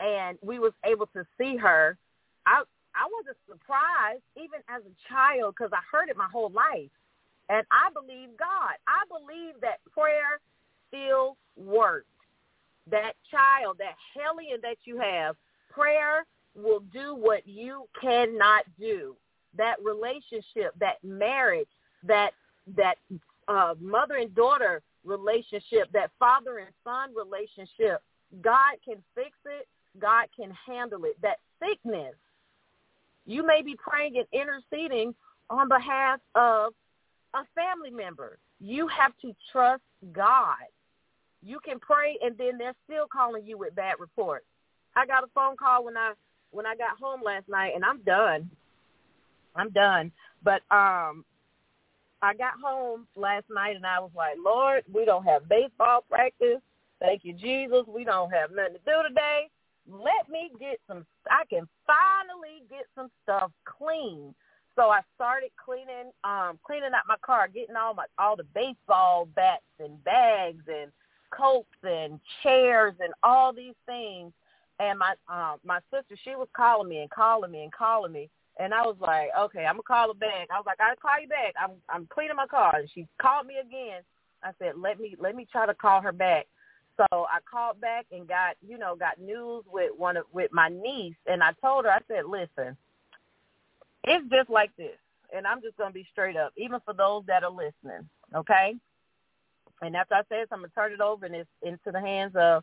and 0.00 0.38
we 0.42 0.58
was 0.58 0.72
able 0.84 1.06
to 1.06 1.24
see 1.38 1.56
her. 1.56 1.96
I 2.46 2.62
I 2.94 3.08
wasn't 3.10 3.36
surprised 3.48 4.22
even 4.36 4.60
as 4.68 4.82
a 4.82 4.94
child 5.08 5.54
because 5.56 5.72
I 5.72 5.82
heard 5.90 6.08
it 6.08 6.16
my 6.16 6.28
whole 6.30 6.50
life. 6.50 6.90
And 7.48 7.66
I 7.70 7.90
believe 7.92 8.30
God. 8.38 8.74
I 8.88 9.04
believe 9.08 9.54
that 9.60 9.78
prayer 9.92 10.40
still 10.88 11.36
works. 11.56 12.06
That 12.90 13.12
child, 13.30 13.76
that 13.78 13.94
hellion 14.14 14.60
that 14.62 14.76
you 14.84 14.98
have, 14.98 15.36
prayer 15.70 16.26
will 16.54 16.80
do 16.92 17.14
what 17.14 17.46
you 17.46 17.88
cannot 18.00 18.64
do. 18.78 19.16
That 19.56 19.76
relationship, 19.82 20.74
that 20.80 21.02
marriage, 21.02 21.68
that 22.04 22.32
that 22.76 22.96
uh, 23.48 23.74
mother 23.80 24.16
and 24.16 24.34
daughter 24.34 24.82
relationship, 25.04 25.90
that 25.92 26.10
father 26.18 26.58
and 26.58 26.70
son 26.82 27.10
relationship, 27.14 28.02
God 28.40 28.76
can 28.84 28.96
fix 29.14 29.30
it. 29.46 29.68
God 29.98 30.26
can 30.36 30.52
handle 30.66 31.04
it. 31.04 31.20
That 31.22 31.38
sickness, 31.62 32.14
you 33.26 33.46
may 33.46 33.62
be 33.62 33.76
praying 33.76 34.16
and 34.16 34.26
interceding 34.32 35.14
on 35.50 35.68
behalf 35.68 36.20
of 36.34 36.72
a 37.34 37.44
family 37.54 37.90
member. 37.90 38.38
You 38.60 38.88
have 38.88 39.12
to 39.22 39.34
trust 39.52 39.82
God. 40.12 40.56
You 41.42 41.60
can 41.60 41.78
pray 41.78 42.16
and 42.22 42.36
then 42.38 42.56
they're 42.58 42.74
still 42.84 43.06
calling 43.12 43.44
you 43.44 43.58
with 43.58 43.74
bad 43.74 43.96
reports. 43.98 44.46
I 44.96 45.06
got 45.06 45.24
a 45.24 45.28
phone 45.34 45.56
call 45.56 45.84
when 45.84 45.96
I 45.96 46.12
when 46.52 46.66
I 46.66 46.76
got 46.76 46.98
home 46.98 47.20
last 47.22 47.48
night 47.48 47.72
and 47.74 47.84
I'm 47.84 48.00
done. 48.02 48.50
I'm 49.54 49.70
done. 49.70 50.12
But 50.42 50.62
um 50.70 51.24
I 52.22 52.32
got 52.38 52.54
home 52.62 53.06
last 53.16 53.44
night 53.50 53.76
and 53.76 53.84
I 53.84 54.00
was 54.00 54.12
like, 54.16 54.36
Lord, 54.42 54.84
we 54.90 55.04
don't 55.04 55.24
have 55.24 55.48
baseball 55.48 56.04
practice. 56.08 56.60
Thank 57.00 57.24
you, 57.24 57.34
Jesus. 57.34 57.82
We 57.86 58.04
don't 58.04 58.30
have 58.30 58.50
nothing 58.50 58.74
to 58.74 58.80
do 58.86 59.08
today. 59.08 59.48
Let 59.86 60.30
me 60.30 60.50
get 60.58 60.78
some 60.86 61.04
I 61.30 61.42
can 61.50 61.68
finally 61.86 62.62
get 62.70 62.86
some 62.94 63.10
stuff 63.22 63.50
clean 63.66 64.34
so 64.76 64.90
I 64.90 65.00
started 65.14 65.50
cleaning, 65.62 66.10
um, 66.24 66.58
cleaning 66.64 66.90
out 66.94 67.02
my 67.08 67.16
car, 67.24 67.48
getting 67.48 67.76
all 67.76 67.94
my 67.94 68.06
all 68.18 68.36
the 68.36 68.46
baseball 68.54 69.28
bats 69.34 69.62
and 69.78 70.02
bags 70.04 70.64
and 70.68 70.90
coats 71.30 71.68
and 71.82 72.20
chairs 72.42 72.94
and 73.00 73.12
all 73.22 73.52
these 73.52 73.74
things. 73.86 74.32
And 74.80 74.98
my 74.98 75.14
um, 75.28 75.58
my 75.64 75.78
sister, 75.92 76.16
she 76.24 76.30
was 76.30 76.48
calling 76.56 76.88
me 76.88 76.98
and 76.98 77.10
calling 77.10 77.52
me 77.52 77.62
and 77.62 77.72
calling 77.72 78.12
me, 78.12 78.28
and 78.58 78.74
I 78.74 78.82
was 78.82 78.96
like, 79.00 79.28
okay, 79.38 79.64
I'm 79.64 79.74
gonna 79.74 79.82
call 79.82 80.08
her 80.08 80.14
back. 80.14 80.48
I 80.50 80.56
was 80.56 80.66
like, 80.66 80.80
I'll 80.80 80.96
call 80.96 81.20
you 81.20 81.28
back. 81.28 81.54
I'm 81.60 81.72
I'm 81.88 82.06
cleaning 82.12 82.36
my 82.36 82.46
car, 82.46 82.74
and 82.76 82.90
she 82.92 83.06
called 83.20 83.46
me 83.46 83.54
again. 83.64 84.02
I 84.42 84.50
said, 84.58 84.72
let 84.76 84.98
me 84.98 85.14
let 85.20 85.36
me 85.36 85.46
try 85.50 85.66
to 85.66 85.74
call 85.74 86.00
her 86.00 86.12
back. 86.12 86.46
So 86.96 87.06
I 87.10 87.38
called 87.50 87.80
back 87.80 88.06
and 88.10 88.26
got 88.26 88.56
you 88.66 88.76
know 88.76 88.96
got 88.96 89.20
news 89.20 89.64
with 89.72 89.92
one 89.96 90.16
of 90.16 90.24
with 90.32 90.50
my 90.52 90.68
niece, 90.68 91.16
and 91.26 91.42
I 91.42 91.52
told 91.62 91.84
her 91.84 91.92
I 91.92 92.00
said, 92.08 92.24
listen, 92.26 92.76
it's 94.04 94.28
just 94.30 94.50
like 94.50 94.74
this. 94.76 94.96
And 95.34 95.46
I'm 95.46 95.60
just 95.62 95.76
going 95.76 95.90
to 95.90 95.94
be 95.94 96.06
straight 96.12 96.36
up, 96.36 96.52
even 96.56 96.78
for 96.84 96.94
those 96.94 97.24
that 97.26 97.42
are 97.42 97.50
listening, 97.50 98.08
okay? 98.34 98.74
And 99.82 99.96
after 99.96 100.14
I 100.14 100.20
say 100.22 100.40
this, 100.40 100.48
I'm 100.52 100.60
going 100.60 100.70
to 100.70 100.74
turn 100.74 100.92
it 100.92 101.00
over 101.00 101.26
and 101.26 101.34
it's 101.34 101.50
into 101.62 101.90
the 101.92 102.00
hands 102.00 102.32
of 102.36 102.62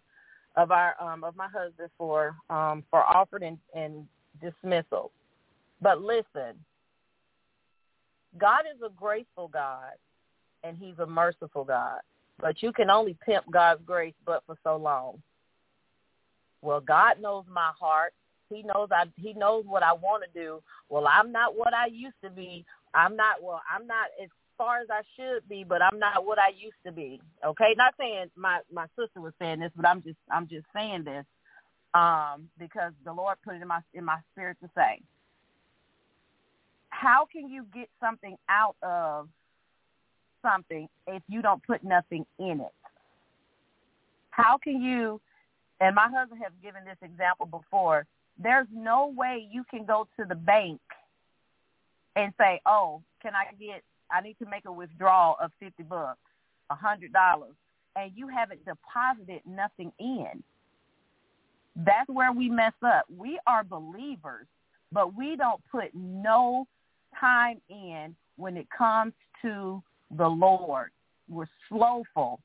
of 0.58 0.72
our 0.72 0.96
um, 1.02 1.24
of 1.24 1.36
my 1.36 1.48
husband 1.48 1.90
for 1.98 2.36
um, 2.50 2.84
for 2.90 3.04
offered 3.04 3.44
and, 3.44 3.58
and 3.74 4.06
dismissal. 4.42 5.12
But 5.82 6.02
listen, 6.02 6.56
God 8.38 8.62
is 8.74 8.82
a 8.86 8.90
graceful 8.90 9.48
God, 9.48 9.94
and 10.64 10.78
He's 10.78 11.00
a 11.00 11.06
merciful 11.06 11.64
God. 11.64 12.00
But 12.40 12.62
you 12.62 12.74
can 12.74 12.90
only 12.90 13.18
pimp 13.26 13.46
God's 13.52 13.82
grace, 13.86 14.16
but 14.26 14.44
for 14.46 14.58
so 14.64 14.78
long. 14.78 15.22
Well, 16.62 16.82
God 16.82 17.20
knows 17.22 17.46
my 17.52 17.72
heart. 17.80 18.14
He 18.52 18.64
knows 18.64 18.90
I. 18.92 19.06
He 19.16 19.34
knows 19.34 19.66
what 19.66 19.84
I 19.84 19.94
want 19.94 20.24
to 20.24 20.40
do. 20.40 20.62
Well, 20.90 21.08
I'm 21.08 21.32
not 21.32 21.58
what 21.58 21.74
I 21.74 21.88
used 21.88 22.20
to 22.24 22.30
be. 22.30 22.66
I'm 22.94 23.16
not. 23.16 23.42
Well, 23.42 23.62
I'm 23.74 23.88
not 23.88 24.08
as 24.22 24.30
far 24.58 24.80
as 24.80 24.88
I 24.92 25.02
should 25.16 25.48
be, 25.50 25.64
but 25.68 25.82
I'm 25.82 25.98
not 25.98 26.26
what 26.26 26.38
I 26.38 26.50
used 26.50 26.76
to 26.86 26.92
be. 26.92 27.22
Okay, 27.46 27.74
not 27.78 27.96
saying 27.98 28.30
my 28.36 28.60
my 28.72 28.86
sister 29.00 29.22
was 29.22 29.34
saying 29.40 29.60
this, 29.60 29.72
but 29.76 29.88
I'm 29.88 30.04
just 30.04 30.18
I'm 30.32 30.48
just 30.48 30.66
saying 30.76 31.04
this 31.06 31.26
um, 31.94 32.50
because 32.60 32.94
the 33.06 33.14
Lord 33.14 33.38
put 33.44 33.56
it 33.56 33.62
in 33.62 33.68
my 33.68 33.80
in 33.94 34.06
my 34.06 34.20
spirit 34.34 34.58
to 34.62 34.70
say. 34.76 35.02
How 36.90 37.26
can 37.32 37.50
you 37.50 37.66
get 37.74 37.90
something 38.00 38.38
out 38.50 38.76
of 38.84 39.28
something 40.42 40.88
if 41.08 41.24
you 41.28 41.42
don't 41.42 41.66
put 41.66 41.84
nothing 41.84 42.26
in 42.38 42.60
it? 42.62 42.74
How 44.30 44.58
can 44.58 44.82
you? 44.82 45.20
And 45.80 45.96
my 45.96 46.08
husband 46.14 46.42
has 46.44 46.52
given 46.62 46.82
this 46.86 46.98
example 47.02 47.48
before. 47.48 48.06
There's 48.42 48.68
no 48.74 49.14
way 49.16 49.48
you 49.52 49.64
can 49.70 49.86
go 49.86 50.08
to 50.18 50.26
the 50.26 50.36
bank 50.36 50.82
and 52.16 52.34
say, 52.38 52.62
"Oh, 52.66 53.02
can 53.22 53.34
I 53.36 53.54
get 53.54 53.84
I 54.12 54.22
need 54.22 54.38
to 54.40 54.46
make 54.46 54.66
a 54.66 54.72
withdrawal 54.72 55.38
of 55.42 55.52
50 55.60 55.84
bucks, 55.84 56.20
a 56.70 56.76
$100, 56.76 57.10
and 57.96 58.12
you 58.16 58.28
haven't 58.28 58.62
deposited 58.66 59.42
nothing 59.46 59.92
in. 60.00 60.44
That's 61.76 62.10
where 62.10 62.32
we 62.32 62.50
mess 62.50 62.74
up. 62.86 63.06
We 63.16 63.40
are 63.48 63.64
believers, 63.64 64.48
but 64.92 65.16
we 65.16 65.36
don't 65.38 65.62
put 65.72 65.94
no 65.94 66.68
time 67.20 67.62
in 67.70 68.16
when 68.36 68.58
it 68.58 68.68
comes 68.76 69.14
to 69.42 69.82
the 70.18 70.28
Lord. 70.28 70.92
We're 71.30 71.50
slowful. 71.70 72.42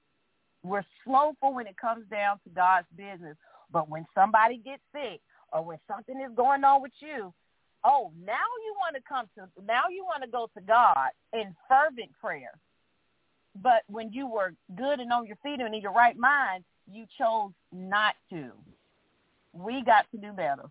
We're 0.62 0.84
slowful 1.04 1.54
when 1.54 1.66
it 1.66 1.76
comes 1.76 2.06
down 2.08 2.38
to 2.44 2.50
God's 2.54 2.86
business. 2.96 3.36
But 3.72 3.88
when 3.88 4.06
somebody 4.14 4.58
gets 4.58 4.82
sick 4.92 5.20
or 5.56 5.64
when 5.64 5.78
something 5.88 6.20
is 6.20 6.36
going 6.36 6.62
on 6.64 6.82
with 6.82 6.92
you, 7.00 7.32
Oh, 7.88 8.10
now 8.24 8.32
you 8.64 8.74
want 8.78 8.96
to 8.96 9.02
come 9.08 9.26
to, 9.36 9.64
now 9.64 9.82
you 9.88 10.04
want 10.04 10.24
to 10.24 10.28
go 10.28 10.50
to 10.56 10.60
God 10.60 11.10
in 11.32 11.54
fervent 11.68 12.10
prayer. 12.20 12.50
But 13.62 13.82
when 13.86 14.12
you 14.12 14.26
were 14.26 14.54
good 14.76 14.98
and 14.98 15.12
on 15.12 15.26
your 15.26 15.36
feet 15.36 15.60
and 15.60 15.72
in 15.72 15.80
your 15.80 15.92
right 15.92 16.16
mind, 16.16 16.64
you 16.90 17.06
chose 17.16 17.52
not 17.72 18.14
to. 18.30 18.50
We 19.52 19.84
got 19.84 20.06
to 20.10 20.18
do 20.20 20.32
better. 20.32 20.64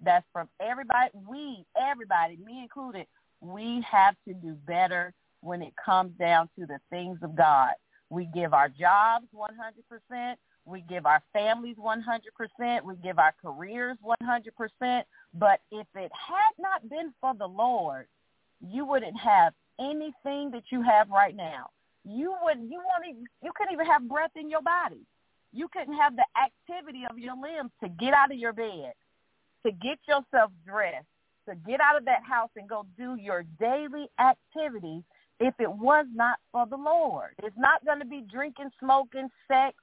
That's 0.00 0.24
from 0.32 0.48
everybody. 0.60 1.10
We, 1.28 1.64
everybody, 1.76 2.36
me 2.36 2.62
included, 2.62 3.06
we 3.40 3.84
have 3.90 4.14
to 4.28 4.34
do 4.34 4.56
better 4.64 5.12
when 5.40 5.60
it 5.60 5.74
comes 5.84 6.12
down 6.20 6.48
to 6.58 6.66
the 6.66 6.78
things 6.88 7.18
of 7.22 7.36
God. 7.36 7.72
We 8.10 8.28
give 8.32 8.54
our 8.54 8.68
jobs 8.68 9.26
100%. 9.34 10.34
We 10.68 10.82
give 10.82 11.06
our 11.06 11.22
families 11.32 11.76
100%. 11.76 12.84
We 12.84 12.96
give 12.96 13.18
our 13.18 13.34
careers 13.42 13.96
100%. 14.04 15.02
But 15.34 15.60
if 15.72 15.86
it 15.94 16.12
had 16.12 16.52
not 16.58 16.88
been 16.88 17.12
for 17.20 17.34
the 17.34 17.46
Lord, 17.46 18.06
you 18.60 18.84
wouldn't 18.84 19.18
have 19.18 19.54
anything 19.80 20.50
that 20.50 20.64
you 20.70 20.82
have 20.82 21.08
right 21.08 21.34
now. 21.34 21.70
You 22.04 22.34
would 22.42 22.58
you 22.58 22.78
won't 22.78 23.08
even, 23.08 23.24
you 23.42 23.50
couldn't 23.54 23.72
even 23.72 23.86
have 23.86 24.08
breath 24.08 24.30
in 24.36 24.50
your 24.50 24.62
body. 24.62 25.00
You 25.52 25.68
couldn't 25.68 25.96
have 25.96 26.14
the 26.16 26.26
activity 26.36 27.04
of 27.08 27.18
your 27.18 27.34
limbs 27.34 27.70
to 27.82 27.88
get 27.88 28.12
out 28.12 28.30
of 28.30 28.38
your 28.38 28.52
bed, 28.52 28.92
to 29.64 29.72
get 29.72 29.98
yourself 30.06 30.52
dressed, 30.66 31.06
to 31.48 31.54
get 31.66 31.80
out 31.80 31.96
of 31.96 32.04
that 32.04 32.22
house 32.22 32.50
and 32.56 32.68
go 32.68 32.84
do 32.98 33.16
your 33.16 33.44
daily 33.58 34.08
activities 34.20 35.02
if 35.40 35.54
it 35.58 35.70
was 35.70 36.06
not 36.14 36.38
for 36.52 36.66
the 36.66 36.76
Lord. 36.76 37.30
It's 37.42 37.56
not 37.56 37.84
going 37.84 38.00
to 38.00 38.06
be 38.06 38.22
drinking, 38.30 38.70
smoking, 38.80 39.28
sex, 39.46 39.76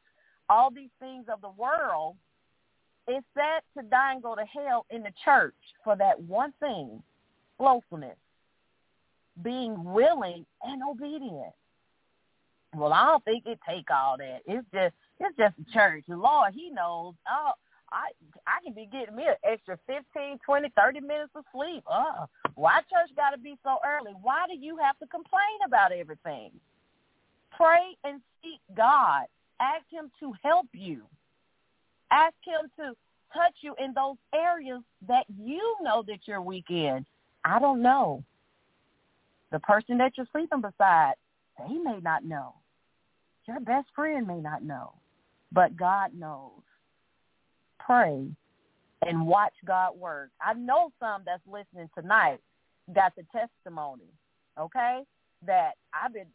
all 0.49 0.71
these 0.71 0.89
things 0.99 1.25
of 1.27 1.41
the 1.41 1.49
world 1.49 2.15
it's 3.07 3.25
sad 3.35 3.61
to 3.77 3.87
die 3.87 4.13
and 4.13 4.23
go 4.23 4.35
to 4.35 4.45
hell 4.45 4.85
in 4.89 5.03
the 5.03 5.11
church 5.23 5.53
for 5.83 5.95
that 5.95 6.19
one 6.21 6.53
thing, 6.59 7.01
slothfulness, 7.57 8.17
being 9.43 9.83
willing 9.83 10.45
and 10.63 10.81
obedient. 10.89 11.53
Well, 12.75 12.93
I 12.93 13.05
don't 13.05 13.23
think 13.23 13.45
it 13.45 13.59
take 13.67 13.89
all 13.91 14.17
that. 14.17 14.39
It's 14.45 14.65
just 14.73 14.93
it's 15.19 15.37
just 15.37 15.55
a 15.59 15.73
church. 15.73 16.03
The 16.07 16.17
Lord, 16.17 16.53
He 16.53 16.69
knows. 16.71 17.13
Oh, 17.29 17.51
I 17.91 18.09
I 18.47 18.63
can 18.63 18.73
be 18.73 18.89
getting 18.91 19.15
me 19.15 19.27
an 19.27 19.35
extra 19.43 19.77
fifteen, 19.85 20.39
twenty, 20.43 20.69
thirty 20.75 20.99
minutes 20.99 21.31
of 21.35 21.45
sleep. 21.53 21.83
Oh, 21.89 22.25
why 22.55 22.79
church 22.79 23.15
got 23.15 23.29
to 23.31 23.37
be 23.37 23.55
so 23.63 23.77
early? 23.85 24.13
Why 24.21 24.45
do 24.49 24.57
you 24.57 24.77
have 24.77 24.97
to 24.99 25.05
complain 25.07 25.59
about 25.65 25.91
everything? 25.91 26.51
Pray 27.55 27.95
and 28.03 28.19
seek 28.41 28.59
God. 28.75 29.25
Ask 29.59 29.85
Him 29.91 30.11
to 30.19 30.33
help 30.43 30.67
you. 30.73 31.03
Ask 32.11 32.35
him 32.45 32.69
to 32.77 32.95
touch 33.33 33.55
you 33.61 33.75
in 33.83 33.93
those 33.93 34.17
areas 34.33 34.81
that 35.07 35.25
you 35.37 35.75
know 35.81 36.03
that 36.07 36.19
you're 36.25 36.41
weak 36.41 36.69
in. 36.69 37.05
I 37.43 37.59
don't 37.59 37.81
know. 37.81 38.23
The 39.51 39.59
person 39.59 39.97
that 39.97 40.13
you're 40.17 40.27
sleeping 40.31 40.61
beside, 40.61 41.13
they 41.57 41.73
may 41.75 41.99
not 42.01 42.23
know. 42.23 42.55
Your 43.47 43.59
best 43.59 43.87
friend 43.95 44.27
may 44.27 44.39
not 44.39 44.63
know. 44.63 44.93
But 45.51 45.77
God 45.77 46.11
knows. 46.13 46.51
Pray 47.79 48.27
and 49.03 49.27
watch 49.27 49.53
God 49.65 49.97
work. 49.97 50.31
I 50.41 50.53
know 50.53 50.91
some 50.99 51.21
that's 51.25 51.43
listening 51.45 51.89
tonight 51.97 52.39
got 52.93 53.13
the 53.15 53.23
testimony, 53.31 54.09
okay? 54.59 55.01
That 55.45 55.73
I've 55.93 56.13
been 56.13 56.27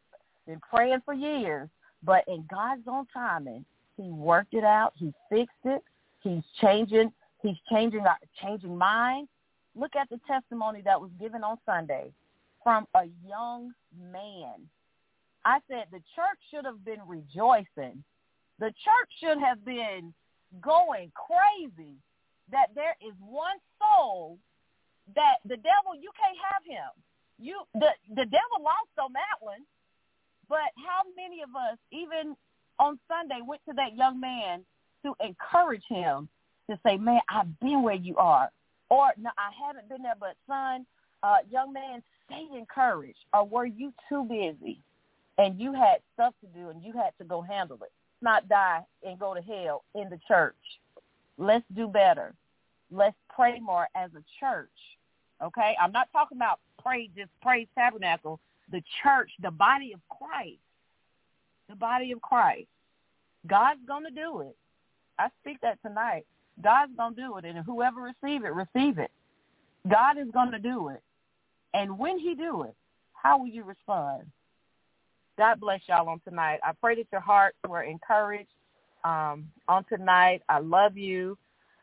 been 0.47 0.61
praying 0.73 1.01
for 1.05 1.14
years, 1.14 1.68
but 2.03 2.24
in 2.28 2.44
God's 2.51 2.82
own 2.86 3.07
timing, 3.12 3.64
he 3.96 4.11
worked 4.11 4.55
it 4.55 4.64
out. 4.64 4.92
He 4.96 5.12
fixed 5.28 5.55
it. 5.64 5.82
He's 6.20 6.42
changing. 6.61 7.12
He's 7.42 7.57
changing 7.70 8.01
our 8.01 8.18
changing 8.42 8.76
minds. 8.76 9.30
Look 9.74 9.96
at 9.96 10.09
the 10.11 10.20
testimony 10.26 10.82
that 10.84 11.01
was 11.01 11.11
given 11.20 11.44
on 11.44 11.59
Sunday 11.64 12.12
from 12.62 12.86
a 12.94 13.05
young 13.26 13.72
man. 14.12 14.68
I 15.44 15.59
said 15.68 15.84
the 15.90 16.03
church 16.14 16.38
should 16.51 16.64
have 16.64 16.84
been 16.84 17.01
rejoicing. 17.07 18.03
The 18.59 18.72
church 18.84 19.11
should 19.20 19.38
have 19.40 19.64
been 19.64 20.12
going 20.61 21.12
crazy 21.14 21.94
that 22.51 22.68
there 22.74 22.96
is 23.01 23.14
one 23.20 23.57
soul 23.78 24.38
that 25.14 25.36
the 25.44 25.57
devil 25.57 25.94
you 25.98 26.11
can't 26.18 26.36
have 26.53 26.64
him. 26.64 26.90
You 27.38 27.62
the 27.74 27.90
the 28.11 28.26
devil 28.26 28.59
lost 28.61 28.92
on 28.98 29.12
that 29.14 29.40
one. 29.40 29.64
But 30.51 30.74
how 30.76 31.09
many 31.16 31.42
of 31.42 31.51
us, 31.55 31.78
even 31.92 32.36
on 32.80 32.98
Sunday 33.09 33.38
went 33.46 33.62
to 33.68 33.74
that 33.74 33.96
young 33.96 34.20
man 34.20 34.64
to 35.05 35.14
encourage 35.24 35.84
him 35.88 36.28
to 36.68 36.78
say, 36.84 36.96
man, 36.96 37.20
I've 37.28 37.59
been 37.61 37.82
where 37.82 37.94
you 37.94 38.16
are. 38.16 38.51
Or, 38.90 39.12
no, 39.16 39.30
I 39.38 39.51
haven't 39.64 39.88
been 39.88 40.03
there, 40.03 40.14
but 40.18 40.34
son, 40.48 40.84
uh, 41.22 41.36
young 41.48 41.72
man, 41.72 42.03
stay 42.26 42.46
encouraged. 42.59 43.18
Or 43.32 43.46
were 43.46 43.64
you 43.64 43.92
too 44.09 44.24
busy 44.24 44.80
and 45.38 45.59
you 45.59 45.72
had 45.72 45.98
stuff 46.14 46.34
to 46.40 46.59
do 46.59 46.70
and 46.70 46.82
you 46.82 46.92
had 46.92 47.12
to 47.18 47.24
go 47.24 47.40
handle 47.40 47.78
it? 47.82 47.92
Not 48.20 48.48
die 48.48 48.80
and 49.07 49.18
go 49.18 49.34
to 49.34 49.40
hell 49.40 49.84
in 49.94 50.11
the 50.11 50.18
church. 50.26 50.57
Let's 51.38 51.64
do 51.74 51.86
better. 51.86 52.34
Let's 52.90 53.16
pray 53.34 53.61
more 53.61 53.86
as 53.94 54.11
a 54.16 54.24
church. 54.40 54.68
Okay? 55.40 55.76
I'm 55.80 55.92
not 55.92 56.09
talking 56.12 56.36
about 56.36 56.59
pray, 56.82 57.09
just 57.16 57.30
praise 57.40 57.68
tabernacle. 57.76 58.40
The 58.71 58.83
church, 59.03 59.31
the 59.41 59.51
body 59.51 59.93
of 59.93 60.01
Christ 60.09 60.61
the 61.71 61.77
body 61.77 62.12
of 62.12 62.21
Christ. 62.21 62.66
God's 63.47 63.81
going 63.87 64.05
to 64.05 64.11
do 64.11 64.41
it. 64.41 64.57
I 65.18 65.29
speak 65.41 65.61
that 65.62 65.79
tonight. 65.83 66.27
God's 66.62 66.93
going 66.97 67.14
to 67.14 67.23
do 67.23 67.39
it. 67.39 67.45
And 67.47 67.59
whoever 67.64 68.03
receive 68.03 68.45
it, 68.45 68.53
receive 68.53 68.99
it. 68.99 69.11
God 69.89 70.18
is 70.18 70.27
going 70.33 70.51
to 70.51 70.59
do 70.59 70.89
it. 70.89 71.01
And 71.73 71.99
when 71.99 72.18
he 72.18 72.35
do 72.35 72.64
it, 72.64 72.75
how 73.14 73.39
will 73.39 73.47
you 73.47 73.64
respond? 73.64 74.25
God 75.39 75.61
bless 75.61 75.81
y'all 75.89 76.09
on 76.09 76.21
tonight. 76.29 76.59
I 76.62 76.73
pray 76.73 76.97
that 76.97 77.07
your 77.11 77.21
hearts 77.21 77.57
were 77.66 77.83
encouraged 77.83 78.51
um, 79.05 79.49
on 79.68 79.85
tonight. 79.85 80.43
I 80.49 80.59
love 80.59 80.99
you. 80.99 81.39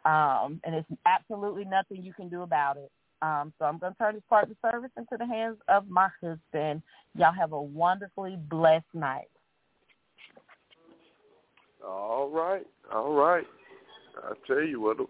Um, 0.05 0.61
and 0.63 0.75
it's 0.75 0.89
absolutely 1.05 1.65
nothing 1.65 2.03
you 2.03 2.13
can 2.13 2.29
do 2.29 2.43
about 2.43 2.77
it. 2.77 2.91
Um, 3.21 3.53
so 3.57 3.65
I'm 3.65 3.79
going 3.79 3.93
to 3.93 3.97
turn 3.97 4.15
this 4.15 4.23
part 4.29 4.43
of 4.43 4.49
the 4.49 4.69
service 4.69 4.91
into 4.97 5.17
the 5.17 5.25
hands 5.25 5.57
of 5.67 5.89
my 5.89 6.09
husband. 6.21 6.81
Y'all 7.15 7.33
have 7.33 7.51
a 7.51 7.61
wonderfully 7.61 8.37
blessed 8.49 8.85
night. 8.93 9.29
All 11.85 12.29
right, 12.29 12.65
all 12.93 13.13
right. 13.13 13.45
I 14.23 14.33
tell 14.45 14.61
you 14.61 14.81
what, 14.81 14.99
a, 14.99 15.05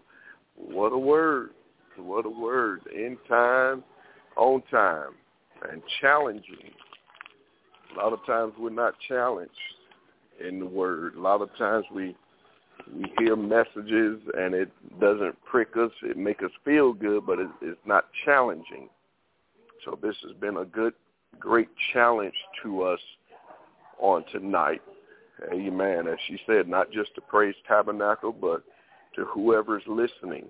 what 0.54 0.92
a 0.92 0.98
word, 0.98 1.50
what 1.96 2.24
a 2.26 2.30
word. 2.30 2.80
In 2.94 3.16
time, 3.28 3.82
on 4.36 4.62
time, 4.70 5.12
and 5.70 5.82
challenging. 6.00 6.72
A 7.94 7.98
lot 7.98 8.12
of 8.12 8.24
times 8.26 8.52
we're 8.58 8.70
not 8.70 8.94
challenged 9.08 9.52
in 10.46 10.60
the 10.60 10.66
word. 10.66 11.14
A 11.16 11.20
lot 11.20 11.42
of 11.42 11.48
times 11.56 11.84
we 11.92 12.14
we 12.94 13.12
hear 13.18 13.36
messages 13.36 14.20
and 14.36 14.54
it 14.54 14.70
doesn't 15.00 15.36
prick 15.44 15.76
us. 15.76 15.90
It 16.02 16.16
make 16.16 16.42
us 16.42 16.50
feel 16.64 16.92
good, 16.92 17.26
but 17.26 17.38
it, 17.38 17.48
it's 17.62 17.80
not 17.86 18.06
challenging. 18.24 18.88
So 19.84 19.98
this 20.00 20.16
has 20.26 20.36
been 20.40 20.58
a 20.58 20.64
good, 20.64 20.94
great 21.38 21.68
challenge 21.92 22.34
to 22.62 22.82
us 22.82 23.00
on 23.98 24.24
tonight. 24.32 24.82
Amen. 25.52 26.08
As 26.08 26.18
she 26.26 26.38
said, 26.46 26.68
not 26.68 26.90
just 26.90 27.14
to 27.14 27.20
praise 27.20 27.54
tabernacle, 27.66 28.32
but 28.32 28.64
to 29.14 29.24
whoever's 29.26 29.84
listening. 29.86 30.46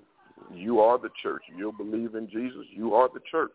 You 0.54 0.80
are 0.80 0.98
the 0.98 1.10
church. 1.22 1.42
You'll 1.56 1.72
believe 1.72 2.14
in 2.14 2.28
Jesus. 2.30 2.64
You 2.70 2.94
are 2.94 3.08
the 3.12 3.20
church. 3.30 3.52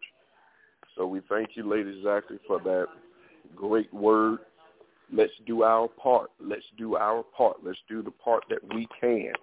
So 0.96 1.08
we 1.08 1.22
thank 1.28 1.52
you, 1.56 1.68
Lady 1.68 2.02
Zachary, 2.04 2.40
for 2.48 2.60
that 2.60 2.88
great 3.56 3.92
word. 3.94 4.40
Let's 5.12 5.34
do 5.46 5.64
our 5.64 5.88
part. 5.88 6.32
Let's 6.40 6.66
do 6.78 6.96
our 6.96 7.24
part. 7.24 7.58
Let's 7.64 7.80
do 7.90 8.02
the 8.02 8.12
part 8.12 8.44
that 8.50 8.60
we 8.74 8.88
can. 9.00 9.34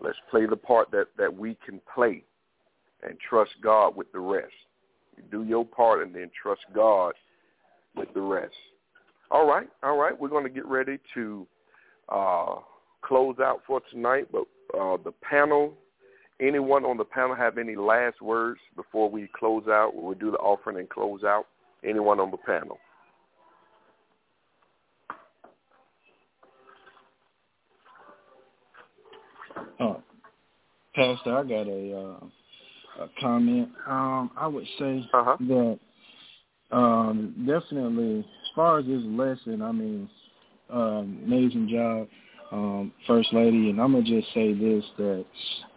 Let's 0.00 0.18
play 0.30 0.46
the 0.46 0.56
part 0.56 0.90
that, 0.92 1.06
that 1.18 1.34
we 1.34 1.56
can 1.66 1.80
play 1.94 2.24
and 3.02 3.18
trust 3.28 3.52
God 3.62 3.96
with 3.96 4.10
the 4.12 4.20
rest. 4.20 4.52
You 5.16 5.24
do 5.30 5.44
your 5.44 5.64
part 5.64 6.02
and 6.02 6.14
then 6.14 6.30
trust 6.40 6.62
God 6.74 7.14
with 7.96 8.12
the 8.14 8.20
rest. 8.20 8.54
All 9.30 9.46
right, 9.46 9.68
all 9.82 9.96
right. 9.96 10.18
We're 10.18 10.28
going 10.28 10.44
to 10.44 10.50
get 10.50 10.66
ready 10.66 10.98
to 11.14 11.46
uh, 12.08 12.56
close 13.02 13.36
out 13.40 13.62
for 13.66 13.82
tonight, 13.90 14.28
but 14.32 14.44
uh, 14.78 14.96
the 15.04 15.12
panel, 15.22 15.74
anyone 16.40 16.84
on 16.84 16.96
the 16.96 17.04
panel 17.04 17.34
have 17.34 17.58
any 17.58 17.76
last 17.76 18.22
words 18.22 18.60
before 18.76 19.10
we 19.10 19.28
close 19.38 19.64
out? 19.68 19.92
We'll 19.94 20.14
do 20.14 20.30
the 20.30 20.38
offering 20.38 20.78
and 20.78 20.88
close 20.88 21.24
out. 21.24 21.46
Anyone 21.84 22.20
on 22.20 22.30
the 22.30 22.38
panel? 22.38 22.78
Oh, 29.80 30.02
Pastor, 30.94 31.38
I 31.38 31.42
got 31.42 31.68
a, 31.68 31.96
uh, 31.96 33.04
a 33.04 33.10
comment. 33.20 33.68
Um, 33.86 34.30
I 34.36 34.46
would 34.46 34.66
say 34.78 35.08
uh-huh. 35.12 35.36
that 35.40 35.78
um, 36.70 37.34
definitely, 37.46 38.20
as 38.20 38.50
far 38.54 38.80
as 38.80 38.86
this 38.86 39.02
lesson, 39.04 39.62
I 39.62 39.72
mean, 39.72 40.10
um, 40.70 41.20
amazing 41.24 41.68
job, 41.68 42.08
um, 42.50 42.92
First 43.06 43.32
Lady. 43.32 43.70
And 43.70 43.80
I'm 43.80 43.92
gonna 43.92 44.04
just 44.04 44.32
say 44.34 44.52
this: 44.52 44.84
that 44.98 45.24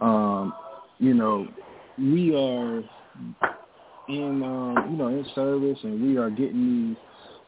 um, 0.02 0.54
you 0.98 1.14
know, 1.14 1.48
we 1.98 2.36
are 2.36 2.84
in, 4.10 4.44
um, 4.44 4.88
you 4.90 4.98
know, 4.98 5.08
in 5.08 5.26
service, 5.36 5.78
and 5.84 6.02
we 6.02 6.18
are 6.18 6.30
getting 6.30 6.90
these 6.90 6.98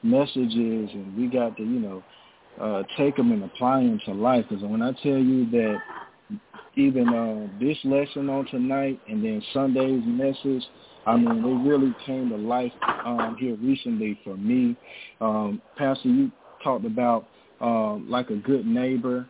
messages, 0.04 0.90
and 0.94 1.18
we 1.18 1.28
got 1.28 1.58
to, 1.58 1.64
you 1.64 1.80
know, 1.80 2.04
uh, 2.62 2.84
take 2.98 3.16
them 3.16 3.32
and 3.32 3.44
apply 3.44 3.84
them 3.84 4.00
to 4.06 4.14
life. 4.14 4.46
Because 4.48 4.64
when 4.64 4.82
I 4.82 4.92
tell 5.04 5.18
you 5.18 5.50
that 5.52 5.78
even 6.76 7.08
uh, 7.10 7.48
this 7.60 7.78
lesson 7.84 8.30
on 8.30 8.46
tonight 8.48 9.00
and 9.08 9.24
then 9.24 9.42
Sunday's 9.54 10.02
message, 10.06 10.64
I 11.06 11.18
mean, 11.18 11.44
they 11.44 11.70
really 11.70 11.94
came 12.06 12.30
to 12.30 12.38
life 12.38 12.72
um, 13.06 13.36
here 13.40 13.56
recently 13.56 14.20
for 14.24 14.38
me. 14.38 14.76
Um, 15.22 15.62
Pastor, 15.78 16.10
you 16.10 16.32
talked 16.64 16.86
about 16.86 17.28
um, 17.62 18.08
like 18.10 18.30
a 18.30 18.36
good 18.36 18.66
neighbor. 18.66 19.28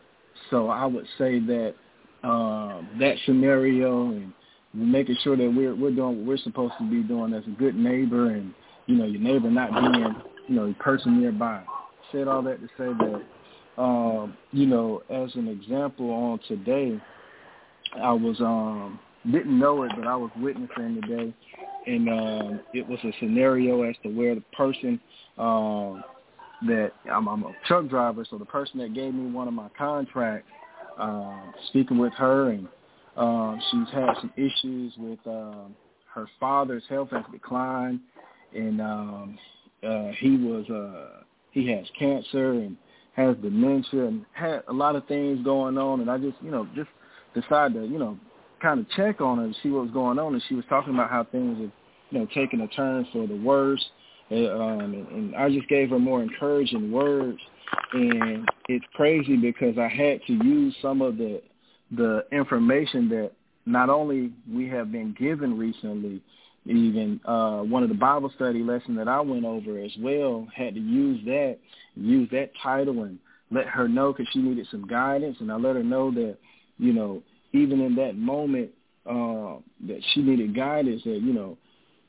So 0.50 0.70
I 0.70 0.86
would 0.86 1.06
say 1.18 1.40
that 1.40 1.76
uh, 2.24 2.82
that 3.00 3.16
scenario 3.26 4.10
and 4.10 4.34
making 4.74 5.18
sure 5.24 5.36
that 5.36 5.50
we're 5.50 5.76
we're 5.76 5.92
doing 5.92 6.20
what 6.20 6.28
we're 6.28 6.38
supposed 6.38 6.74
to 6.80 6.90
be 6.90 7.04
doing 7.04 7.34
as 7.34 7.44
a 7.46 7.52
good 7.52 7.76
neighbor, 7.76 8.32
and 8.32 8.54
you 8.88 8.96
know 8.96 9.06
your 9.06 9.22
neighbor 9.22 9.50
not 9.50 9.72
being 9.72 10.16
you 10.48 10.56
know 10.56 10.70
a 10.70 10.84
person 10.84 11.20
nearby. 11.20 11.64
Said 12.12 12.28
all 12.28 12.42
that 12.44 12.60
to 12.62 12.68
say 12.78 12.86
that 13.00 13.24
um, 13.78 14.38
you 14.52 14.66
know 14.66 15.02
as 15.10 15.34
an 15.36 15.48
example 15.48 16.10
on 16.12 16.40
today, 16.48 17.00
I 18.02 18.12
was 18.12 18.40
um 18.40 19.00
didn't 19.32 19.58
know 19.58 19.84
it, 19.84 19.92
but 19.96 20.06
I 20.06 20.16
was 20.16 20.32
witnessing 20.38 21.02
today, 21.02 21.34
and 21.88 22.10
um, 22.10 22.60
it 22.74 22.88
was 22.88 23.00
a 23.04 23.12
scenario 23.20 23.84
as 23.84 23.96
to 24.04 24.10
where 24.10 24.36
the 24.36 24.44
person 24.56 25.00
um, 25.38 26.04
that 26.68 26.92
I'm, 27.10 27.28
I'm 27.28 27.44
a 27.44 27.54
truck 27.66 27.88
driver, 27.88 28.26
so 28.30 28.38
the 28.38 28.46
person 28.46 28.80
that 28.80 28.94
gave 28.94 29.14
me 29.14 29.32
one 29.32 29.48
of 29.48 29.54
my 29.54 29.70
contracts, 29.78 30.50
uh, 31.00 31.52
speaking 31.70 31.98
with 31.98 32.14
her, 32.14 32.50
and 32.50 32.68
um, 33.16 33.62
she's 33.72 33.94
had 33.94 34.10
some 34.20 34.34
issues 34.36 34.94
with 34.98 35.20
um, 35.26 35.76
her 36.14 36.28
father's 36.40 36.84
health 36.90 37.10
has 37.12 37.24
declined, 37.32 38.00
and 38.54 38.82
um, 38.82 39.38
uh, 39.88 40.10
he 40.20 40.38
was 40.38 40.70
uh, 40.70 41.24
he 41.52 41.70
has 41.72 41.86
cancer 41.98 42.52
and 42.52 42.76
has 43.14 43.36
dementia 43.38 44.06
and 44.06 44.26
had 44.34 44.64
a 44.68 44.74
lot 44.74 44.96
of 44.96 45.06
things 45.08 45.44
going 45.44 45.78
on, 45.78 46.02
and 46.02 46.10
I 46.10 46.18
just 46.18 46.38
you 46.42 46.52
know 46.52 46.68
just 46.76 46.90
decided 47.34 47.74
to, 47.74 47.88
you 47.88 48.00
know, 48.00 48.18
kind 48.62 48.80
of 48.80 48.90
check 48.92 49.22
on 49.22 49.38
her 49.38 49.44
and 49.46 49.56
see 49.62 49.70
what 49.70 49.84
was 49.84 49.92
going 49.92 50.20
on. 50.20 50.34
And 50.34 50.44
she 50.48 50.56
was 50.56 50.66
talking 50.70 50.94
about 50.94 51.10
how 51.10 51.24
things 51.26 51.58
had, 51.60 51.72
you 52.12 52.20
know, 52.20 52.28
taken 52.34 52.62
a 52.62 52.68
turn 52.70 53.06
for 53.12 53.28
the 53.28 53.36
worse. 53.36 53.84
And, 54.30 54.48
um, 54.48 54.94
and, 54.94 55.08
and 55.10 55.36
I 55.36 55.50
just 55.50 55.68
gave 55.68 55.90
her 55.90 56.00
more 56.00 56.22
encouraging 56.22 56.92
words. 56.92 57.40
And 57.94 58.48
it's 58.70 58.86
crazy 58.94 59.36
because 59.36 59.78
I 59.78 59.88
had 59.88 60.22
to 60.28 60.34
use 60.34 60.76
some 60.82 61.02
of 61.02 61.18
the 61.18 61.42
the 61.96 62.26
information 62.32 63.08
that 63.10 63.32
not 63.68 63.90
only 63.90 64.32
we 64.52 64.68
have 64.68 64.92
been 64.92 65.16
given 65.20 65.58
recently, 65.58 66.22
even 66.66 67.20
uh, 67.26 67.62
one 67.62 67.84
of 67.84 67.90
the 67.90 67.96
Bible 67.96 68.32
study 68.36 68.64
lessons 68.64 68.98
that 68.98 69.08
I 69.08 69.20
went 69.20 69.46
over 69.46 69.80
as 69.80 69.92
well 70.00 70.48
had 70.56 70.76
to 70.76 70.80
use 70.80 71.24
that, 71.26 71.58
use 71.96 72.30
that 72.32 72.52
title 72.62 73.04
and 73.04 73.20
let 73.52 73.68
her 73.68 73.88
know 73.88 74.14
because 74.14 74.28
she 74.32 74.40
needed 74.40 74.68
some 74.72 74.88
guidance. 74.88 75.38
And 75.40 75.52
I 75.52 75.56
let 75.56 75.76
her 75.76 75.84
know 75.84 76.12
that 76.12 76.38
you 76.78 76.94
know, 76.94 77.22
even 77.52 77.82
in 77.82 77.96
that 77.96 78.16
moment 78.18 78.72
uh, 79.06 79.58
that 79.88 80.02
she 80.14 80.22
needed 80.22 80.56
guidance, 80.56 81.04
that 81.04 81.22
you 81.22 81.34
know, 81.34 81.58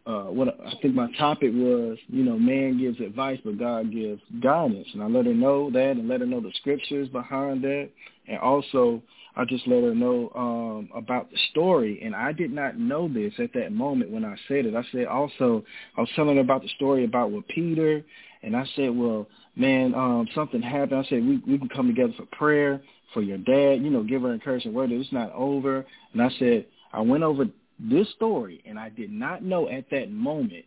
uh, 0.06 0.24
what 0.24 0.48
I 0.48 0.74
think 0.82 0.94
my 0.94 1.10
topic 1.16 1.50
was, 1.52 1.96
you 2.08 2.24
know, 2.24 2.38
man 2.38 2.78
gives 2.78 3.00
advice, 3.00 3.38
but 3.44 3.58
God 3.58 3.90
gives 3.90 4.20
guidance, 4.42 4.86
and 4.92 5.02
I 5.02 5.06
let 5.06 5.26
her 5.26 5.34
know 5.34 5.70
that, 5.70 5.92
and 5.92 6.08
let 6.08 6.20
her 6.20 6.26
know 6.26 6.40
the 6.40 6.52
scriptures 6.56 7.08
behind 7.08 7.62
that, 7.64 7.88
and 8.28 8.38
also 8.38 9.02
I 9.36 9.44
just 9.44 9.66
let 9.66 9.82
her 9.82 9.94
know 9.94 10.30
um, 10.34 10.90
about 10.94 11.30
the 11.30 11.38
story, 11.50 12.00
and 12.04 12.14
I 12.14 12.32
did 12.32 12.52
not 12.52 12.78
know 12.78 13.08
this 13.08 13.32
at 13.38 13.52
that 13.54 13.72
moment 13.72 14.10
when 14.10 14.24
I 14.24 14.36
said 14.46 14.66
it. 14.66 14.74
I 14.74 14.84
said 14.92 15.06
also 15.06 15.64
I 15.96 16.02
was 16.02 16.10
telling 16.14 16.36
her 16.36 16.42
about 16.42 16.62
the 16.62 16.68
story 16.76 17.04
about 17.04 17.32
with 17.32 17.48
Peter, 17.48 18.04
and 18.42 18.54
I 18.54 18.66
said, 18.76 18.90
well, 18.94 19.26
man, 19.56 19.94
um, 19.94 20.28
something 20.34 20.60
happened. 20.60 21.00
I 21.04 21.08
said 21.08 21.26
we 21.26 21.42
we 21.46 21.58
can 21.58 21.68
come 21.68 21.86
together 21.86 22.12
for 22.16 22.26
prayer 22.36 22.82
for 23.14 23.22
your 23.22 23.38
dad, 23.38 23.82
you 23.82 23.88
know, 23.90 24.02
give 24.02 24.22
her 24.22 24.34
encouragement 24.34 24.76
word 24.76 24.92
it's 24.92 25.12
not 25.12 25.32
over. 25.32 25.86
And 26.12 26.20
I 26.22 26.28
said, 26.38 26.66
I 26.92 27.00
went 27.00 27.22
over 27.22 27.46
this 27.78 28.08
story 28.10 28.62
and 28.66 28.78
I 28.78 28.88
did 28.88 29.12
not 29.12 29.42
know 29.42 29.68
at 29.68 29.90
that 29.90 30.10
moment 30.10 30.64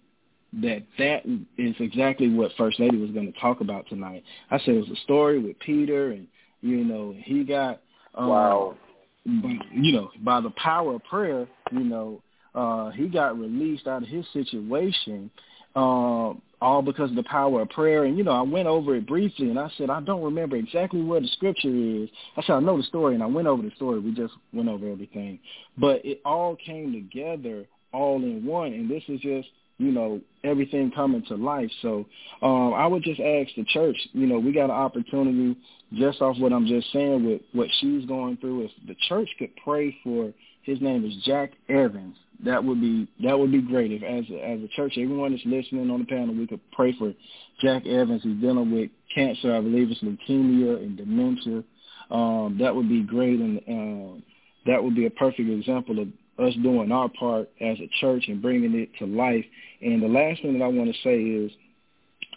that 0.61 0.83
that 0.97 1.25
is 1.57 1.75
exactly 1.79 2.29
what 2.29 2.51
First 2.57 2.79
Lady 2.79 2.97
was 2.97 3.11
going 3.11 3.31
to 3.31 3.39
talk 3.39 3.61
about 3.61 3.87
tonight. 3.87 4.23
I 4.49 4.59
said 4.59 4.75
it 4.75 4.79
was 4.79 4.89
a 4.89 5.01
story 5.01 5.39
with 5.39 5.59
Peter 5.59 6.11
and, 6.11 6.27
you 6.61 6.83
know, 6.83 7.13
he 7.17 7.43
got, 7.43 7.81
um, 8.15 8.29
wow. 8.29 8.77
you 9.25 9.91
know, 9.91 10.09
by 10.23 10.41
the 10.41 10.51
power 10.51 10.95
of 10.95 11.03
prayer, 11.03 11.47
you 11.71 11.81
know, 11.81 12.21
uh, 12.55 12.91
he 12.91 13.07
got 13.07 13.37
released 13.37 13.87
out 13.87 14.03
of 14.03 14.09
his 14.09 14.25
situation 14.33 15.29
um, 15.75 16.41
all 16.61 16.81
because 16.81 17.09
of 17.09 17.15
the 17.15 17.23
power 17.23 17.61
of 17.61 17.69
prayer. 17.69 18.05
And, 18.05 18.17
you 18.17 18.23
know, 18.23 18.31
I 18.31 18.41
went 18.41 18.67
over 18.67 18.95
it 18.95 19.07
briefly 19.07 19.49
and 19.49 19.59
I 19.59 19.69
said, 19.77 19.89
I 19.89 20.01
don't 20.01 20.23
remember 20.23 20.55
exactly 20.55 21.01
where 21.01 21.21
the 21.21 21.27
scripture 21.27 21.69
is. 21.69 22.09
I 22.35 22.41
said, 22.41 22.53
I 22.53 22.59
know 22.59 22.77
the 22.77 22.83
story 22.83 23.13
and 23.13 23.23
I 23.23 23.27
went 23.27 23.47
over 23.47 23.61
the 23.61 23.71
story. 23.75 23.99
We 23.99 24.11
just 24.13 24.33
went 24.53 24.69
over 24.69 24.91
everything. 24.91 25.39
But 25.77 26.03
it 26.03 26.21
all 26.25 26.55
came 26.55 26.93
together 26.93 27.65
all 27.93 28.17
in 28.17 28.45
one. 28.45 28.73
And 28.73 28.89
this 28.89 29.03
is 29.07 29.19
just, 29.21 29.47
you 29.77 29.91
know, 29.91 30.19
everything 30.43 30.91
coming 30.91 31.23
to 31.27 31.35
life. 31.35 31.69
So 31.81 32.05
um, 32.41 32.73
I 32.73 32.87
would 32.87 33.03
just 33.03 33.19
ask 33.19 33.49
the 33.55 33.65
church, 33.65 33.97
you 34.13 34.25
know, 34.25 34.39
we 34.39 34.51
got 34.51 34.65
an 34.65 34.71
opportunity 34.71 35.55
just 35.93 36.21
off 36.21 36.37
what 36.39 36.51
I'm 36.51 36.65
just 36.65 36.91
saying 36.91 37.23
with 37.25 37.41
what 37.53 37.67
she's 37.79 38.05
going 38.05 38.37
through. 38.37 38.65
If 38.65 38.71
the 38.87 38.95
church 39.07 39.29
could 39.37 39.51
pray 39.63 39.95
for, 40.03 40.33
his 40.63 40.81
name 40.81 41.05
is 41.05 41.13
Jack 41.23 41.51
Evans 41.69 42.17
that 42.45 42.63
would 42.63 42.79
be 42.79 43.07
that 43.23 43.37
would 43.37 43.51
be 43.51 43.61
great 43.61 43.91
if 43.91 44.03
as 44.03 44.29
a, 44.29 44.39
as 44.43 44.59
a 44.61 44.67
church 44.75 44.93
everyone 44.97 45.31
that's 45.31 45.45
listening 45.45 45.89
on 45.89 45.99
the 45.99 46.05
panel 46.05 46.35
we 46.35 46.47
could 46.47 46.59
pray 46.71 46.95
for 46.97 47.13
Jack 47.61 47.85
Evans. 47.85 48.21
He's 48.23 48.39
dealing 48.39 48.71
with 48.71 48.89
cancer. 49.13 49.55
I 49.55 49.61
believe 49.61 49.89
it's 49.89 50.01
leukemia 50.01 50.77
and 50.77 50.97
dementia. 50.97 51.63
Um, 52.11 52.57
that 52.59 52.75
would 52.75 52.87
be 52.87 53.01
great 53.03 53.39
and 53.39 53.61
um, 53.67 54.23
that 54.65 54.83
would 54.83 54.95
be 54.95 55.05
a 55.05 55.11
perfect 55.11 55.49
example 55.49 55.99
of 55.99 56.07
us 56.39 56.53
doing 56.61 56.91
our 56.91 57.09
part 57.09 57.49
as 57.59 57.77
a 57.79 57.89
church 57.99 58.25
and 58.27 58.41
bringing 58.41 58.75
it 58.75 58.89
to 58.99 59.05
life. 59.05 59.45
And 59.81 60.01
the 60.01 60.07
last 60.07 60.41
thing 60.41 60.57
that 60.57 60.63
I 60.63 60.67
want 60.67 60.93
to 60.93 61.01
say 61.01 61.19
is 61.19 61.51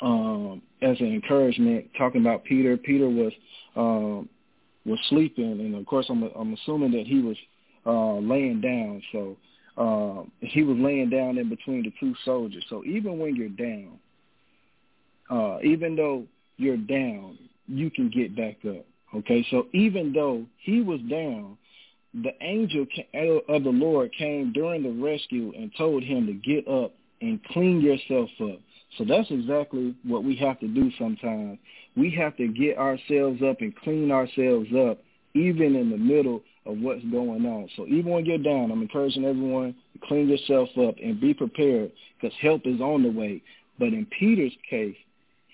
um, 0.00 0.62
as 0.80 0.98
an 1.00 1.12
encouragement 1.12 1.90
talking 1.98 2.22
about 2.22 2.44
Peter 2.44 2.76
Peter 2.76 3.08
was 3.08 3.32
um, 3.76 4.28
was 4.86 4.98
sleeping 5.10 5.60
and 5.60 5.74
of 5.74 5.84
course 5.86 6.06
I'm 6.08 6.22
I'm 6.34 6.54
assuming 6.54 6.92
that 6.92 7.06
he 7.06 7.20
was 7.20 7.36
uh, 7.86 8.18
laying 8.18 8.60
down. 8.60 9.02
So 9.12 9.36
um, 9.76 10.30
he 10.40 10.62
was 10.62 10.76
laying 10.78 11.10
down 11.10 11.38
in 11.38 11.48
between 11.48 11.82
the 11.82 11.92
two 12.00 12.14
soldiers. 12.24 12.64
So 12.68 12.84
even 12.84 13.18
when 13.18 13.36
you're 13.36 13.48
down, 13.48 13.98
uh, 15.30 15.58
even 15.62 15.96
though 15.96 16.24
you're 16.56 16.76
down, 16.76 17.38
you 17.66 17.90
can 17.90 18.10
get 18.10 18.36
back 18.36 18.56
up. 18.68 18.84
Okay, 19.14 19.44
so 19.50 19.66
even 19.72 20.12
though 20.12 20.44
he 20.58 20.82
was 20.82 21.00
down, 21.08 21.56
the 22.14 22.32
angel 22.40 22.86
of 23.48 23.64
the 23.64 23.70
Lord 23.70 24.12
came 24.12 24.52
during 24.52 24.82
the 24.82 24.90
rescue 24.90 25.52
and 25.56 25.70
told 25.76 26.02
him 26.02 26.26
to 26.26 26.32
get 26.32 26.66
up 26.68 26.92
and 27.20 27.42
clean 27.44 27.80
yourself 27.80 28.30
up. 28.42 28.60
So 28.98 29.04
that's 29.04 29.30
exactly 29.30 29.94
what 30.04 30.24
we 30.24 30.34
have 30.36 30.58
to 30.60 30.68
do 30.68 30.90
sometimes. 30.98 31.58
We 31.96 32.10
have 32.16 32.36
to 32.36 32.48
get 32.48 32.78
ourselves 32.78 33.40
up 33.42 33.60
and 33.60 33.74
clean 33.76 34.10
ourselves 34.10 34.68
up 34.76 34.98
even 35.34 35.76
in 35.76 35.90
the 35.90 35.96
middle 35.96 36.42
of 36.70 36.78
what's 36.78 37.04
going 37.04 37.46
on. 37.46 37.68
So 37.76 37.86
even 37.86 38.12
when 38.12 38.24
you're 38.24 38.38
down, 38.38 38.70
I'm 38.70 38.82
encouraging 38.82 39.24
everyone 39.24 39.74
to 39.92 40.06
clean 40.06 40.28
yourself 40.28 40.68
up 40.78 40.94
and 41.02 41.20
be 41.20 41.34
prepared 41.34 41.92
because 42.20 42.36
help 42.40 42.62
is 42.64 42.80
on 42.80 43.02
the 43.02 43.10
way. 43.10 43.42
But 43.78 43.88
in 43.88 44.06
Peter's 44.18 44.52
case, 44.68 44.96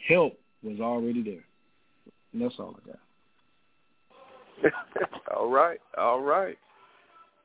help 0.09 0.39
was 0.63 0.81
already 0.81 1.23
there. 1.23 1.45
And 2.33 2.43
that's 2.43 2.55
all 2.59 2.77
I 2.85 2.89
got. 2.89 4.73
all 5.37 5.51
right, 5.51 5.79
all 5.99 6.21
right, 6.23 6.57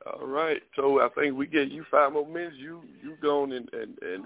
all 0.06 0.26
right. 0.26 0.62
So 0.76 1.00
I 1.00 1.08
think 1.14 1.36
we 1.36 1.46
get 1.46 1.70
you 1.70 1.84
five 1.90 2.12
more 2.12 2.26
minutes. 2.26 2.56
You 2.58 2.82
you 3.02 3.16
going 3.20 3.52
and 3.52 3.68
and, 3.74 3.98
and 4.00 4.24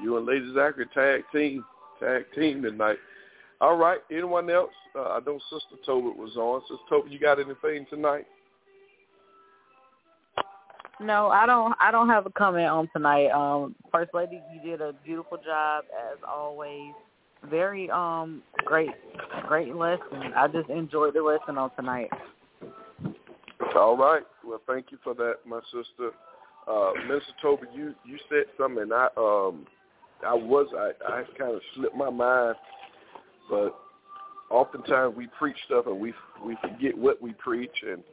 you 0.00 0.16
and 0.16 0.26
Lady 0.26 0.52
Zachary 0.54 0.86
tag 0.94 1.22
team 1.32 1.64
tag 1.98 2.24
team 2.34 2.62
tonight. 2.62 2.98
All 3.60 3.76
right. 3.76 4.00
Anyone 4.10 4.50
else? 4.50 4.72
Uh, 4.94 5.02
I 5.02 5.20
know 5.24 5.38
Sister 5.50 5.76
Tolbert 5.86 6.16
was 6.16 6.36
on. 6.36 6.62
Sister 6.62 6.82
Tolbert, 6.90 7.12
you 7.12 7.18
got 7.18 7.38
anything 7.38 7.86
tonight? 7.90 8.26
No, 11.02 11.28
I 11.28 11.46
don't. 11.46 11.74
I 11.80 11.90
don't 11.90 12.08
have 12.08 12.26
a 12.26 12.30
comment 12.30 12.66
on 12.66 12.88
tonight. 12.94 13.30
Um, 13.30 13.74
First 13.90 14.14
Lady, 14.14 14.40
you 14.52 14.60
did 14.60 14.80
a 14.80 14.92
beautiful 15.04 15.38
job 15.38 15.84
as 16.12 16.18
always. 16.26 16.92
Very 17.50 17.90
um 17.90 18.42
great, 18.64 18.90
great 19.48 19.74
lesson. 19.74 20.32
I 20.36 20.46
just 20.46 20.70
enjoyed 20.70 21.14
the 21.14 21.22
lesson 21.22 21.58
on 21.58 21.70
tonight. 21.74 22.08
All 23.76 23.96
right. 23.96 24.22
Well, 24.44 24.60
thank 24.66 24.86
you 24.92 24.98
for 25.02 25.14
that, 25.14 25.36
my 25.44 25.60
sister. 25.66 26.10
Uh, 26.68 26.92
Minister 27.08 27.32
Toby, 27.42 27.66
you 27.74 27.94
you 28.04 28.18
said 28.28 28.44
something. 28.56 28.82
And 28.82 28.92
I 28.92 29.06
um 29.16 29.66
I 30.24 30.34
was 30.34 30.68
I 30.76 30.92
I 31.12 31.24
kind 31.36 31.54
of 31.54 31.60
slipped 31.74 31.96
my 31.96 32.10
mind, 32.10 32.54
but 33.50 33.74
oftentimes 34.50 35.16
we 35.16 35.26
preach 35.36 35.56
stuff 35.66 35.86
and 35.86 35.98
we 35.98 36.14
we 36.44 36.56
forget 36.60 36.96
what 36.96 37.20
we 37.20 37.32
preach, 37.32 37.74
and 37.88 38.04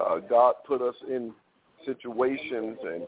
uh, 0.00 0.18
God 0.18 0.54
put 0.64 0.80
us 0.80 0.94
in 1.08 1.32
situations, 1.86 2.78
and 2.82 3.06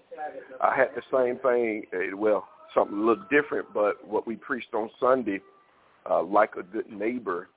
I 0.60 0.74
had 0.74 0.88
the 0.94 1.02
same 1.12 1.38
thing. 1.38 1.84
Eh, 1.92 2.14
well, 2.14 2.46
something 2.74 2.96
a 2.96 3.00
little 3.00 3.24
different, 3.30 3.72
but 3.72 4.06
what 4.06 4.26
we 4.26 4.36
preached 4.36 4.74
on 4.74 4.90
Sunday, 5.00 5.40
uh, 6.08 6.22
like 6.22 6.50
a 6.58 6.62
good 6.62 6.90
neighbor, 6.90 7.48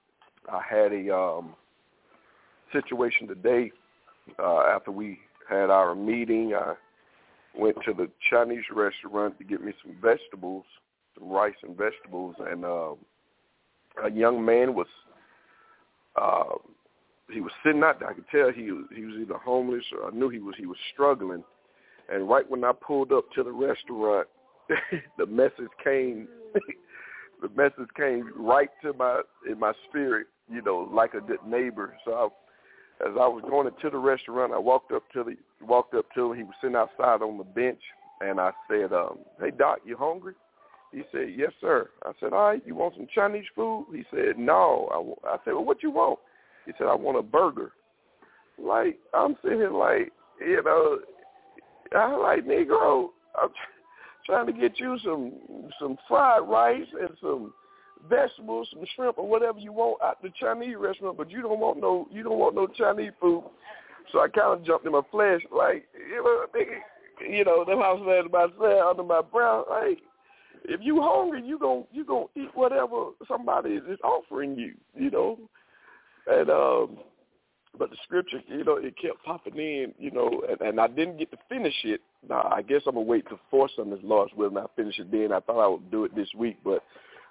I 0.51 0.61
had 0.67 0.91
a 0.93 1.15
um, 1.15 1.55
situation 2.71 3.27
today 3.27 3.71
uh, 4.37 4.61
after 4.61 4.91
we 4.91 5.19
had 5.49 5.69
our 5.69 5.95
meeting. 5.95 6.53
I 6.55 6.73
went 7.57 7.77
to 7.85 7.93
the 7.93 8.09
Chinese 8.29 8.63
restaurant 8.73 9.37
to 9.37 9.43
get 9.43 9.63
me 9.63 9.73
some 9.83 9.95
vegetables, 10.01 10.65
some 11.17 11.29
rice 11.29 11.55
and 11.63 11.75
vegetables, 11.75 12.35
and 12.39 12.63
uh, 12.63 12.93
a 14.03 14.11
young 14.11 14.43
man 14.43 14.73
was 14.73 14.87
uh, 16.15 16.55
he 17.31 17.41
was 17.41 17.51
sitting 17.63 17.83
out 17.83 17.99
there. 17.99 18.09
I 18.09 18.13
could 18.13 18.27
tell 18.31 18.51
he 18.51 18.71
was 18.71 18.85
he 18.95 19.03
was 19.03 19.15
either 19.21 19.37
homeless 19.37 19.83
or 19.91 20.07
I 20.07 20.11
knew 20.11 20.29
he 20.29 20.39
was 20.39 20.55
he 20.57 20.65
was 20.65 20.77
struggling. 20.93 21.43
And 22.11 22.27
right 22.27 22.49
when 22.49 22.63
I 22.63 22.71
pulled 22.71 23.11
up 23.11 23.31
to 23.33 23.43
the 23.43 23.51
restaurant, 23.51 24.27
the 25.17 25.25
message 25.25 25.69
came. 25.83 26.27
the 27.41 27.49
message 27.55 27.89
came 27.95 28.31
right 28.35 28.69
to 28.83 28.93
my 28.93 29.21
in 29.49 29.59
my 29.59 29.73
spirit, 29.87 30.27
you 30.51 30.61
know, 30.61 30.89
like 30.91 31.13
a 31.13 31.21
good 31.21 31.39
neighbor. 31.45 31.95
So 32.05 32.13
I, 32.13 32.25
as 33.07 33.13
I 33.15 33.27
was 33.27 33.43
going 33.49 33.67
into 33.67 33.89
the 33.89 33.97
restaurant, 33.97 34.53
I 34.53 34.57
walked 34.57 34.91
up 34.91 35.03
to 35.13 35.23
the 35.23 35.65
walked 35.65 35.93
up 35.93 36.05
to 36.15 36.31
him. 36.31 36.37
He 36.37 36.43
was 36.43 36.55
sitting 36.61 36.75
outside 36.75 37.21
on 37.21 37.37
the 37.37 37.43
bench, 37.43 37.79
and 38.21 38.39
I 38.39 38.51
said, 38.69 38.91
um, 38.91 39.19
"Hey 39.39 39.51
Doc, 39.51 39.79
you 39.85 39.95
hungry?" 39.95 40.33
He 40.91 41.03
said, 41.11 41.33
"Yes, 41.35 41.51
sir." 41.61 41.89
I 42.03 42.11
said, 42.19 42.33
"All 42.33 42.47
right, 42.49 42.63
you 42.65 42.75
want 42.75 42.95
some 42.95 43.07
Chinese 43.13 43.45
food?" 43.55 43.87
He 43.93 44.03
said, 44.11 44.37
"No." 44.37 45.15
I, 45.25 45.35
I 45.35 45.37
said, 45.45 45.53
"Well, 45.53 45.65
what 45.65 45.83
you 45.83 45.91
want?" 45.91 46.19
He 46.69 46.75
said, 46.77 46.87
I 46.87 46.93
want 46.93 47.17
a 47.17 47.23
burger. 47.23 47.71
Like, 48.61 48.99
I'm 49.11 49.35
sitting 49.41 49.57
here 49.57 49.71
like, 49.71 50.11
you 50.39 50.61
know, 50.63 50.99
I 51.97 52.15
like, 52.15 52.45
Negro, 52.45 53.07
I'm 53.41 53.49
trying 54.27 54.45
to 54.45 54.53
get 54.53 54.79
you 54.79 54.99
some 55.03 55.33
some 55.79 55.97
fried 56.07 56.47
rice 56.47 56.85
and 57.01 57.09
some 57.19 57.53
vegetables, 58.07 58.67
some 58.71 58.85
shrimp 58.95 59.17
or 59.17 59.27
whatever 59.27 59.57
you 59.57 59.73
want 59.73 59.99
at 60.07 60.21
the 60.21 60.29
Chinese 60.39 60.75
restaurant, 60.77 61.17
but 61.17 61.31
you 61.31 61.41
don't 61.41 61.59
want 61.59 61.79
no 61.79 62.07
you 62.11 62.21
don't 62.21 62.37
want 62.37 62.53
no 62.53 62.67
Chinese 62.67 63.13
food. 63.19 63.45
So 64.11 64.19
I 64.19 64.27
kind 64.27 64.59
of 64.59 64.63
jumped 64.63 64.85
in 64.85 64.91
my 64.91 65.01
flesh, 65.09 65.41
like 65.51 65.87
you 65.97 66.23
know, 66.23 66.45
nigga, 66.55 67.33
you 67.33 67.45
know, 67.45 67.65
them 67.65 67.79
house 67.79 67.99
man 68.05 68.29
myself 68.31 68.91
under 68.91 69.03
my 69.03 69.21
brow, 69.21 69.65
like 69.67 69.97
if 70.65 70.81
you 70.83 71.01
hungry, 71.01 71.41
you 71.43 71.57
gon' 71.57 71.85
you 71.91 72.05
gonna 72.05 72.25
eat 72.35 72.49
whatever 72.53 73.07
somebody 73.27 73.71
is 73.71 73.99
offering 74.03 74.55
you, 74.55 74.73
you 74.95 75.09
know. 75.09 75.39
And 76.29 76.49
um 76.49 76.97
but 77.77 77.91
the 77.91 77.97
scripture, 78.03 78.41
you 78.47 78.63
know, 78.63 78.77
it 78.77 78.95
kept 79.01 79.23
popping 79.23 79.57
in, 79.57 79.93
you 79.97 80.11
know, 80.11 80.43
and, 80.49 80.59
and 80.59 80.81
I 80.81 80.87
didn't 80.87 81.17
get 81.17 81.31
to 81.31 81.37
finish 81.47 81.75
it. 81.83 82.01
Now, 82.27 82.49
I 82.53 82.61
guess 82.61 82.81
I'm 82.87 82.95
gonna 82.95 83.05
wait 83.05 83.27
to 83.29 83.39
force 83.49 83.71
on 83.77 83.89
this 83.89 83.99
Lord's 84.03 84.33
will, 84.35 84.49
and 84.49 84.57
I 84.57 84.65
finish 84.75 84.99
it 84.99 85.11
then. 85.11 85.31
I 85.31 85.39
thought 85.39 85.63
I 85.63 85.67
would 85.67 85.91
do 85.91 86.03
it 86.03 86.15
this 86.15 86.27
week, 86.35 86.57
but 86.63 86.83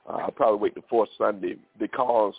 uh, 0.08 0.16
I'll 0.16 0.30
probably 0.30 0.60
wait 0.60 0.74
to 0.76 0.82
fourth 0.88 1.10
Sunday 1.18 1.56
because 1.78 2.34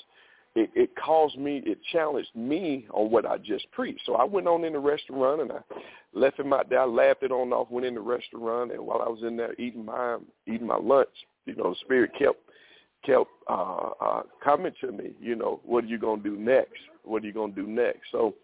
it, 0.55 0.71
it 0.75 0.89
caused 0.95 1.37
me, 1.37 1.61
it 1.65 1.77
challenged 1.91 2.35
me 2.35 2.87
on 2.91 3.11
what 3.11 3.25
I 3.25 3.37
just 3.37 3.69
preached. 3.71 4.01
So 4.05 4.15
I 4.15 4.23
went 4.23 4.47
on 4.47 4.63
in 4.63 4.73
the 4.73 4.79
restaurant 4.79 5.41
and 5.41 5.51
I 5.51 5.59
left 6.13 6.39
him 6.39 6.53
out 6.53 6.69
there. 6.69 6.81
I 6.81 6.85
laughed 6.85 7.23
it 7.23 7.31
on 7.31 7.53
off, 7.53 7.69
went 7.69 7.85
in 7.85 7.95
the 7.95 8.01
restaurant, 8.01 8.71
and 8.71 8.85
while 8.85 9.01
I 9.01 9.09
was 9.09 9.21
in 9.23 9.37
there 9.37 9.53
eating 9.59 9.85
my 9.85 10.17
eating 10.47 10.67
my 10.67 10.77
lunch, 10.77 11.09
you 11.45 11.55
know, 11.55 11.71
the 11.71 11.75
Spirit 11.81 12.11
kept 12.17 12.39
kept 13.05 13.29
uh, 13.49 13.89
uh, 14.01 14.23
to 14.81 14.91
me, 14.91 15.11
you 15.19 15.35
know, 15.35 15.59
what 15.65 15.83
are 15.83 15.87
you 15.87 15.97
going 15.97 16.21
to 16.23 16.29
do 16.29 16.37
next? 16.37 16.79
What 17.03 17.23
are 17.23 17.27
you 17.27 17.33
going 17.33 17.53
to 17.53 17.61
do 17.61 17.67
next? 17.67 18.01
So 18.11 18.35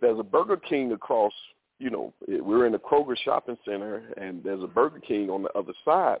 there's 0.00 0.18
a 0.18 0.24
Burger 0.24 0.56
King 0.56 0.92
across, 0.92 1.32
you 1.78 1.90
know, 1.90 2.12
we're 2.28 2.66
in 2.66 2.72
the 2.72 2.78
Kroger 2.78 3.16
shopping 3.24 3.56
center, 3.64 4.02
and 4.16 4.42
there's 4.44 4.62
a 4.62 4.66
Burger 4.68 5.00
King 5.00 5.30
on 5.30 5.42
the 5.42 5.52
other 5.58 5.72
side. 5.84 6.18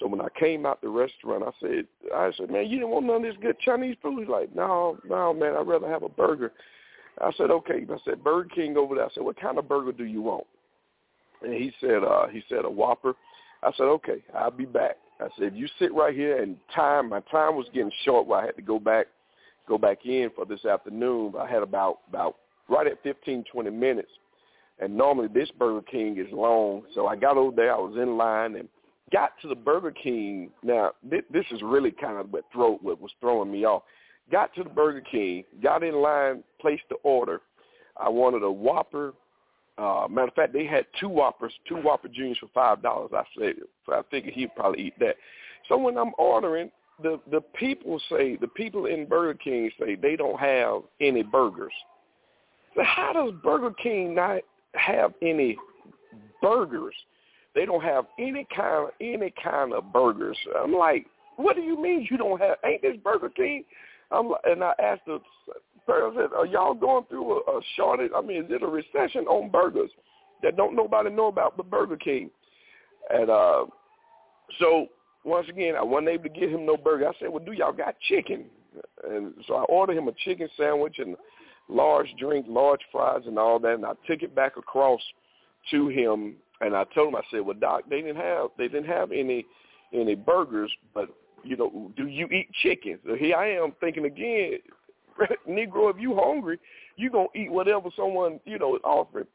So 0.00 0.06
when 0.08 0.20
I 0.20 0.28
came 0.38 0.66
out 0.66 0.80
the 0.80 0.88
restaurant, 0.88 1.44
I 1.44 1.50
said, 1.60 1.86
I 2.14 2.30
said, 2.36 2.50
man, 2.50 2.66
you 2.66 2.78
didn't 2.78 2.90
want 2.90 3.06
none 3.06 3.16
of 3.16 3.22
this 3.22 3.36
good 3.40 3.58
Chinese 3.60 3.96
food? 4.02 4.20
He's 4.20 4.28
like, 4.28 4.54
no, 4.54 4.98
no, 5.08 5.32
man, 5.32 5.54
I'd 5.56 5.66
rather 5.66 5.88
have 5.88 6.02
a 6.02 6.08
burger. 6.08 6.52
I 7.20 7.30
said, 7.36 7.50
okay. 7.50 7.86
I 7.88 7.96
said, 8.04 8.24
Burger 8.24 8.48
King 8.52 8.76
over 8.76 8.96
there. 8.96 9.04
I 9.04 9.08
said, 9.14 9.22
what 9.22 9.40
kind 9.40 9.56
of 9.58 9.68
burger 9.68 9.92
do 9.92 10.04
you 10.04 10.20
want? 10.20 10.46
And 11.42 11.54
he 11.54 11.72
said, 11.80 12.02
uh, 12.02 12.26
he 12.26 12.42
said 12.48 12.64
a 12.64 12.70
Whopper. 12.70 13.14
I 13.62 13.70
said, 13.76 13.84
okay, 13.84 14.22
I'll 14.34 14.50
be 14.50 14.64
back. 14.64 14.96
I 15.20 15.28
said, 15.38 15.48
if 15.48 15.54
you 15.54 15.68
sit 15.78 15.94
right 15.94 16.14
here 16.14 16.42
and 16.42 16.56
time, 16.74 17.08
my 17.08 17.20
time 17.30 17.56
was 17.56 17.66
getting 17.72 17.92
short 18.04 18.26
where 18.26 18.40
I 18.40 18.46
had 18.46 18.56
to 18.56 18.62
go 18.62 18.78
back, 18.78 19.06
go 19.68 19.78
back 19.78 20.04
in 20.04 20.30
for 20.34 20.44
this 20.44 20.64
afternoon. 20.64 21.34
I 21.38 21.48
had 21.48 21.62
about, 21.62 22.00
about 22.08 22.36
right 22.68 22.86
at 22.86 23.02
15, 23.02 23.44
20 23.50 23.70
minutes. 23.70 24.10
And 24.80 24.96
normally 24.96 25.28
this 25.28 25.50
Burger 25.58 25.82
King 25.88 26.18
is 26.18 26.32
long. 26.32 26.82
So 26.94 27.06
I 27.06 27.16
got 27.16 27.36
over 27.36 27.54
there. 27.54 27.72
I 27.72 27.78
was 27.78 27.96
in 27.96 28.16
line 28.16 28.56
and 28.56 28.68
got 29.12 29.32
to 29.42 29.48
the 29.48 29.54
Burger 29.54 29.92
King. 29.92 30.50
Now, 30.62 30.92
this 31.08 31.44
is 31.52 31.62
really 31.62 31.92
kind 31.92 32.18
of 32.18 32.32
what, 32.32 32.44
throw, 32.52 32.74
what 32.76 33.00
was 33.00 33.12
throwing 33.20 33.52
me 33.52 33.64
off. 33.64 33.82
Got 34.32 34.54
to 34.54 34.64
the 34.64 34.70
Burger 34.70 35.02
King, 35.02 35.44
got 35.62 35.84
in 35.84 35.94
line, 35.94 36.42
placed 36.60 36.84
the 36.88 36.96
order. 37.02 37.42
I 37.96 38.08
wanted 38.08 38.42
a 38.42 38.50
Whopper 38.50 39.12
uh, 39.76 40.06
matter 40.08 40.28
of 40.28 40.34
fact, 40.34 40.52
they 40.52 40.66
had 40.66 40.86
two 41.00 41.08
Whoppers, 41.08 41.52
two 41.68 41.76
Whopper 41.76 42.08
Juniors 42.08 42.38
for 42.38 42.48
five 42.54 42.82
dollars. 42.82 43.10
I 43.12 43.24
said, 43.38 43.54
so 43.86 43.94
I 43.94 44.02
figured 44.10 44.34
he'd 44.34 44.54
probably 44.54 44.82
eat 44.82 44.98
that. 45.00 45.16
So 45.68 45.76
when 45.76 45.98
I'm 45.98 46.12
ordering, 46.18 46.70
the 47.02 47.20
the 47.30 47.40
people 47.40 48.00
say 48.08 48.36
the 48.36 48.48
people 48.48 48.86
in 48.86 49.06
Burger 49.06 49.38
King 49.42 49.70
say 49.80 49.96
they 49.96 50.16
don't 50.16 50.38
have 50.38 50.82
any 51.00 51.22
burgers. 51.22 51.72
So 52.76 52.82
how 52.84 53.12
does 53.12 53.32
Burger 53.42 53.72
King 53.82 54.14
not 54.14 54.42
have 54.74 55.12
any 55.22 55.56
burgers? 56.40 56.94
They 57.54 57.66
don't 57.66 57.82
have 57.82 58.06
any 58.18 58.46
kind 58.54 58.88
of 58.88 58.90
any 59.00 59.32
kind 59.42 59.72
of 59.72 59.92
burgers. 59.92 60.36
I'm 60.56 60.74
like, 60.74 61.06
what 61.36 61.56
do 61.56 61.62
you 61.62 61.80
mean 61.80 62.06
you 62.10 62.16
don't 62.16 62.40
have? 62.40 62.58
Ain't 62.64 62.82
this 62.82 62.96
Burger 63.02 63.28
King? 63.28 63.64
I'm 64.10 64.30
like, 64.30 64.40
and 64.44 64.62
I 64.62 64.72
asked 64.80 65.06
the 65.06 65.20
said, 65.86 66.32
are 66.36 66.46
y'all 66.46 66.74
going 66.74 67.04
through 67.08 67.32
a, 67.32 67.58
a 67.58 67.60
shortage? 67.76 68.10
I 68.16 68.20
mean, 68.20 68.44
is 68.44 68.50
it 68.50 68.62
a 68.62 68.66
recession 68.66 69.26
on 69.26 69.50
burgers 69.50 69.90
that 70.42 70.56
don't 70.56 70.76
nobody 70.76 71.10
know 71.10 71.26
about 71.26 71.56
but 71.56 71.70
Burger 71.70 71.96
King? 71.96 72.30
And 73.10 73.30
uh, 73.30 73.66
so 74.58 74.88
once 75.24 75.48
again, 75.48 75.74
I 75.76 75.82
wasn't 75.82 76.08
able 76.08 76.24
to 76.24 76.28
get 76.28 76.50
him 76.50 76.66
no 76.66 76.76
burger. 76.76 77.08
I 77.08 77.12
said, 77.18 77.30
well, 77.30 77.44
do 77.44 77.52
y'all 77.52 77.72
got 77.72 77.96
chicken? 78.08 78.44
And 79.08 79.32
so 79.46 79.54
I 79.54 79.62
ordered 79.64 79.96
him 79.96 80.08
a 80.08 80.12
chicken 80.24 80.48
sandwich 80.56 80.96
and 80.98 81.16
large 81.68 82.08
drink, 82.18 82.46
large 82.48 82.80
fries, 82.92 83.22
and 83.26 83.38
all 83.38 83.58
that. 83.60 83.74
And 83.74 83.86
I 83.86 83.92
took 84.06 84.22
it 84.22 84.34
back 84.34 84.56
across 84.56 85.00
to 85.70 85.88
him, 85.88 86.34
and 86.60 86.76
I 86.76 86.84
told 86.94 87.08
him, 87.08 87.16
I 87.16 87.22
said, 87.30 87.40
well, 87.40 87.56
Doc, 87.58 87.84
they 87.88 88.02
didn't 88.02 88.16
have 88.16 88.48
they 88.58 88.68
didn't 88.68 88.88
have 88.88 89.12
any 89.12 89.46
any 89.92 90.14
burgers, 90.14 90.70
but 90.92 91.08
you 91.42 91.56
know, 91.56 91.92
do 91.96 92.06
you 92.06 92.26
eat 92.26 92.48
chicken? 92.62 92.98
So 93.06 93.14
here 93.14 93.36
I 93.36 93.52
am 93.52 93.72
thinking 93.80 94.06
again, 94.06 94.58
Negro, 95.48 95.90
if 95.90 95.96
you 95.98 96.14
hungry, 96.14 96.58
you 96.96 97.10
gonna 97.10 97.28
eat 97.34 97.50
whatever 97.50 97.88
someone 97.96 98.40
you 98.44 98.58
know 98.58 98.76
is 98.76 98.82
offering. 98.84 99.26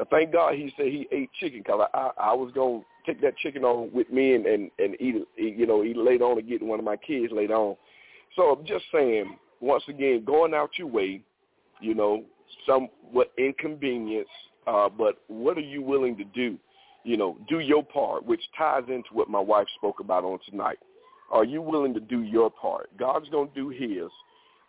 Uh, 0.00 0.04
thank 0.10 0.32
God 0.32 0.54
he 0.54 0.72
said 0.76 0.86
he 0.86 1.08
ate 1.12 1.30
chicken 1.40 1.60
because 1.60 1.88
I, 1.92 1.98
I 1.98 2.30
I 2.30 2.34
was 2.34 2.52
gonna 2.54 2.80
take 3.06 3.20
that 3.22 3.36
chicken 3.38 3.64
on 3.64 3.90
with 3.92 4.10
me 4.10 4.34
and 4.34 4.46
and 4.46 4.70
and 4.78 4.94
eat 5.00 5.16
it, 5.16 5.58
you 5.58 5.66
know, 5.66 5.82
eat 5.84 5.96
it 5.96 6.02
later 6.02 6.24
on 6.24 6.38
and 6.38 6.48
get 6.48 6.62
one 6.62 6.78
of 6.78 6.84
my 6.84 6.96
kids 6.96 7.32
later 7.32 7.54
on. 7.54 7.76
So 8.36 8.42
I'm 8.50 8.66
just 8.66 8.84
saying, 8.92 9.36
once 9.60 9.82
again, 9.88 10.24
going 10.24 10.54
out 10.54 10.70
your 10.78 10.86
way, 10.86 11.22
you 11.80 11.94
know, 11.94 12.24
somewhat 12.66 13.32
inconvenience, 13.38 14.28
uh, 14.66 14.88
but 14.88 15.18
what 15.28 15.56
are 15.56 15.62
you 15.62 15.82
willing 15.82 16.16
to 16.18 16.24
do? 16.24 16.58
You 17.04 17.16
know, 17.16 17.38
do 17.48 17.60
your 17.60 17.82
part, 17.82 18.24
which 18.26 18.42
ties 18.56 18.84
into 18.88 19.08
what 19.12 19.30
my 19.30 19.40
wife 19.40 19.66
spoke 19.76 20.00
about 20.00 20.24
on 20.24 20.38
tonight. 20.48 20.78
Are 21.30 21.44
you 21.44 21.62
willing 21.62 21.94
to 21.94 22.00
do 22.00 22.22
your 22.22 22.50
part? 22.50 22.90
God's 22.98 23.28
going 23.30 23.48
to 23.48 23.54
do 23.54 23.68
his. 23.68 24.10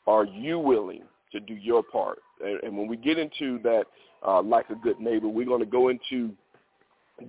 Are 0.07 0.25
you 0.25 0.59
willing 0.59 1.03
to 1.31 1.39
do 1.39 1.53
your 1.53 1.83
part? 1.83 2.19
And, 2.43 2.61
and 2.63 2.77
when 2.77 2.87
we 2.87 2.97
get 2.97 3.17
into 3.17 3.59
that, 3.63 3.85
uh, 4.25 4.41
like 4.41 4.69
a 4.69 4.75
good 4.75 4.99
neighbor, 4.99 5.27
we're 5.27 5.45
going 5.45 5.59
to 5.59 5.65
go 5.65 5.89
into 5.89 6.31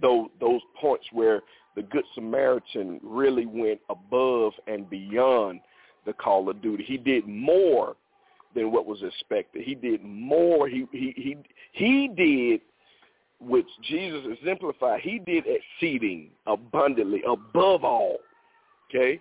those, 0.00 0.28
those 0.40 0.60
points 0.80 1.06
where 1.12 1.42
the 1.76 1.82
Good 1.82 2.04
Samaritan 2.14 3.00
really 3.02 3.46
went 3.46 3.80
above 3.88 4.52
and 4.66 4.88
beyond 4.90 5.60
the 6.06 6.12
call 6.12 6.48
of 6.48 6.60
duty. 6.62 6.84
He 6.84 6.96
did 6.96 7.26
more 7.26 7.96
than 8.54 8.72
what 8.72 8.86
was 8.86 9.02
expected. 9.02 9.62
He 9.62 9.74
did 9.74 10.02
more. 10.02 10.68
He 10.68 10.86
he 10.90 11.14
he 11.16 11.36
he 11.72 12.08
did 12.08 12.60
which 13.40 13.68
Jesus 13.88 14.22
exemplified. 14.38 15.00
He 15.00 15.18
did 15.18 15.44
exceeding 15.46 16.30
abundantly 16.46 17.22
above 17.26 17.84
all. 17.84 18.18
Okay? 18.88 19.20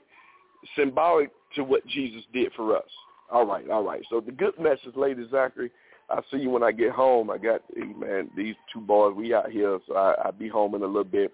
Symbolic 0.75 1.29
to 1.55 1.63
what 1.63 1.85
Jesus 1.87 2.23
did 2.33 2.51
for 2.53 2.75
us. 2.75 2.89
All 3.31 3.45
right, 3.45 3.69
all 3.69 3.83
right. 3.83 4.01
So 4.09 4.21
the 4.21 4.31
good 4.31 4.57
message, 4.59 4.95
Lady 4.95 5.25
Zachary, 5.29 5.71
I'll 6.09 6.25
see 6.31 6.37
you 6.37 6.49
when 6.49 6.63
I 6.63 6.71
get 6.71 6.91
home. 6.91 7.29
I 7.29 7.37
got, 7.37 7.61
man, 7.75 8.29
these 8.35 8.55
two 8.73 8.81
boys, 8.81 9.13
we 9.15 9.33
out 9.33 9.51
here, 9.51 9.79
so 9.87 9.95
I, 9.95 10.15
I'll 10.25 10.31
be 10.31 10.47
home 10.47 10.73
in 10.75 10.81
a 10.81 10.87
little 10.87 11.03
bit. 11.03 11.31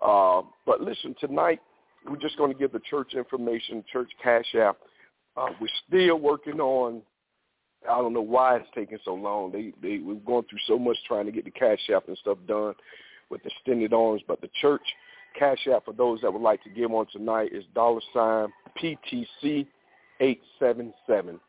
Uh, 0.00 0.42
but 0.64 0.80
listen, 0.80 1.14
tonight 1.20 1.60
we're 2.08 2.16
just 2.16 2.38
going 2.38 2.52
to 2.52 2.58
give 2.58 2.72
the 2.72 2.80
church 2.90 3.14
information, 3.14 3.84
church 3.92 4.10
cash 4.22 4.54
app. 4.58 4.78
Uh, 5.36 5.48
we're 5.60 5.68
still 5.86 6.18
working 6.18 6.60
on 6.60 7.02
I 7.88 7.98
don't 7.98 8.14
know 8.14 8.22
why 8.22 8.56
it's 8.56 8.68
taking 8.74 8.98
so 9.04 9.14
long. 9.14 9.52
They 9.52 9.72
they 9.82 9.98
we're 9.98 10.14
going 10.14 10.44
through 10.48 10.60
so 10.66 10.78
much 10.78 10.96
trying 11.06 11.26
to 11.26 11.32
get 11.32 11.44
the 11.44 11.50
cash 11.50 11.78
app 11.94 12.08
and 12.08 12.16
stuff 12.18 12.38
done 12.46 12.74
with 13.30 13.44
extended 13.44 13.92
arms. 13.92 14.22
But 14.26 14.40
the 14.40 14.48
church 14.60 14.82
cash 15.38 15.66
app 15.72 15.84
for 15.84 15.92
those 15.92 16.20
that 16.22 16.32
would 16.32 16.42
like 16.42 16.62
to 16.64 16.70
give 16.70 16.92
on 16.92 17.06
tonight 17.12 17.50
is 17.52 17.64
dollar 17.74 18.00
sign 18.12 18.48
PTC 18.80 19.66
eight 20.20 20.42
seven 20.58 20.92
seven. 21.06 21.40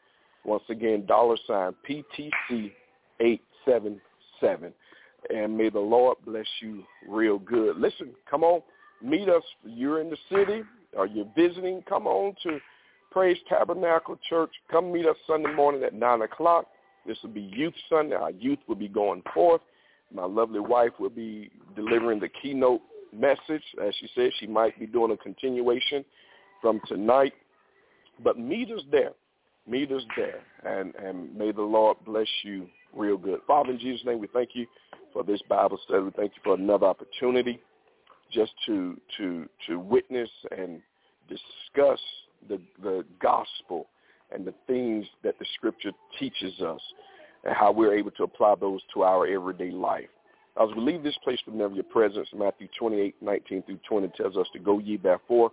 Once 0.43 0.63
again, 0.70 1.05
dollar 1.05 1.38
sign 1.47 1.74
PTC 1.88 2.72
eight 3.20 3.41
seven 3.66 3.99
seven. 4.39 4.74
And 5.34 5.57
may 5.57 5.70
the 5.70 5.80
Lord 5.80 6.18
bless 6.26 6.45
you 6.61 6.84
real 7.07 7.39
good. 7.39 7.78
Listen, 7.78 8.11
come 8.30 8.43
on, 8.43 8.61
meet 9.03 9.28
us. 9.28 9.43
You're 9.63 9.99
in 9.99 10.09
the 10.09 10.18
city 10.30 10.61
or 10.95 11.07
you're 11.07 11.32
visiting. 11.36 11.82
Come 11.89 12.05
on 12.05 12.36
to 12.43 12.59
Praise 13.11 13.38
Tabernacle 13.49 14.20
Church. 14.30 14.51
Come 14.70 14.91
meet 14.91 15.07
us 15.07 15.16
Sunday 15.26 15.53
morning 15.53 15.84
at 15.84 15.93
9 15.93 16.22
o'clock. 16.22 16.68
This 17.07 17.18
will 17.24 17.32
be 17.32 17.41
Youth 17.41 17.74
Sunday. 17.89 18.16
Our 18.16 18.32
youth 18.32 18.59
will 18.68 18.76
be 18.76 18.88
going 18.88 19.24
forth. 19.34 19.61
My 20.13 20.26
lovely 20.26 20.59
wife 20.59 20.91
will 20.99 21.09
be 21.09 21.49
delivering 21.76 22.20
the 22.20 22.30
keynote 22.30 22.82
message. 23.13 23.63
As 23.84 23.93
she 23.99 24.09
said, 24.16 24.32
she 24.39 24.47
might 24.47 24.78
be 24.80 24.86
doing 24.86 25.11
a 25.11 25.18
continuation 25.18 26.05
from 26.61 26.82
tonight. 26.88 27.34
But 28.24 28.39
meet 28.39 28.72
us 28.72 28.82
there. 28.91 29.11
Meet 29.68 29.91
us 29.91 30.03
there. 30.16 30.41
And, 30.63 30.93
and 30.95 31.36
may 31.36 31.51
the 31.51 31.61
Lord 31.61 31.97
bless 32.05 32.28
you 32.43 32.68
real 32.93 33.18
good. 33.18 33.39
Father, 33.47 33.72
in 33.72 33.80
Jesus' 33.80 34.05
name, 34.05 34.20
we 34.20 34.28
thank 34.28 34.49
you 34.53 34.66
for 35.11 35.24
this 35.24 35.41
Bible 35.49 35.80
study. 35.86 36.03
We 36.03 36.11
thank 36.11 36.34
you 36.36 36.41
for 36.43 36.55
another 36.55 36.86
opportunity 36.86 37.59
just 38.32 38.51
to 38.66 38.99
to 39.18 39.47
to 39.68 39.80
witness 39.80 40.30
and 40.55 40.82
discuss 41.30 41.99
the, 42.49 42.59
the 42.82 43.05
gospel 43.22 43.88
and 44.32 44.45
the 44.45 44.53
things 44.68 45.05
that 45.24 45.38
the 45.39 45.45
scripture 45.55 45.91
teaches 46.20 46.59
us 46.61 46.82
and 47.43 47.55
how 47.55 47.72
we're 47.72 47.95
able 47.95 48.11
to 48.11 48.24
apply 48.24 48.55
those 48.59 48.82
to 48.93 49.03
our 49.03 49.28
everyday 49.28 49.72
life. 49.72 50.09
As 50.61 50.70
we 50.76 50.82
leave 50.82 51.03
this 51.03 51.18
place 51.24 51.39
never 51.51 51.74
your 51.74 51.84
presence, 51.84 52.28
Matthew 52.36 52.68
28, 52.80 53.16
19 53.22 53.63
through 53.63 53.80
20 53.88 54.07
tells 54.18 54.38
us 54.38 54.47
to 54.53 54.59
go 54.59 54.80
ye 54.80 54.97
therefore, 54.97 55.51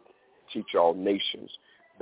teach 0.53 0.75
all 0.79 0.95
nations, 0.95 1.51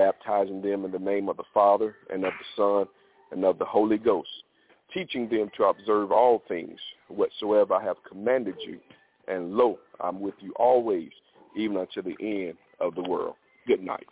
baptizing 0.00 0.62
them 0.62 0.86
in 0.86 0.92
the 0.92 0.98
name 0.98 1.28
of 1.28 1.36
the 1.36 1.44
Father 1.52 1.94
and 2.08 2.24
of 2.24 2.32
the 2.32 2.46
Son 2.56 2.86
and 3.32 3.44
of 3.44 3.58
the 3.58 3.66
Holy 3.66 3.98
Ghost, 3.98 4.30
teaching 4.94 5.28
them 5.28 5.50
to 5.58 5.64
observe 5.64 6.10
all 6.10 6.42
things 6.48 6.80
whatsoever 7.08 7.74
I 7.74 7.84
have 7.84 7.96
commanded 8.08 8.54
you. 8.66 8.78
And 9.28 9.52
lo, 9.52 9.78
I'm 10.02 10.18
with 10.18 10.36
you 10.40 10.54
always, 10.56 11.10
even 11.54 11.76
unto 11.76 12.00
the 12.00 12.16
end 12.18 12.56
of 12.80 12.94
the 12.94 13.02
world. 13.02 13.34
Good 13.66 13.82
night. 13.82 14.06